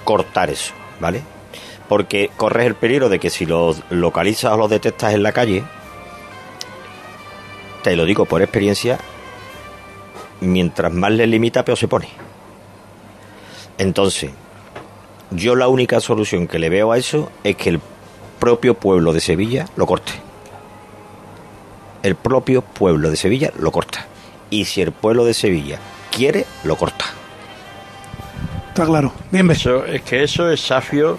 cortar 0.03 0.51
eso, 0.51 0.75
¿vale? 0.99 1.23
Porque 1.89 2.33
corres 2.37 2.67
el 2.67 2.75
peligro 2.75 3.09
de 3.09 3.21
que 3.21 3.31
si 3.31 3.47
los 3.47 3.85
localizas 3.91 4.53
o 4.53 4.57
los 4.57 4.69
detectas 4.69 5.15
en 5.15 5.23
la 5.23 5.31
calle, 5.31 5.63
te 7.85 7.95
lo 7.95 8.05
digo 8.05 8.25
por 8.25 8.43
experiencia, 8.43 8.99
mientras 10.41 10.93
más 10.93 11.13
le 11.13 11.29
limita, 11.29 11.65
peor 11.65 11.79
se 11.79 11.87
pone. 11.87 12.09
Entonces, 13.79 14.33
yo 15.31 15.55
la 15.55 15.69
única 15.69 16.01
solución 16.01 16.49
que 16.49 16.59
le 16.59 16.69
veo 16.69 16.91
a 16.91 16.99
eso 16.99 17.31
es 17.45 17.55
que 17.55 17.69
el 17.69 17.81
propio 18.41 18.75
pueblo 18.75 19.13
de 19.13 19.21
Sevilla 19.21 19.69
lo 19.77 19.87
corte. 19.87 20.28
El 22.03 22.15
propio 22.15 22.63
pueblo 22.63 23.11
de 23.11 23.17
Sevilla 23.17 23.51
lo 23.59 23.71
corta. 23.73 24.07
Y 24.51 24.65
si 24.67 24.81
el 24.83 24.93
pueblo 24.93 25.25
de 25.25 25.35
Sevilla 25.35 25.79
quiere, 26.15 26.47
lo 26.65 26.77
corta. 26.77 27.05
Está 28.69 28.85
claro. 28.87 29.13
Bien, 29.31 29.51
Eso, 29.51 29.85
es 29.85 30.03
que 30.03 30.23
eso 30.23 30.51
es 30.51 30.61
safio, 30.61 31.19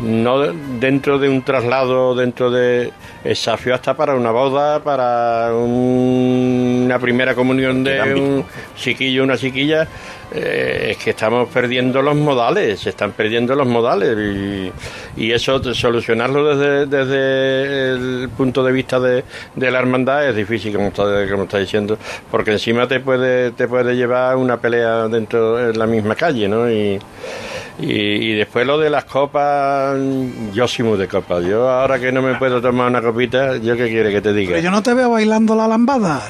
no 0.00 0.38
dentro 0.78 1.18
de 1.18 1.28
un 1.28 1.42
traslado, 1.42 2.14
dentro 2.14 2.50
de. 2.50 2.92
Es 3.24 3.38
safio 3.40 3.74
hasta 3.74 3.96
para 3.96 4.14
una 4.14 4.30
boda, 4.30 4.80
para 4.82 5.52
un- 5.54 6.82
una 6.84 6.98
primera 6.98 7.34
comunión 7.34 7.82
de 7.82 8.14
un 8.14 8.44
chiquillo, 8.76 9.24
una 9.24 9.36
chiquilla. 9.38 9.88
Eh, 10.32 10.88
es 10.90 10.96
que 10.98 11.10
estamos 11.10 11.48
perdiendo 11.48 12.02
los 12.02 12.16
modales, 12.16 12.80
se 12.80 12.90
están 12.90 13.12
perdiendo 13.12 13.54
los 13.54 13.66
modales. 13.66 14.16
Y, 14.18 14.72
y 15.24 15.32
eso, 15.32 15.62
solucionarlo 15.74 16.56
desde, 16.56 16.86
desde 16.86 17.92
el 17.92 18.28
punto 18.30 18.62
de 18.62 18.72
vista 18.72 19.00
de, 19.00 19.24
de 19.54 19.70
la 19.70 19.78
hermandad 19.78 20.28
es 20.28 20.36
difícil, 20.36 20.74
como 20.74 20.88
está, 20.88 21.28
como 21.30 21.44
está 21.44 21.58
diciendo, 21.58 21.98
porque 22.30 22.52
encima 22.52 22.86
te 22.86 23.00
puede, 23.00 23.52
te 23.52 23.66
puede 23.68 23.96
llevar 23.96 24.36
una 24.36 24.58
pelea 24.58 25.08
dentro 25.08 25.56
de 25.56 25.74
la 25.74 25.86
misma 25.86 26.14
calle, 26.14 26.48
¿no? 26.48 26.70
Y, 26.70 26.98
y, 27.80 28.34
después 28.34 28.66
lo 28.66 28.78
de 28.78 28.90
las 28.90 29.04
copas, 29.04 29.96
yo 30.52 30.66
soy 30.66 30.84
muy 30.84 30.98
de 30.98 31.06
copas. 31.06 31.44
Yo 31.44 31.68
ahora 31.68 31.98
que 31.98 32.10
no 32.10 32.22
me 32.22 32.34
puedo 32.34 32.60
tomar 32.60 32.88
una 32.88 33.00
copita, 33.00 33.56
¿yo 33.56 33.76
qué 33.76 33.88
quiere 33.88 34.10
que 34.10 34.20
te 34.20 34.32
diga? 34.32 34.50
Pero 34.50 34.62
yo 34.62 34.70
no 34.70 34.82
te 34.82 34.94
veo 34.94 35.10
bailando 35.10 35.54
la 35.54 35.68
lambada. 35.68 36.22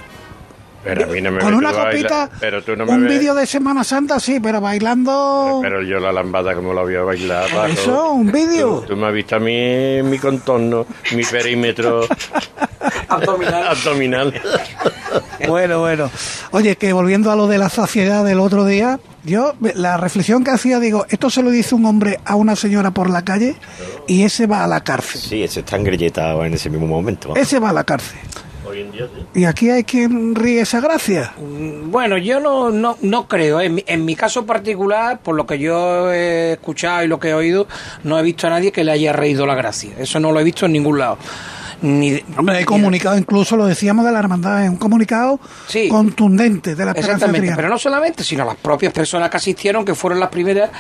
Pero 0.89 1.05
a 1.05 1.07
mí 1.09 1.21
no 1.21 1.31
me 1.33 1.41
Con 1.41 1.55
una 1.55 1.73
copita, 1.73 2.31
Pero 2.41 2.63
tú 2.63 2.75
no 2.77 2.87
me 2.87 2.93
un 2.93 3.05
ves. 3.07 3.19
vídeo 3.19 3.35
de 3.35 3.47
Semana 3.47 3.85
Santa, 3.85 4.19
sí, 4.21 4.41
pero 4.41 4.61
bailando... 4.61 5.61
Pero 5.63 5.83
yo 5.83 5.99
la 6.01 6.13
lambada 6.13 6.55
como 6.55 6.73
la 6.73 6.83
voy 6.83 6.95
a 6.97 7.03
bailar. 7.03 7.49
Paco. 7.51 7.67
Eso, 7.67 8.13
un 8.13 8.31
vídeo. 8.33 8.81
Tú, 8.81 8.95
tú 8.95 8.97
me 8.97 9.07
has 9.09 9.13
visto 9.13 9.37
a 9.37 9.39
mí 9.39 10.03
mi 10.03 10.19
contorno, 10.19 10.87
mi 11.15 11.23
perímetro 11.25 12.01
abdominal. 13.09 14.35
Bueno, 15.47 15.81
bueno. 15.81 16.11
Oye, 16.53 16.77
que 16.77 16.93
volviendo 16.93 17.31
a 17.31 17.37
lo 17.37 17.47
de 17.47 17.59
la 17.59 17.69
saciedad 17.69 18.25
del 18.25 18.41
otro 18.41 18.65
día, 18.65 18.99
yo 19.25 19.55
la 19.75 19.97
reflexión 19.97 20.45
que 20.45 20.51
hacía, 20.51 20.79
digo, 20.81 21.07
esto 21.09 21.31
se 21.31 21.43
lo 21.43 21.51
dice 21.51 21.75
un 21.75 21.85
hombre 21.87 22.21
a 22.25 22.35
una 22.35 22.57
señora 22.57 22.91
por 22.91 23.11
la 23.11 23.23
calle 23.23 23.57
y 24.07 24.25
ese 24.25 24.47
va 24.47 24.65
a 24.65 24.67
la 24.67 24.83
cárcel. 24.83 25.21
Sí, 25.21 25.43
ese 25.43 25.61
está 25.61 25.77
engrilletado 25.77 26.45
en 26.45 26.55
ese 26.55 26.71
mismo 26.71 26.87
momento. 26.87 27.35
Ese 27.37 27.59
va 27.59 27.71
a 27.71 27.73
la 27.73 27.85
cárcel. 27.85 28.19
Hoy 28.69 28.81
en 28.81 28.93
día 28.93 29.07
sí. 29.15 29.41
Y 29.41 29.45
aquí 29.45 29.71
hay 29.71 29.85
quien 29.85 30.35
ríe 30.35 30.61
esa 30.61 30.81
gracia. 30.81 31.33
Bueno, 31.39 32.19
yo 32.19 32.41
no, 32.41 32.71
no, 32.71 32.97
no 33.01 33.27
creo. 33.29 33.61
En 33.61 33.77
mi, 33.77 33.85
en 33.87 34.05
mi 34.05 34.15
caso 34.15 34.45
particular, 34.47 35.21
por 35.21 35.35
lo 35.37 35.47
que 35.47 35.59
yo 35.59 36.13
he 36.13 36.53
escuchado 36.53 37.03
y 37.05 37.09
lo 37.09 37.19
que 37.19 37.29
he 37.31 37.35
oído, 37.35 37.67
no 38.05 38.19
he 38.19 38.23
visto 38.23 38.47
a 38.47 38.51
nadie 38.51 38.71
que 38.73 38.85
le 38.85 38.93
haya 38.93 39.13
reído 39.13 39.47
la 39.47 39.55
gracia. 39.55 39.93
Eso 39.99 40.21
no 40.21 40.33
lo 40.33 40.41
he 40.41 40.45
visto 40.45 40.67
en 40.67 40.73
ningún 40.73 40.99
lado. 40.99 41.19
Ni 41.81 42.11
de- 42.11 42.25
Hombre, 42.37 42.57
hay 42.57 42.65
comunicado, 42.65 43.17
incluso 43.17 43.57
lo 43.57 43.65
decíamos 43.65 44.05
de 44.05 44.11
la 44.11 44.19
hermandad, 44.19 44.65
es 44.65 44.69
un 44.69 44.77
comunicado 44.77 45.39
contundente 45.89 46.75
de 46.75 46.85
la 46.85 46.91
Exactamente, 46.91 47.39
Triana. 47.41 47.57
pero 47.57 47.69
no 47.69 47.79
solamente, 47.79 48.25
sino 48.25 48.45
las 48.45 48.57
propias 48.57 48.93
personas 48.93 49.31
que 49.31 49.37
asistieron, 49.37 49.85
que 49.85 49.95
fueron 49.95 50.19
las 50.19 50.29
primeras, 50.29 50.71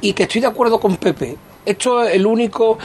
y 0.00 0.14
que 0.14 0.22
estoy 0.22 0.40
de 0.40 0.46
acuerdo 0.46 0.80
con 0.80 0.96
Pepe. 0.96 1.36
Esto 1.66 2.04
es 2.04 2.14
el 2.14 2.26
único, 2.26 2.78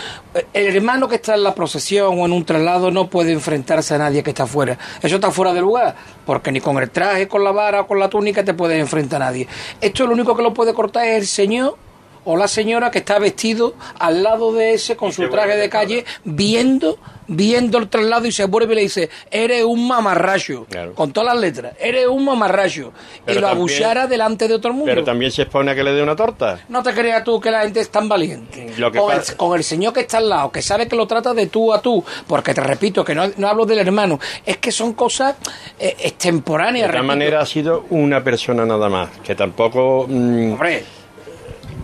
el 0.53 0.75
hermano 0.75 1.07
que 1.07 1.15
está 1.15 1.35
en 1.35 1.43
la 1.43 1.53
procesión 1.53 2.19
o 2.19 2.25
en 2.25 2.31
un 2.31 2.43
traslado 2.43 2.89
no 2.89 3.09
puede 3.09 3.31
enfrentarse 3.31 3.93
a 3.93 3.99
nadie 3.99 4.23
que 4.23 4.31
está 4.31 4.47
fuera. 4.47 4.77
Eso 5.01 5.15
está 5.15 5.29
fuera 5.29 5.53
de 5.53 5.61
lugar, 5.61 5.95
porque 6.25 6.51
ni 6.51 6.59
con 6.61 6.77
el 6.79 6.89
traje, 6.89 7.27
con 7.27 7.43
la 7.43 7.51
vara 7.51 7.81
o 7.81 7.87
con 7.87 7.99
la 7.99 8.09
túnica 8.09 8.43
te 8.43 8.55
puedes 8.55 8.79
enfrentar 8.79 9.21
a 9.21 9.25
nadie. 9.25 9.47
Esto 9.79 10.07
lo 10.07 10.13
único 10.13 10.35
que 10.35 10.41
lo 10.41 10.53
puede 10.53 10.73
cortar 10.73 11.05
es 11.05 11.17
el 11.17 11.27
señor 11.27 11.77
o 12.25 12.37
la 12.37 12.47
señora 12.47 12.91
que 12.91 12.99
está 12.99 13.19
vestido 13.19 13.73
al 13.99 14.23
lado 14.23 14.53
de 14.53 14.73
ese 14.73 14.95
con 14.95 15.11
su 15.11 15.29
traje 15.29 15.55
de 15.57 15.69
calle, 15.69 16.05
viendo 16.23 16.97
viendo 17.33 17.77
el 17.77 17.87
traslado 17.87 18.25
y 18.27 18.31
se 18.33 18.43
vuelve 18.43 18.73
y 18.73 18.75
le 18.75 18.81
dice, 18.81 19.09
eres 19.29 19.63
un 19.63 19.87
mamarracho, 19.87 20.67
con 20.95 21.13
todas 21.13 21.33
las 21.33 21.41
letras, 21.41 21.75
eres 21.79 22.07
un 22.07 22.25
mamarracho, 22.25 22.91
y 23.25 23.33
lo 23.35 23.41
también- 23.41 23.45
abuchara 23.45 24.05
delante 24.07 24.49
de 24.49 24.57
todo 24.57 24.67
el 24.67 24.73
mundo. 24.73 24.85
Pero 24.91 25.05
también 25.05 25.31
se 25.31 25.43
expone 25.43 25.71
a 25.71 25.75
que 25.75 25.81
le 25.81 25.93
dé 25.93 26.03
una 26.03 26.13
torta. 26.15 26.59
No 26.67 26.83
te 26.83 26.93
creas 26.93 27.23
tú 27.23 27.39
que 27.39 27.49
la 27.49 27.61
gente 27.61 27.79
es 27.79 27.89
tan 27.89 28.09
valiente. 28.09 28.73
Lo 28.77 28.91
que 28.91 28.99
con, 28.99 29.15
el, 29.15 29.21
con 29.37 29.57
el 29.57 29.63
señor 29.63 29.93
que 29.93 30.01
está 30.01 30.17
al 30.17 30.27
lado, 30.27 30.51
que 30.51 30.61
sabe 30.61 30.89
que 30.89 30.95
lo 30.97 31.07
trata 31.07 31.33
de 31.33 31.47
tú 31.47 31.71
a 31.73 31.81
tú, 31.81 32.03
porque 32.27 32.53
te 32.53 32.59
repito 32.59 33.05
que 33.05 33.15
no, 33.15 33.23
no 33.37 33.47
hablo 33.47 33.65
del 33.65 33.79
hermano, 33.79 34.19
es 34.45 34.57
que 34.57 34.71
son 34.73 34.91
cosas 34.91 35.35
eh, 35.79 35.95
De 35.97 36.07
extemporáneas. 36.09 36.89
otra 36.89 36.99
repito. 36.99 37.07
manera 37.07 37.39
ha 37.39 37.45
sido 37.45 37.85
una 37.91 38.21
persona 38.21 38.65
nada 38.65 38.89
más, 38.89 39.09
que 39.23 39.35
tampoco... 39.35 40.05
mm, 40.09 40.55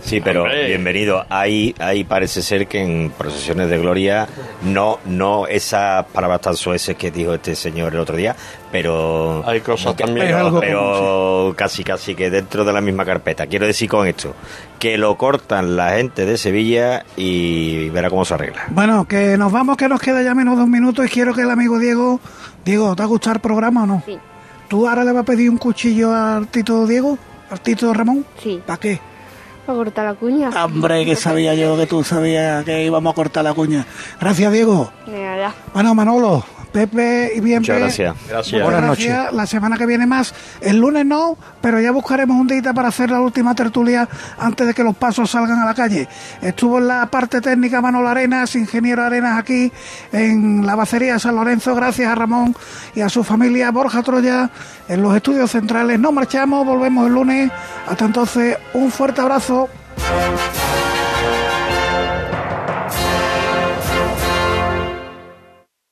Sí, 0.08 0.22
pero 0.22 0.44
Hombre. 0.44 0.68
bienvenido. 0.68 1.26
Ahí, 1.30 1.76
ahí 1.80 2.06
parece 2.06 2.42
ser 2.42 2.66
que 2.68 2.82
en 2.82 3.10
procesiones 3.12 3.70
de 3.70 3.78
gloria 3.78 4.26
no, 4.64 5.00
no 5.06 5.48
esas 5.48 6.06
palabras 6.06 6.40
tan 6.40 6.56
soeces 6.56 6.96
que 6.96 7.12
dijo 7.12 7.34
este 7.34 7.56
señor 7.58 7.94
el 7.94 8.00
otro 8.00 8.16
día, 8.16 8.34
pero 8.72 9.44
Hay 9.46 9.60
cosas 9.60 9.96
que- 9.96 10.06
también. 10.06 10.28
pero, 10.28 10.60
pero 10.62 11.54
casi 11.58 11.84
casi 11.84 12.16
que 12.16 12.30
dentro 12.30 12.64
de 12.64 12.72
la 12.72 12.80
misma 12.80 13.04
carpeta. 13.04 13.48
Quiero 13.48 13.68
decir 13.68 13.90
con 13.90 14.08
esto 14.08 14.34
que 14.80 14.98
lo 14.98 15.18
cortan 15.18 15.76
la 15.76 15.90
gente 15.98 16.26
de 16.26 16.38
Sevilla 16.38 17.04
y 17.18 17.90
verá 17.90 18.10
cómo 18.10 18.24
se 18.24 18.34
arregla. 18.36 18.64
Bueno, 18.70 19.06
que 19.10 19.36
nos 19.38 19.52
vamos, 19.52 19.76
que 19.76 19.90
nos 19.90 20.00
queda 20.00 20.22
ya 20.22 20.34
menos 20.34 20.56
de 20.58 20.64
un 20.64 20.72
minuto 20.72 21.04
y 21.04 21.10
quiero 21.10 21.34
que 21.34 21.42
el 21.42 21.52
amigo 21.52 21.80
Diego... 21.80 22.22
Diego, 22.64 22.96
¿te 22.96 23.04
ha 23.04 23.08
gustado 23.08 23.36
el 23.36 23.42
programa 23.42 23.84
o 23.84 23.86
no? 23.88 24.04
Sí. 24.06 24.18
¿Tú 24.70 24.88
ahora 24.88 25.04
le 25.04 25.12
vas 25.12 25.24
a 25.24 25.26
pedir 25.26 25.50
un 25.50 25.58
cuchillo 25.58 26.14
al 26.14 26.48
Tito 26.48 26.88
Diego? 26.88 27.18
¿Al 27.50 27.60
Tito 27.62 27.94
Ramón? 27.94 28.26
Sí. 28.42 28.62
¿Para 28.66 28.80
qué? 28.80 29.00
Para 29.68 29.80
cortar 29.80 30.06
la 30.06 30.14
cuña. 30.14 30.50
Hombre, 30.64 31.04
que 31.04 31.18
sabía 31.18 31.54
yo 31.54 31.76
que 31.76 31.88
tú 31.88 32.02
sabías 32.02 32.64
que 32.64 32.86
íbamos 32.86 33.12
a 33.12 33.14
cortar 33.14 33.44
la 33.44 33.54
cuña. 33.54 33.86
Gracias, 34.18 34.54
Diego. 34.54 34.90
Nada. 35.06 35.54
Bueno, 35.74 35.94
Manolo, 35.94 36.46
Pepe 36.72 37.34
y 37.36 37.42
bien 37.42 37.60
Muchas 37.60 37.80
gracias. 37.80 38.16
Gracias. 38.30 38.64
Buenas 38.64 38.82
gracias. 38.82 39.34
La 39.34 39.46
semana 39.46 39.78
que 39.78 39.86
viene 39.86 40.06
más. 40.06 40.34
El 40.62 40.78
lunes 40.78 41.06
no, 41.06 41.38
pero 41.60 41.82
ya 41.82 41.92
buscaremos 41.92 42.40
un 42.40 42.48
día 42.48 42.74
para 42.74 42.88
hacer 42.88 43.12
la 43.12 43.20
última 43.20 43.56
tertulia 43.56 44.08
antes 44.40 44.68
de 44.68 44.74
que 44.74 44.84
los 44.86 44.96
pasos 44.96 45.30
salgan 45.30 45.60
a 45.60 45.66
la 45.66 45.74
calle. 45.74 46.08
Estuvo 46.42 46.78
en 46.78 46.88
la 46.88 47.08
parte 47.08 47.42
técnica 47.42 47.82
Manolo 47.82 48.08
Arenas, 48.08 48.56
ingeniero 48.56 49.04
Arenas 49.04 49.38
aquí 49.38 49.70
en 50.14 50.66
la 50.66 50.76
bacería 50.76 51.16
de 51.16 51.20
San 51.20 51.36
Lorenzo. 51.36 51.76
Gracias 51.76 52.10
a 52.10 52.16
Ramón 52.16 52.56
y 52.96 53.02
a 53.02 53.10
su 53.10 53.22
familia 53.26 53.70
Borja 53.72 54.02
Troya 54.02 54.50
en 54.88 55.02
los 55.02 55.16
estudios 55.16 55.52
centrales. 55.52 56.00
Nos 56.00 56.14
marchamos, 56.14 56.66
volvemos 56.66 57.08
el 57.08 57.14
lunes. 57.14 57.52
Hasta 57.88 58.06
entonces, 58.06 58.58
un 58.74 58.92
fuerte 58.92 59.22
abrazo. 59.22 59.70